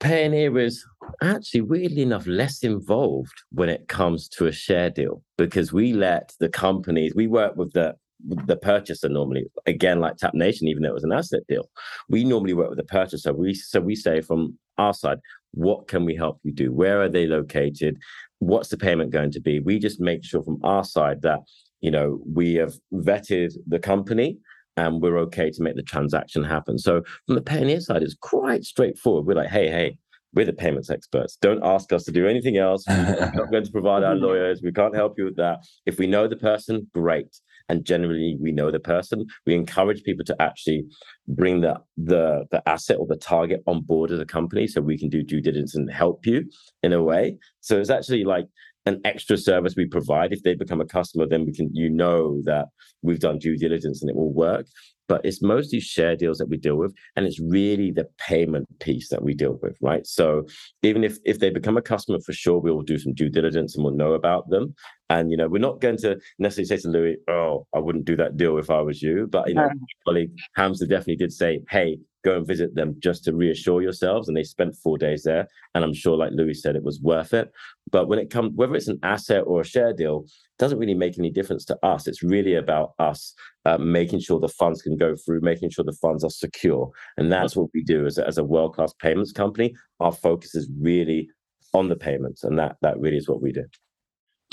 Payoneer 0.00 0.58
is 0.60 0.84
actually, 1.22 1.60
weirdly 1.60 2.02
enough, 2.02 2.26
less 2.26 2.62
involved 2.62 3.42
when 3.52 3.68
it 3.68 3.88
comes 3.88 4.28
to 4.30 4.46
a 4.46 4.52
share 4.52 4.90
deal 4.90 5.22
because 5.36 5.72
we 5.72 5.92
let 5.92 6.32
the 6.40 6.48
companies, 6.48 7.14
we 7.14 7.26
work 7.26 7.56
with 7.56 7.72
the 7.72 7.94
the 8.26 8.56
purchaser 8.56 9.08
normally 9.08 9.46
again 9.66 9.98
like 9.98 10.16
tap 10.16 10.34
nation 10.34 10.68
even 10.68 10.82
though 10.82 10.90
it 10.90 10.94
was 10.94 11.04
an 11.04 11.12
asset 11.12 11.42
deal. 11.48 11.68
We 12.08 12.24
normally 12.24 12.52
work 12.52 12.68
with 12.68 12.78
the 12.78 12.84
purchaser. 12.84 13.32
We 13.32 13.54
so 13.54 13.80
we 13.80 13.96
say 13.96 14.20
from 14.20 14.58
our 14.78 14.94
side 14.94 15.18
what 15.52 15.88
can 15.88 16.04
we 16.04 16.14
help 16.14 16.38
you 16.42 16.52
do? 16.52 16.72
Where 16.72 17.00
are 17.02 17.08
they 17.08 17.26
located? 17.26 17.98
What's 18.38 18.68
the 18.68 18.76
payment 18.76 19.10
going 19.10 19.32
to 19.32 19.40
be? 19.40 19.60
We 19.60 19.78
just 19.78 20.00
make 20.00 20.24
sure 20.24 20.42
from 20.42 20.60
our 20.62 20.84
side 20.84 21.22
that 21.22 21.40
you 21.80 21.90
know 21.90 22.20
we 22.30 22.54
have 22.54 22.74
vetted 22.92 23.54
the 23.66 23.78
company 23.78 24.38
and 24.80 25.02
we're 25.02 25.18
okay 25.18 25.50
to 25.50 25.62
make 25.62 25.76
the 25.76 25.82
transaction 25.82 26.42
happen. 26.42 26.78
So 26.78 27.02
from 27.26 27.34
the 27.34 27.42
Payoneer 27.42 27.82
side, 27.82 28.02
it's 28.02 28.16
quite 28.20 28.64
straightforward. 28.64 29.26
We're 29.26 29.34
like, 29.34 29.50
hey, 29.50 29.68
hey, 29.68 29.98
we're 30.32 30.46
the 30.46 30.52
payments 30.52 30.90
experts. 30.90 31.36
Don't 31.40 31.62
ask 31.64 31.92
us 31.92 32.04
to 32.04 32.12
do 32.12 32.26
anything 32.26 32.56
else. 32.56 32.84
We're 32.88 33.30
not 33.34 33.50
going 33.50 33.64
to 33.64 33.72
provide 33.72 34.04
our 34.04 34.14
lawyers. 34.14 34.62
We 34.62 34.72
can't 34.72 34.94
help 34.94 35.14
you 35.18 35.24
with 35.24 35.36
that. 35.36 35.58
If 35.86 35.98
we 35.98 36.06
know 36.06 36.28
the 36.28 36.36
person, 36.36 36.88
great. 36.94 37.36
And 37.68 37.84
generally, 37.84 38.36
we 38.40 38.52
know 38.52 38.70
the 38.70 38.80
person. 38.80 39.26
We 39.46 39.54
encourage 39.54 40.02
people 40.02 40.24
to 40.24 40.36
actually 40.40 40.84
bring 41.28 41.60
the 41.60 41.76
the 41.96 42.46
the 42.50 42.68
asset 42.68 42.96
or 42.98 43.06
the 43.06 43.16
target 43.16 43.62
on 43.68 43.82
board 43.82 44.10
as 44.10 44.18
a 44.18 44.26
company, 44.26 44.66
so 44.66 44.80
we 44.80 44.98
can 44.98 45.08
do 45.08 45.22
due 45.22 45.40
diligence 45.40 45.76
and 45.76 45.88
help 45.92 46.26
you 46.26 46.50
in 46.82 46.92
a 46.92 47.02
way. 47.02 47.38
So 47.60 47.78
it's 47.78 47.90
actually 47.90 48.24
like 48.24 48.46
an 48.86 49.00
extra 49.04 49.36
service 49.36 49.74
we 49.76 49.86
provide. 49.86 50.32
If 50.32 50.42
they 50.42 50.54
become 50.54 50.80
a 50.80 50.86
customer, 50.86 51.26
then 51.26 51.44
we 51.46 51.52
can, 51.52 51.70
you 51.74 51.90
know, 51.90 52.40
that 52.44 52.66
we've 53.02 53.20
done 53.20 53.38
due 53.38 53.56
diligence 53.56 54.00
and 54.02 54.10
it 54.10 54.16
will 54.16 54.32
work. 54.32 54.66
But 55.08 55.24
it's 55.24 55.42
mostly 55.42 55.80
share 55.80 56.14
deals 56.14 56.38
that 56.38 56.48
we 56.48 56.56
deal 56.56 56.76
with, 56.76 56.94
and 57.16 57.26
it's 57.26 57.40
really 57.40 57.90
the 57.90 58.06
payment 58.18 58.68
piece 58.78 59.08
that 59.08 59.22
we 59.22 59.34
deal 59.34 59.58
with, 59.60 59.76
right? 59.80 60.06
So 60.06 60.44
even 60.84 61.02
if 61.02 61.18
if 61.24 61.40
they 61.40 61.50
become 61.50 61.76
a 61.76 61.82
customer, 61.82 62.20
for 62.24 62.32
sure 62.32 62.58
we 62.58 62.70
will 62.70 62.82
do 62.82 62.96
some 62.96 63.14
due 63.14 63.28
diligence 63.28 63.74
and 63.74 63.84
we'll 63.84 63.94
know 63.94 64.12
about 64.12 64.48
them. 64.50 64.74
And 65.10 65.30
you 65.30 65.36
know, 65.36 65.48
we're 65.48 65.58
not 65.58 65.80
going 65.80 65.98
to 65.98 66.18
necessarily 66.38 66.68
say 66.68 66.76
to 66.78 66.88
Louis, 66.88 67.16
"Oh, 67.28 67.66
I 67.74 67.78
wouldn't 67.78 68.06
do 68.06 68.16
that 68.16 68.38
deal 68.38 68.56
if 68.56 68.70
I 68.70 68.80
was 68.80 69.02
you." 69.02 69.28
But 69.30 69.48
you 69.48 69.54
know, 69.54 69.68
my 69.68 69.86
colleague 70.06 70.30
Hamza 70.56 70.86
definitely 70.86 71.16
did 71.16 71.32
say, 71.32 71.60
"Hey, 71.68 71.98
go 72.24 72.36
and 72.36 72.46
visit 72.46 72.74
them 72.74 72.96
just 72.98 73.24
to 73.24 73.34
reassure 73.34 73.82
yourselves. 73.82 74.28
And 74.28 74.36
they 74.36 74.42
spent 74.42 74.76
four 74.76 74.98
days 74.98 75.22
there. 75.22 75.48
And 75.74 75.84
I'm 75.84 75.94
sure, 75.94 76.16
like 76.16 76.32
Louis 76.32 76.54
said, 76.54 76.76
it 76.76 76.82
was 76.82 77.00
worth 77.00 77.32
it. 77.32 77.50
But 77.90 78.08
when 78.08 78.18
it 78.18 78.30
comes, 78.30 78.52
whether 78.54 78.74
it's 78.74 78.88
an 78.88 78.98
asset 79.02 79.44
or 79.46 79.60
a 79.60 79.64
share 79.64 79.92
deal, 79.92 80.24
doesn't 80.58 80.78
really 80.78 80.94
make 80.94 81.18
any 81.18 81.30
difference 81.30 81.64
to 81.66 81.78
us. 81.84 82.06
It's 82.06 82.22
really 82.22 82.54
about 82.54 82.92
us 82.98 83.34
uh, 83.64 83.78
making 83.78 84.20
sure 84.20 84.38
the 84.38 84.48
funds 84.48 84.82
can 84.82 84.96
go 84.96 85.16
through, 85.16 85.40
making 85.40 85.70
sure 85.70 85.84
the 85.84 85.92
funds 85.92 86.24
are 86.24 86.30
secure. 86.30 86.90
And 87.16 87.32
that's 87.32 87.56
what 87.56 87.70
we 87.74 87.82
do 87.82 88.06
as 88.06 88.18
a, 88.18 88.26
as 88.26 88.38
a 88.38 88.44
world 88.44 88.74
class 88.74 88.92
payments 89.00 89.32
company. 89.32 89.74
Our 90.00 90.12
focus 90.12 90.54
is 90.54 90.68
really 90.78 91.28
on 91.72 91.88
the 91.88 91.96
payments. 91.96 92.44
And 92.44 92.58
that, 92.58 92.76
that 92.82 92.98
really 92.98 93.16
is 93.16 93.28
what 93.28 93.42
we 93.42 93.52
do. 93.52 93.64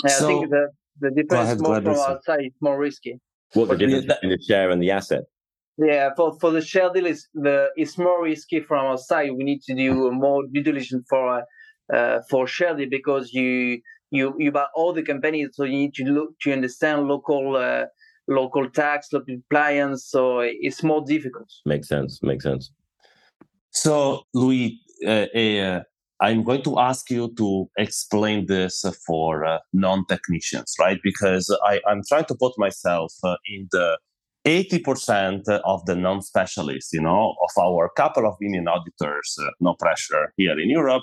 Yeah, 0.04 0.10
so, 0.10 0.24
I 0.24 0.28
think 0.28 0.50
the, 0.50 0.68
the 1.00 1.10
difference 1.10 1.44
ahead, 1.44 1.60
more 1.60 1.82
from 1.82 1.98
our 1.98 2.20
side 2.24 2.44
is 2.44 2.52
more 2.60 2.78
risky. 2.78 3.18
What 3.54 3.68
the 3.68 3.76
difference 3.76 4.06
between 4.06 4.30
the 4.30 4.42
share 4.42 4.70
and 4.70 4.82
the 4.82 4.90
asset? 4.90 5.24
Yeah, 5.78 6.10
for, 6.16 6.38
for 6.40 6.50
the 6.50 6.60
share 6.60 6.92
deal, 6.92 7.06
is 7.06 7.28
the 7.34 7.68
it's 7.76 7.96
more 7.98 8.22
risky 8.22 8.60
from 8.60 8.84
our 8.84 8.98
side. 8.98 9.30
We 9.32 9.44
need 9.44 9.62
to 9.62 9.74
do 9.74 10.10
more 10.10 10.42
due 10.52 10.62
diligence 10.62 11.06
for 11.08 11.44
uh, 11.92 12.18
for 12.28 12.46
share 12.46 12.76
deal 12.76 12.88
because 12.90 13.32
you 13.32 13.80
you 14.10 14.34
you 14.38 14.52
buy 14.52 14.66
all 14.74 14.92
the 14.92 15.02
companies, 15.02 15.50
so 15.52 15.64
you 15.64 15.78
need 15.78 15.94
to 15.94 16.04
look 16.04 16.30
to 16.40 16.52
understand 16.52 17.06
local 17.06 17.56
uh, 17.56 17.84
local 18.26 18.68
tax, 18.68 19.12
local 19.12 19.34
compliance. 19.34 20.06
So 20.06 20.40
it's 20.40 20.82
more 20.82 21.02
difficult. 21.06 21.48
Makes 21.64 21.88
sense. 21.88 22.20
Makes 22.22 22.44
sense. 22.44 22.72
So 23.70 24.24
Louis, 24.34 24.80
uh, 25.06 25.26
uh, 25.34 25.82
I'm 26.20 26.42
going 26.42 26.62
to 26.64 26.78
ask 26.78 27.10
you 27.10 27.32
to 27.36 27.70
explain 27.78 28.46
this 28.46 28.84
for 29.06 29.44
uh, 29.44 29.58
non-technicians, 29.72 30.74
right? 30.80 30.98
Because 31.02 31.56
I, 31.64 31.80
I'm 31.86 32.02
trying 32.08 32.24
to 32.26 32.34
put 32.34 32.54
myself 32.58 33.12
uh, 33.22 33.36
in 33.46 33.68
the 33.70 33.98
80% 34.44 35.48
of 35.64 35.84
the 35.86 35.94
non-specialists, 35.94 36.92
you 36.92 37.02
know, 37.02 37.34
of 37.42 37.62
our 37.62 37.88
couple 37.90 38.26
of 38.26 38.34
million 38.40 38.66
auditors, 38.66 39.36
uh, 39.40 39.50
no 39.60 39.74
pressure 39.74 40.32
here 40.36 40.58
in 40.58 40.70
Europe, 40.70 41.02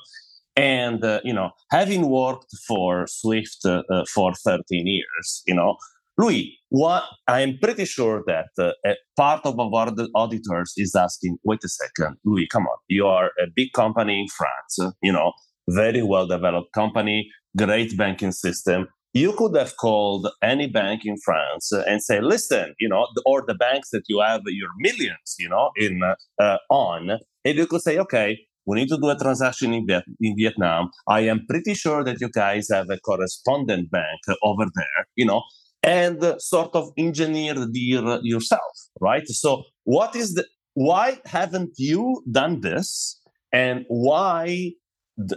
and 0.55 1.03
uh, 1.03 1.20
you 1.24 1.34
know, 1.34 1.51
having 1.70 2.09
worked 2.09 2.55
for 2.68 3.05
Swift 3.07 3.59
uh, 3.66 3.84
uh 3.89 4.05
for 4.13 4.34
13 4.34 4.88
years, 4.88 5.43
you 5.45 5.53
know, 5.53 5.76
Louis, 6.18 6.57
what 6.70 7.03
I'm 7.28 7.57
pretty 7.61 7.86
sure 7.86 8.24
that 8.28 8.47
uh, 8.57 8.93
part 9.18 9.45
of 9.45 9.59
our 9.59 9.91
auditors 10.16 10.74
is 10.78 10.95
asking, 10.95 11.38
wait 11.43 11.59
a 11.63 11.70
second, 11.70 12.18
Louis, 12.24 12.47
come 12.51 12.63
on, 12.63 12.78
you 12.88 13.05
are 13.05 13.32
a 13.39 13.47
big 13.53 13.74
company 13.74 14.22
in 14.22 14.28
France, 14.28 14.93
you 15.01 15.11
know, 15.11 15.34
very 15.70 16.01
well 16.01 16.28
developed 16.28 16.74
company, 16.74 17.30
great 17.57 17.97
banking 17.97 18.32
system 18.32 18.88
you 19.16 19.32
could 19.32 19.55
have 19.55 19.78
called 19.78 20.30
any 20.43 20.68
bank 20.68 21.03
in 21.05 21.16
France 21.24 21.72
and 21.72 22.03
say, 22.03 22.20
listen, 22.20 22.76
you 22.80 22.89
know, 22.89 23.07
or 23.26 23.45
the 23.47 23.55
banks 23.55 23.89
that 23.91 24.03
you 24.09 24.20
have 24.20 24.41
your 24.45 24.70
millions, 24.78 25.36
you 25.39 25.47
know, 25.47 25.72
in 25.78 26.01
uh, 26.03 26.57
on, 26.70 27.09
and 27.45 27.57
you 27.57 27.66
could 27.66 27.82
say, 27.82 27.97
okay, 27.97 28.38
we 28.66 28.76
need 28.76 28.89
to 28.89 28.97
do 28.97 29.09
a 29.09 29.18
transaction 29.18 29.74
in, 29.74 29.88
Viet- 29.88 30.03
in 30.20 30.36
Vietnam. 30.38 30.91
I 31.07 31.22
am 31.22 31.45
pretty 31.49 31.76
sure 31.76 32.03
that 32.03 32.20
you 32.20 32.30
guys 32.30 32.68
have 32.70 32.89
a 32.89 32.99
correspondent 32.99 33.89
bank 33.89 34.20
over 34.43 34.66
there, 34.76 35.07
you 35.16 35.26
know, 35.26 35.43
and 35.86 36.36
sort 36.40 36.76
of 36.76 36.92
engineer 36.98 37.54
the 37.54 37.68
deal 37.68 38.20
yourself, 38.24 38.76
right? 39.00 39.26
So, 39.28 39.64
what 39.84 40.16
is 40.16 40.34
the 40.34 40.46
why 40.74 41.20
haven't 41.26 41.74
you 41.78 42.24
done 42.30 42.62
this, 42.62 43.22
and 43.54 43.86
why? 43.88 44.72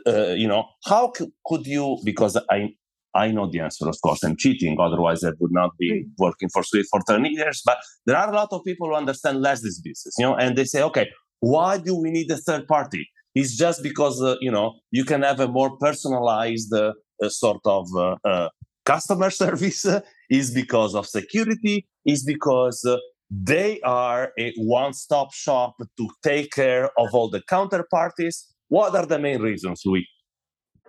Uh, 0.04 0.30
you 0.30 0.48
know, 0.48 0.64
how 0.86 1.12
c- 1.16 1.30
could 1.46 1.64
you? 1.64 1.98
Because 2.04 2.36
I 2.50 2.70
I 3.14 3.30
know 3.30 3.50
the 3.50 3.60
answer, 3.60 3.88
of 3.88 3.96
course. 4.02 4.22
I'm 4.24 4.36
cheating. 4.36 4.76
Otherwise, 4.80 5.22
I 5.24 5.32
would 5.38 5.52
not 5.52 5.70
be 5.78 5.90
hmm. 5.90 6.08
working 6.18 6.48
for 6.48 6.62
Swift 6.62 6.88
for 6.90 7.00
10 7.06 7.24
years. 7.26 7.62
But 7.64 7.78
there 8.06 8.16
are 8.16 8.30
a 8.30 8.34
lot 8.34 8.48
of 8.52 8.64
people 8.64 8.88
who 8.88 8.94
understand 8.94 9.40
less 9.40 9.62
this 9.62 9.80
business, 9.80 10.14
you 10.18 10.26
know, 10.26 10.36
and 10.36 10.56
they 10.56 10.64
say, 10.64 10.82
okay, 10.82 11.08
why 11.40 11.78
do 11.78 11.96
we 11.96 12.10
need 12.10 12.30
a 12.30 12.36
third 12.36 12.66
party? 12.66 13.08
It's 13.34 13.56
just 13.56 13.82
because, 13.82 14.20
uh, 14.22 14.36
you 14.40 14.50
know, 14.50 14.74
you 14.90 15.04
can 15.04 15.22
have 15.22 15.40
a 15.40 15.48
more 15.48 15.76
personalized 15.78 16.72
uh, 16.72 16.92
uh, 17.22 17.28
sort 17.28 17.60
of 17.64 17.86
uh, 17.96 18.16
uh, 18.24 18.48
customer 18.84 19.30
service. 19.42 19.86
Is 20.30 20.50
because 20.52 20.94
of 20.94 21.06
security. 21.06 21.86
Is 22.04 22.24
because 22.24 22.84
uh, 22.84 22.96
they 23.30 23.80
are 23.82 24.32
a 24.38 24.54
one-stop 24.56 25.34
shop 25.34 25.74
to 25.98 26.08
take 26.22 26.52
care 26.52 26.90
of 26.98 27.14
all 27.14 27.28
the 27.28 27.42
counterparties. 27.42 28.36
What 28.68 28.94
are 28.94 29.06
the 29.06 29.18
main 29.18 29.40
reasons, 29.42 29.82
Louis? 29.84 30.06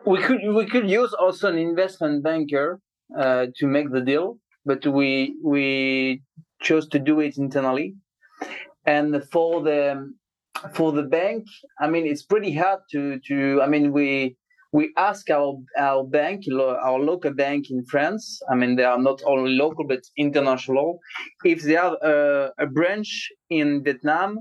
we 0.05 0.17
could 0.21 0.39
we 0.53 0.65
could 0.65 0.89
use 0.89 1.13
also 1.13 1.49
an 1.49 1.57
investment 1.57 2.23
banker 2.23 2.79
uh, 3.17 3.47
to 3.57 3.67
make 3.67 3.91
the 3.91 4.01
deal, 4.01 4.37
but 4.65 4.85
we 4.85 5.35
we 5.43 6.21
chose 6.61 6.87
to 6.89 6.99
do 6.99 7.19
it 7.19 7.37
internally. 7.37 7.95
And 8.85 9.23
for 9.31 9.61
the 9.61 10.11
for 10.73 10.91
the 10.91 11.03
bank, 11.03 11.45
I 11.79 11.87
mean, 11.87 12.05
it's 12.05 12.23
pretty 12.23 12.53
hard 12.53 12.79
to 12.91 13.19
to. 13.27 13.61
I 13.61 13.67
mean, 13.67 13.91
we 13.91 14.37
we 14.71 14.93
ask 14.97 15.29
our 15.29 15.55
our 15.77 16.03
bank, 16.03 16.43
our 16.51 16.99
local 16.99 17.33
bank 17.33 17.65
in 17.69 17.83
France. 17.85 18.39
I 18.51 18.55
mean, 18.55 18.75
they 18.75 18.83
are 18.83 18.99
not 18.99 19.21
only 19.25 19.51
local 19.51 19.85
but 19.87 20.01
international. 20.17 20.99
If 21.43 21.63
they 21.63 21.73
have 21.73 21.93
a, 22.01 22.51
a 22.59 22.67
branch 22.67 23.31
in 23.49 23.83
Vietnam, 23.83 24.37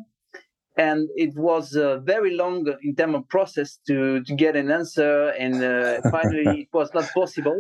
and 0.77 1.09
it 1.17 1.35
was 1.37 1.75
uh, 1.75 1.99
very 1.99 2.37
long 2.37 2.67
in 2.83 2.95
terms 2.95 3.17
of 3.17 3.29
process 3.29 3.79
to, 3.89 4.23
to 4.23 4.35
get 4.35 4.55
an 4.57 4.71
answer 4.71 5.31
and 5.31 5.63
uh, 5.63 6.01
finally 6.11 6.63
it 6.63 6.69
was 6.73 6.91
not 6.95 7.09
possible 7.13 7.59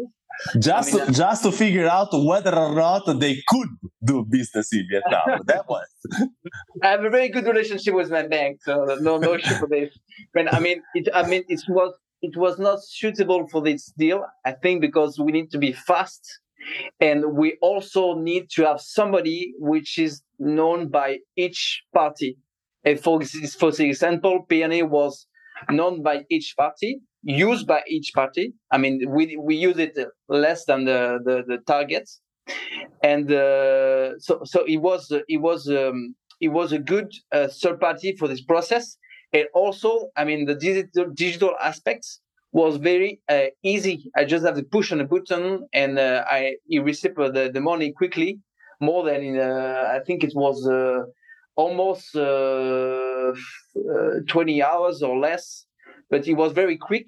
just 0.59 0.95
I 0.95 0.97
mean, 0.97 1.07
to, 1.07 1.11
uh, 1.11 1.15
just 1.15 1.43
to 1.43 1.53
figure 1.53 1.89
out 1.89 2.09
whether 2.13 2.55
or 2.55 2.75
not 2.75 3.19
they 3.19 3.43
could 3.49 3.69
do 4.05 4.25
business 4.29 4.73
in 4.73 4.87
Vietnam. 4.89 5.41
that 5.47 5.65
was. 5.69 5.87
I 6.83 6.89
have 6.89 7.05
a 7.05 7.11
very 7.11 7.29
good 7.29 7.47
relationship 7.47 7.95
with 7.95 8.11
my 8.11 8.27
bank, 8.27 8.61
so 8.63 8.85
no 9.01 9.19
no 9.19 9.35
issue 9.35 9.55
for 9.55 9.67
this. 9.69 9.99
But 10.33 10.55
I 10.55 10.61
mean, 10.61 10.83
it 10.95 11.09
I 11.13 11.27
mean 11.27 11.43
it 11.49 11.63
was 11.69 11.93
it 12.23 12.37
was 12.37 12.59
not 12.59 12.79
suitable 12.83 13.47
for 13.49 13.63
this 13.63 13.93
deal. 13.97 14.25
I 14.45 14.53
think 14.53 14.81
because 14.81 15.19
we 15.19 15.33
need 15.33 15.51
to 15.51 15.59
be 15.59 15.73
fast, 15.73 16.41
and 17.01 17.37
we 17.37 17.57
also 17.63 18.15
need 18.15 18.51
to 18.51 18.65
have 18.65 18.81
somebody 18.81 19.55
which 19.59 19.99
is 19.99 20.23
known 20.39 20.89
by 20.89 21.19
each 21.37 21.83
party 21.95 22.37
for, 22.97 23.21
for 23.59 23.69
example, 23.81 24.47
Payoneer 24.49 24.89
was 24.89 25.27
known 25.71 26.03
by 26.03 26.25
each 26.31 26.55
party, 26.57 27.01
used 27.23 27.67
by 27.67 27.83
each 27.89 28.13
party. 28.15 28.55
I 28.71 28.79
mean, 28.79 29.05
we 29.09 29.37
we 29.37 29.57
use 29.57 29.79
it 29.79 29.99
less 30.29 30.65
than 30.65 30.85
the 30.85 31.19
the, 31.25 31.43
the 31.47 31.59
targets, 31.67 32.21
and 33.03 33.31
uh, 33.31 34.19
so 34.19 34.41
so 34.45 34.65
it 34.67 34.79
was 34.79 35.11
it 35.29 35.41
was 35.41 35.69
um, 35.69 36.15
it 36.41 36.49
was 36.49 36.73
a 36.73 36.79
good 36.79 37.11
uh, 37.33 37.49
third 37.49 37.81
party 37.81 38.17
for 38.17 38.29
this 38.29 38.43
process. 38.43 38.97
And 39.33 39.47
also, 39.55 40.11
I 40.17 40.25
mean, 40.25 40.47
the 40.47 40.55
digital 40.55 41.11
digital 41.15 41.55
aspects 41.63 42.21
was 42.53 42.77
very 42.77 43.21
uh, 43.29 43.47
easy. 43.63 44.11
I 44.17 44.25
just 44.25 44.45
have 44.45 44.57
to 44.57 44.63
push 44.63 44.91
on 44.93 45.01
a 45.01 45.05
button 45.05 45.69
and 45.73 45.99
uh, 45.99 46.25
I 46.29 46.57
receive 46.81 47.15
the, 47.17 47.51
the 47.53 47.61
money 47.61 47.93
quickly, 47.93 48.41
more 48.81 49.05
than 49.05 49.23
in 49.23 49.39
uh, 49.39 49.93
I 49.95 50.01
think 50.07 50.25
it 50.25 50.33
was 50.35 50.67
uh, 50.67 51.05
almost 51.57 52.17
uh, 52.17 53.33
uh, 53.33 53.35
20 54.29 54.63
hours 54.63 55.03
or 55.03 55.19
less, 55.19 55.67
but 56.11 56.27
it 56.27 56.35
was 56.35 56.53
very 56.53 56.79
quick, 56.79 57.07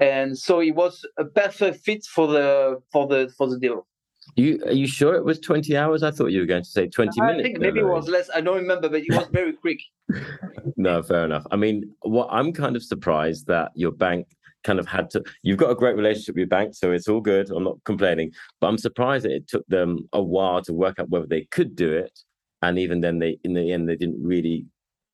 and 0.00 0.36
so 0.36 0.60
it 0.60 0.74
was 0.74 1.06
a 1.18 1.24
perfect 1.24 1.84
fit 1.84 2.04
for 2.04 2.26
the 2.26 2.80
for 2.92 3.06
the 3.06 3.32
for 3.38 3.48
the 3.48 3.58
deal. 3.58 3.86
You 4.34 4.60
are 4.66 4.72
you 4.72 4.86
sure 4.86 5.14
it 5.14 5.24
was 5.24 5.38
20 5.38 5.76
hours? 5.76 6.02
I 6.02 6.10
thought 6.10 6.26
you 6.26 6.40
were 6.40 6.46
going 6.46 6.64
to 6.64 6.68
say 6.68 6.88
20 6.88 7.20
I 7.20 7.26
minutes. 7.26 7.40
I 7.40 7.42
think 7.44 7.58
maybe 7.60 7.80
it 7.80 7.86
was 7.86 8.08
less. 8.08 8.28
I 8.34 8.40
don't 8.40 8.56
remember, 8.56 8.88
but 8.88 9.00
it 9.00 9.14
was 9.14 9.28
very 9.28 9.52
quick. 9.52 9.80
no, 10.76 11.02
fair 11.02 11.24
enough. 11.24 11.46
I 11.50 11.56
mean, 11.56 11.94
what 12.02 12.28
I'm 12.30 12.52
kind 12.52 12.76
of 12.76 12.82
surprised 12.82 13.46
that 13.46 13.72
your 13.74 13.92
bank 13.92 14.26
kind 14.64 14.80
of 14.80 14.86
had 14.88 15.08
to 15.10 15.22
you've 15.42 15.58
got 15.58 15.70
a 15.70 15.76
great 15.76 15.94
relationship 15.94 16.34
with 16.34 16.40
your 16.40 16.48
bank 16.48 16.74
so 16.74 16.90
it's 16.90 17.06
all 17.06 17.20
good 17.20 17.48
i'm 17.50 17.62
not 17.62 17.76
complaining 17.84 18.32
but 18.60 18.66
i'm 18.66 18.76
surprised 18.76 19.24
that 19.24 19.30
it 19.30 19.46
took 19.46 19.64
them 19.68 20.08
a 20.12 20.20
while 20.20 20.60
to 20.60 20.72
work 20.72 20.98
out 20.98 21.08
whether 21.08 21.26
they 21.26 21.44
could 21.52 21.76
do 21.76 21.92
it 21.92 22.18
and 22.62 22.76
even 22.76 23.00
then 23.00 23.20
they 23.20 23.38
in 23.44 23.54
the 23.54 23.72
end 23.72 23.88
they 23.88 23.94
didn't 23.94 24.20
really 24.20 24.66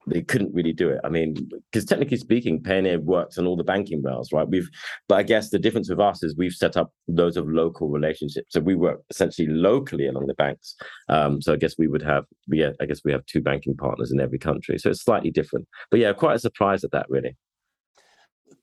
they 0.07 0.23
couldn't 0.23 0.55
really 0.55 0.73
do 0.73 0.89
it. 0.89 1.01
I 1.05 1.09
mean, 1.09 1.35
because 1.71 1.85
technically 1.85 2.17
speaking, 2.17 2.61
Payoneer 2.61 3.03
works 3.03 3.39
on 3.39 3.47
all 3.47 3.57
the 3.57 3.65
banking 3.65 4.03
rails, 4.03 4.33
right? 4.33 4.49
We've, 4.49 4.69
but 5.09 5.17
I 5.17 5.23
guess 5.23 5.51
the 5.51 5.59
difference 5.59 5.89
with 5.89 6.01
us 6.01 6.23
is 6.23 6.37
we've 6.37 6.53
set 6.53 6.77
up 6.77 6.93
loads 7.09 7.37
of 7.37 7.49
local 7.49 7.89
relationships. 7.89 8.49
So 8.51 8.61
we 8.61 8.75
work 8.75 9.01
essentially 9.11 9.49
locally 9.49 10.07
along 10.07 10.27
the 10.27 10.35
banks. 10.35 10.75
Um, 11.09 11.41
so 11.41 11.53
I 11.53 11.57
guess 11.57 11.75
we 11.79 11.89
would 11.89 12.03
have, 12.03 12.25
yeah, 12.49 12.71
I 12.81 12.87
guess 12.87 13.01
we 13.05 13.13
have 13.13 13.25
two 13.27 13.41
banking 13.41 13.77
partners 13.77 14.11
in 14.13 14.21
every 14.21 14.39
country. 14.39 14.79
So 14.79 14.91
it's 14.91 15.05
slightly 15.05 15.31
different. 15.31 15.69
But 15.91 16.01
yeah, 16.01 16.13
quite 16.13 16.37
a 16.37 16.41
surprise 16.41 16.85
at 16.85 16.91
that, 16.93 17.07
really. 17.09 17.37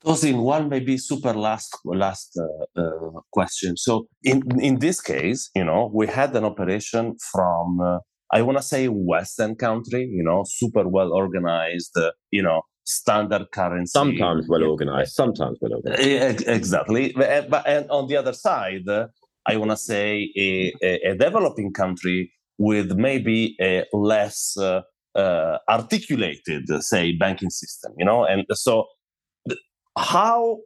Tosin, 0.04 0.42
one 0.42 0.68
maybe 0.68 0.96
super 0.96 1.34
last 1.34 1.76
last 1.84 2.38
uh, 2.38 2.80
uh, 2.80 3.20
question. 3.32 3.76
So 3.76 4.06
in 4.22 4.42
in 4.60 4.78
this 4.78 5.00
case, 5.00 5.50
you 5.54 5.64
know, 5.64 5.90
we 5.92 6.06
had 6.06 6.34
an 6.36 6.44
operation 6.44 7.16
from 7.32 7.80
uh, 7.80 7.98
I 8.32 8.42
want 8.42 8.58
to 8.58 8.62
say 8.62 8.86
Western 8.86 9.56
country, 9.56 10.04
you 10.04 10.22
know, 10.22 10.44
super 10.46 10.86
well 10.88 11.12
organized, 11.12 11.96
uh, 11.96 12.12
you 12.30 12.42
know, 12.42 12.62
standard 12.84 13.50
currency. 13.52 13.90
Sometimes 13.90 14.46
well 14.48 14.64
organized, 14.64 15.12
sometimes 15.12 15.58
well 15.60 15.74
organized. 15.74 16.46
Exactly. 16.46 17.12
But, 17.12 17.50
but 17.50 17.66
and 17.66 17.90
on 17.90 18.08
the 18.08 18.16
other 18.16 18.32
side, 18.32 18.88
uh, 18.88 19.08
I 19.46 19.56
want 19.56 19.70
to 19.70 19.76
say 19.76 20.30
a, 20.36 20.72
a, 20.82 21.10
a, 21.10 21.14
developing 21.16 21.72
country 21.72 22.32
with 22.58 22.92
maybe 22.92 23.56
a 23.60 23.84
less 23.92 24.56
uh, 24.58 24.82
uh, 25.14 25.58
articulated, 25.68 26.68
say, 26.82 27.12
banking 27.16 27.50
system, 27.50 27.92
you 27.98 28.04
know, 28.04 28.24
and 28.24 28.44
so 28.52 28.86
how 29.98 30.58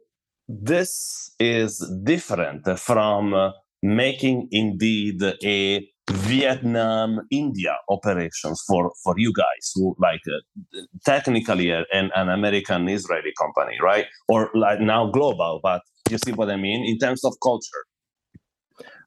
this 0.47 1.33
is 1.39 1.79
different 2.03 2.67
from 2.77 3.33
uh, 3.33 3.51
making 3.81 4.47
indeed 4.51 5.21
a 5.23 5.87
Vietnam 6.11 7.21
India 7.31 7.77
operations 7.89 8.61
for 8.67 8.91
for 9.03 9.15
you 9.17 9.33
guys 9.33 9.71
who 9.73 9.95
like 9.99 10.21
uh, 10.27 10.81
technically 11.03 11.71
an, 11.71 11.85
an 11.91 12.29
American 12.29 12.87
Israeli 12.87 13.33
company 13.39 13.77
right? 13.81 14.05
Or 14.27 14.51
like 14.53 14.79
now 14.79 15.09
global 15.09 15.59
but 15.63 15.81
you 16.09 16.19
see 16.19 16.31
what 16.31 16.51
I 16.51 16.57
mean? 16.57 16.85
In 16.85 16.99
terms 16.99 17.23
of 17.25 17.33
culture. 17.41 17.83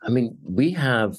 I 0.03 0.11
mean 0.11 0.37
we 0.43 0.73
have 0.73 1.17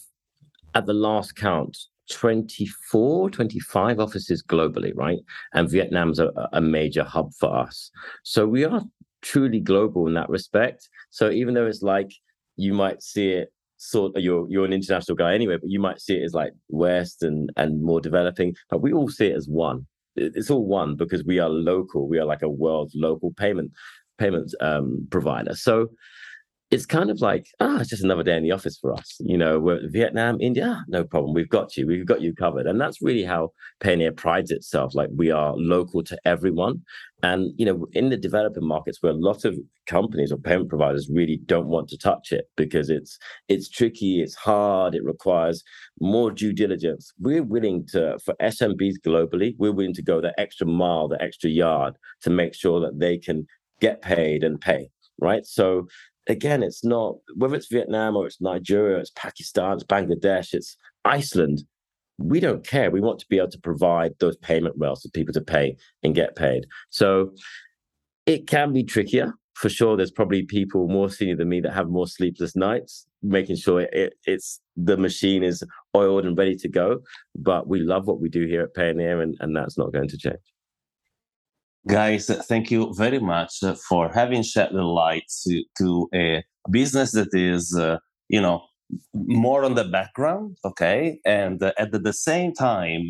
at 0.76 0.86
the 0.86 0.94
last 0.94 1.36
count 1.36 1.78
24 2.12 3.30
25 3.30 4.00
offices 4.00 4.44
globally 4.44 4.92
right? 4.96 5.20
And 5.54 5.70
Vietnam's 5.70 6.20
a, 6.20 6.30
a 6.52 6.60
major 6.60 7.06
hub 7.06 7.32
for 7.40 7.56
us. 7.56 7.90
So 8.24 8.46
we 8.46 8.66
are 8.66 8.82
truly 9.22 9.62
global 9.62 10.08
in 10.08 10.14
that 10.16 10.30
respect. 10.30 10.90
So 11.10 11.30
even 11.30 11.54
though 11.54 11.68
it's 11.68 11.84
like 11.84 12.12
you 12.58 12.74
might 12.74 13.02
see 13.02 13.30
it 13.30 13.54
sort 13.80 14.16
of 14.16 14.22
you're 14.22 14.46
you're 14.50 14.66
an 14.66 14.74
international 14.74 15.16
guy 15.16 15.34
anyway, 15.34 15.58
but 15.58 15.70
you 15.70 15.80
might 15.80 16.00
see 16.00 16.16
it 16.16 16.24
as 16.24 16.34
like 16.34 16.54
West 16.68 17.24
and 17.24 17.50
and 17.58 17.82
more 17.82 18.02
developing. 18.02 18.56
But 18.70 18.82
we 18.82 18.94
all 18.94 19.10
see 19.10 19.28
it 19.28 19.36
as 19.36 19.48
one. 19.48 19.88
It's 20.16 20.52
all 20.52 20.66
one 20.66 20.96
because 20.96 21.24
we 21.24 21.40
are 21.40 21.50
local. 21.50 22.08
We 22.08 22.20
are 22.20 22.26
like 22.26 22.42
a 22.42 22.50
world 22.50 22.92
local 22.94 23.34
payment 23.34 23.72
payment 24.18 24.54
um, 24.60 25.08
provider. 25.10 25.56
So 25.56 25.88
it's 26.72 26.86
kind 26.86 27.10
of 27.10 27.20
like 27.20 27.48
ah, 27.60 27.80
it's 27.80 27.90
just 27.90 28.04
another 28.04 28.24
day 28.24 28.38
in 28.38 28.44
the 28.44 28.52
office 28.52 28.78
for 28.78 28.94
us. 28.94 29.18
You 29.20 29.38
know, 29.38 29.60
we're 29.60 29.88
Vietnam, 29.90 30.40
India, 30.40 30.76
ah, 30.78 30.84
no 30.88 31.04
problem. 31.04 31.34
We've 31.34 31.50
got 31.50 31.76
you. 31.76 31.88
We've 31.88 32.06
got 32.06 32.22
you 32.22 32.34
covered, 32.34 32.68
and 32.68 32.80
that's 32.80 33.02
really 33.02 33.24
how 33.24 33.52
Payoneer 33.82 34.16
prides 34.16 34.52
itself. 34.52 34.94
Like 34.94 35.10
we 35.16 35.32
are 35.32 35.56
local 35.56 36.04
to 36.04 36.18
everyone, 36.26 36.84
and 37.24 37.52
you 37.58 37.66
know, 37.66 37.88
in 37.94 38.10
the 38.10 38.18
developing 38.18 38.68
markets, 38.68 39.00
where 39.02 39.12
a 39.12 39.16
lot 39.16 39.46
of 39.46 39.58
companies 39.88 40.32
or 40.32 40.38
payment 40.38 40.70
providers 40.70 41.10
really 41.12 41.38
don't 41.46 41.68
want 41.68 41.90
to 41.90 41.98
touch 41.98 42.32
it 42.32 42.46
because 42.56 42.92
it's 42.92 43.18
it's 43.48 43.68
tricky, 43.68 44.22
it's 44.22 44.36
hard, 44.36 44.94
it 44.94 45.04
requires 45.04 45.64
more 46.00 46.30
due 46.30 46.54
diligence. 46.54 47.12
We're 47.20 47.44
willing 47.44 47.88
to, 47.94 48.20
for 48.24 48.36
SMBs 48.42 48.98
globally, 49.06 49.56
we're 49.58 49.72
willing 49.72 49.96
to 49.96 50.04
go 50.04 50.22
the 50.22 50.40
extra 50.40 50.68
mile, 50.68 51.08
the 51.08 51.22
extra 51.22 51.50
yard 51.50 51.96
to 52.22 52.30
make 52.30 52.54
sure 52.54 52.80
that 52.82 53.00
they 53.00 53.18
can 53.18 53.48
get 53.80 54.04
paid 54.04 54.44
and 54.44 54.62
pay 54.62 54.92
right? 55.22 55.46
So 55.46 55.88
again, 56.30 56.64
it's 56.64 56.86
not 56.86 57.16
whether 57.36 57.56
it's 57.56 57.68
Vietnam 57.68 58.16
or 58.16 58.28
it's 58.28 58.40
Nigeria, 58.40 59.00
it's 59.00 59.12
Pakistan, 59.16 59.74
it's 59.74 59.84
Bangladesh, 59.84 60.54
it's 60.54 60.78
Iceland. 61.04 61.64
We 62.20 62.40
don't 62.40 62.66
care. 62.66 62.92
We 62.92 63.02
want 63.02 63.20
to 63.20 63.26
be 63.30 63.38
able 63.38 63.50
to 63.52 63.60
provide 63.60 64.14
those 64.20 64.38
payment 64.38 64.76
rails 64.78 65.02
for 65.02 65.10
people 65.10 65.34
to 65.34 65.42
pay 65.42 65.76
and 66.04 66.14
get 66.14 66.36
paid. 66.36 66.66
So 66.90 67.32
it 68.26 68.48
can 68.48 68.74
be 68.74 68.84
trickier 68.84 69.34
for 69.56 69.70
sure. 69.70 69.98
There's 69.98 70.12
probably 70.12 70.44
people 70.44 70.88
more 70.88 71.10
senior 71.10 71.36
than 71.36 71.50
me 71.50 71.62
that 71.62 71.74
have 71.74 71.90
more 71.90 72.08
sleepless 72.08 72.56
nights, 72.56 73.08
making 73.24 73.56
sure 73.56 73.82
it, 73.82 74.14
it's 74.26 74.62
the 74.76 74.98
machine 74.98 75.44
is 75.44 75.64
oiled 75.96 76.26
and 76.26 76.38
ready 76.38 76.56
to 76.58 76.70
go. 76.70 77.00
But 77.36 77.68
we 77.68 77.80
love 77.80 78.06
what 78.06 78.22
we 78.22 78.30
do 78.30 78.46
here 78.46 78.64
at 78.64 78.76
Payoneer, 78.76 79.24
and, 79.24 79.36
and 79.40 79.56
that's 79.56 79.78
not 79.78 79.94
going 79.94 80.10
to 80.10 80.18
change. 80.18 80.40
Guys, 81.88 82.28
thank 82.48 82.72
you 82.72 82.94
very 82.96 83.20
much 83.20 83.64
uh, 83.64 83.74
for 83.88 84.10
having 84.10 84.44
shed 84.44 84.70
the 84.74 84.84
light 84.84 85.24
to, 85.44 85.64
to 85.78 86.10
a 86.14 86.44
business 86.70 87.14
that 87.14 87.30
is, 87.34 87.76
uh, 87.78 87.98
you 88.28 88.42
know, 88.42 88.62
more 89.14 89.64
on 89.64 89.76
the 89.76 89.86
background, 89.86 90.58
okay, 90.66 91.20
and 91.26 91.64
uh, 91.64 91.72
at 91.78 91.92
the 91.92 92.14
same 92.14 92.54
time 92.54 93.08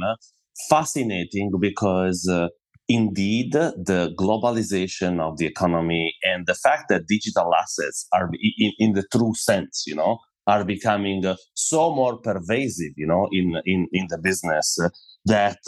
fascinating 0.70 1.52
because 1.60 2.28
uh, 2.30 2.48
indeed 2.88 3.54
the 3.54 4.14
globalization 4.20 5.20
of 5.20 5.38
the 5.38 5.46
economy 5.46 6.14
and 6.24 6.46
the 6.46 6.54
fact 6.54 6.90
that 6.90 7.08
digital 7.08 7.54
assets 7.56 8.08
are 8.14 8.30
in, 8.58 8.72
in 8.78 8.94
the 8.94 9.04
true 9.12 9.34
sense, 9.36 9.86
you 9.88 9.96
know, 9.96 10.20
are 10.48 10.64
becoming 10.64 11.26
uh, 11.26 11.36
so 11.54 11.94
more 11.96 12.18
pervasive, 12.18 12.92
you 12.98 13.08
know, 13.08 13.28
in 13.32 13.56
in 13.66 13.88
in 13.94 14.06
the 14.10 14.18
business 14.18 14.78
uh, 14.80 14.90
that 15.26 15.60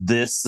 this 0.00 0.46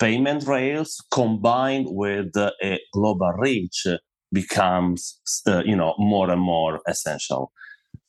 payment 0.00 0.46
rails 0.46 1.04
combined 1.12 1.86
with 1.90 2.36
uh, 2.36 2.50
a 2.62 2.80
global 2.92 3.32
reach 3.38 3.86
becomes 4.32 5.20
uh, 5.46 5.62
you 5.64 5.76
know 5.76 5.94
more 5.98 6.30
and 6.30 6.40
more 6.40 6.80
essential. 6.88 7.52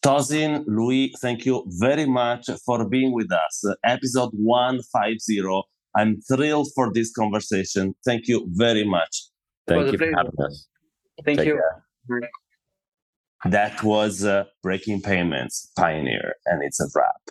Tosin, 0.04 0.64
Louis, 0.66 1.14
thank 1.22 1.46
you 1.46 1.64
very 1.68 2.08
much 2.08 2.50
for 2.66 2.90
being 2.90 3.14
with 3.14 3.32
us. 3.32 3.64
episode 3.84 4.32
150. 4.34 5.62
I'm 5.96 6.20
thrilled 6.22 6.70
for 6.74 6.92
this 6.92 7.12
conversation. 7.12 7.94
Thank 8.04 8.28
you 8.28 8.48
very 8.54 8.84
much. 8.84 9.26
Thank 9.68 9.92
you 9.92 9.98
for 10.00 10.12
having 10.18 10.32
us. 10.44 10.68
Thank 11.24 11.40
Take 11.40 11.48
you. 11.48 11.60
Care. 12.10 12.30
That 13.46 13.84
was 13.84 14.24
uh, 14.24 14.46
Breaking 14.64 15.02
Payments 15.02 15.72
Payoneer, 15.78 16.32
and 16.46 16.64
it's 16.64 16.80
a 16.80 16.88
wrap. 16.96 17.31